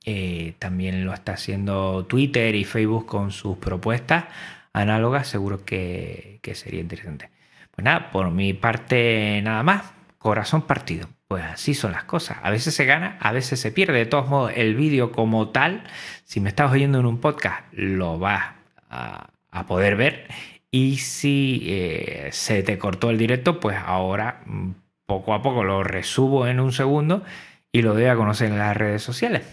eh, 0.06 0.56
también 0.60 1.06
lo 1.06 1.14
está 1.14 1.34
haciendo 1.34 2.06
Twitter 2.06 2.56
y 2.56 2.64
Facebook 2.66 3.06
con 3.06 3.32
sus 3.32 3.58
propuestas, 3.58 4.26
análogas, 4.74 5.28
seguro 5.28 5.66
que, 5.66 6.40
sería 6.54 6.82
interesante. 6.82 7.30
Pues 7.72 7.84
nada, 7.86 8.12
por 8.12 8.32
mi 8.32 8.54
parte 8.54 9.42
nada 9.44 9.64
más, 9.64 9.94
corazón 10.18 10.64
partido. 10.64 11.08
Pues 11.28 11.44
así 11.44 11.74
son 11.74 11.92
las 11.92 12.06
cosas. 12.06 12.38
A 12.42 12.50
veces 12.50 12.74
se 12.74 12.86
gana, 12.86 13.18
a 13.20 13.32
veces 13.32 13.60
se 13.60 13.72
pierde. 13.72 13.98
De 13.98 14.06
todos 14.06 14.30
modos, 14.30 14.54
el 14.56 14.76
vídeo 14.76 15.12
como 15.12 15.50
tal, 15.50 15.84
si 16.24 16.40
me 16.40 16.50
estás 16.50 16.72
oyendo 16.72 17.00
en 17.00 17.06
un 17.06 17.20
podcast, 17.20 17.64
lo 17.74 18.18
vas 18.18 18.54
a, 18.90 19.30
poder 19.68 19.96
ver. 19.96 20.28
Y 20.72 20.98
si 20.98 21.64
eh, 21.66 22.30
se 22.32 22.64
te 22.64 22.78
cortó 22.78 23.10
el 23.10 23.18
directo, 23.18 23.60
pues 23.60 23.78
ahora 23.78 24.42
mm, 24.46 24.72
poco 25.06 25.34
a 25.34 25.42
poco 25.42 25.64
lo 25.64 25.84
resubo 25.84 26.48
en 26.48 26.60
un 26.60 26.72
segundo 26.72 27.24
y 27.72 27.82
lo 27.82 27.94
doy 27.94 28.06
a 28.06 28.16
conocer 28.16 28.52
en 28.52 28.60
las 28.60 28.78
redes 28.78 29.02
sociales. 29.02 29.44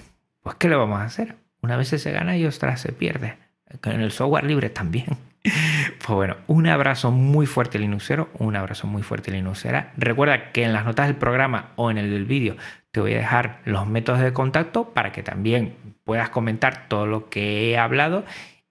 Pues 0.43 0.57
¿qué 0.57 0.68
le 0.68 0.77
vamos 0.77 1.01
a 1.01 1.05
hacer? 1.05 1.37
Una 1.62 1.77
vez 1.77 1.89
se 1.89 2.12
gana 2.12 2.37
y 2.37 2.45
otra 2.45 2.77
se 2.77 2.93
pierde 2.93 3.37
en 3.85 4.01
el 4.01 4.12
software 4.12 4.45
libre 4.45 4.70
también. 4.70 5.07
Pues 6.07 6.16
bueno, 6.16 6.36
un 6.47 6.66
abrazo 6.66 7.11
muy 7.11 7.47
fuerte 7.47 7.78
Linuxero, 7.78 8.28
un 8.38 8.57
abrazo 8.57 8.86
muy 8.86 9.03
fuerte 9.03 9.30
Linuxera. 9.30 9.92
Recuerda 9.97 10.53
que 10.53 10.64
en 10.64 10.72
las 10.72 10.84
notas 10.84 11.07
del 11.07 11.16
programa 11.16 11.72
o 11.76 11.90
en 11.90 11.99
el 11.99 12.11
del 12.11 12.24
vídeo 12.24 12.57
te 12.90 13.01
voy 13.01 13.14
a 13.14 13.18
dejar 13.18 13.61
los 13.64 13.86
métodos 13.86 14.20
de 14.20 14.32
contacto 14.32 14.90
para 14.90 15.12
que 15.12 15.22
también 15.22 15.76
puedas 16.05 16.30
comentar 16.30 16.88
todo 16.88 17.07
lo 17.07 17.28
que 17.28 17.70
he 17.70 17.78
hablado 17.78 18.24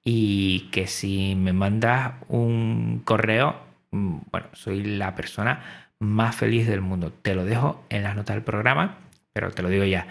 y 0.03 0.69
que 0.71 0.88
si 0.88 1.36
me 1.36 1.53
mandas 1.53 2.13
un 2.28 3.01
correo, 3.03 3.55
mm, 3.91 4.17
bueno, 4.32 4.47
soy 4.53 4.84
la 4.84 5.15
persona 5.15 5.89
más 5.99 6.36
feliz 6.36 6.67
del 6.67 6.82
mundo. 6.82 7.11
Te 7.11 7.36
lo 7.36 7.45
dejo 7.45 7.84
en 7.89 8.03
las 8.03 8.15
notas 8.15 8.36
del 8.36 8.43
programa, 8.43 8.97
pero 9.34 9.51
te 9.51 9.61
lo 9.61 9.69
digo 9.69 9.86
ya 9.86 10.07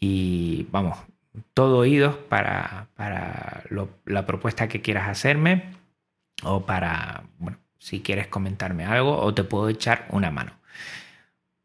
y 0.00 0.66
vamos, 0.70 0.96
todo 1.52 1.76
oídos 1.78 2.16
para, 2.16 2.88
para 2.96 3.64
la 4.06 4.26
propuesta 4.26 4.68
que 4.68 4.80
quieras 4.80 5.08
hacerme 5.08 5.74
o 6.42 6.64
para, 6.64 7.24
bueno, 7.38 7.58
si 7.78 8.00
quieres 8.00 8.26
comentarme 8.26 8.86
algo 8.86 9.18
o 9.18 9.34
te 9.34 9.44
puedo 9.44 9.68
echar 9.68 10.06
una 10.10 10.30
mano. 10.30 10.52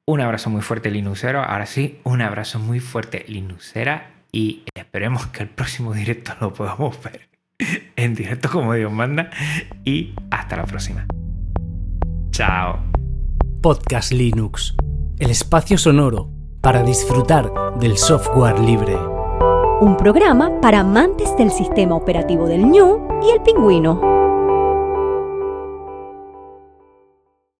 Un 0.06 0.20
abrazo 0.20 0.50
muy 0.50 0.62
fuerte 0.62 0.92
Linuxero, 0.92 1.42
ahora 1.42 1.66
sí, 1.66 2.02
un 2.04 2.22
abrazo 2.22 2.60
muy 2.60 2.82
fuerte 2.82 3.24
Linuxera 3.28 4.12
y 4.34 4.64
esperemos 4.76 5.28
que 5.28 5.44
el 5.44 5.50
próximo 5.50 5.94
directo 5.94 6.34
lo 6.42 6.54
podamos 6.54 7.02
ver 7.04 7.31
en 7.96 8.16
directo 8.16 8.50
como 8.50 8.74
Dios 8.74 8.92
manda 8.92 9.30
y 9.84 10.14
hasta 10.30 10.58
la 10.58 10.66
próxima. 10.66 11.06
Chao. 12.32 12.80
Podcast 13.62 14.12
Linux, 14.12 14.76
el 15.20 15.30
espacio 15.30 15.78
sonoro 15.78 16.30
para 16.62 16.84
disfrutar 16.84 17.52
del 17.80 17.98
software 17.98 18.60
libre. 18.60 18.96
Un 19.82 19.98
programa 19.98 20.62
para 20.62 20.82
amantes 20.82 21.36
del 21.38 21.52
sistema 21.52 21.96
operativo 21.96 22.48
del 22.48 22.66
ñu 22.66 23.08
y 23.24 23.32
el 23.32 23.42
pingüino. 23.42 24.21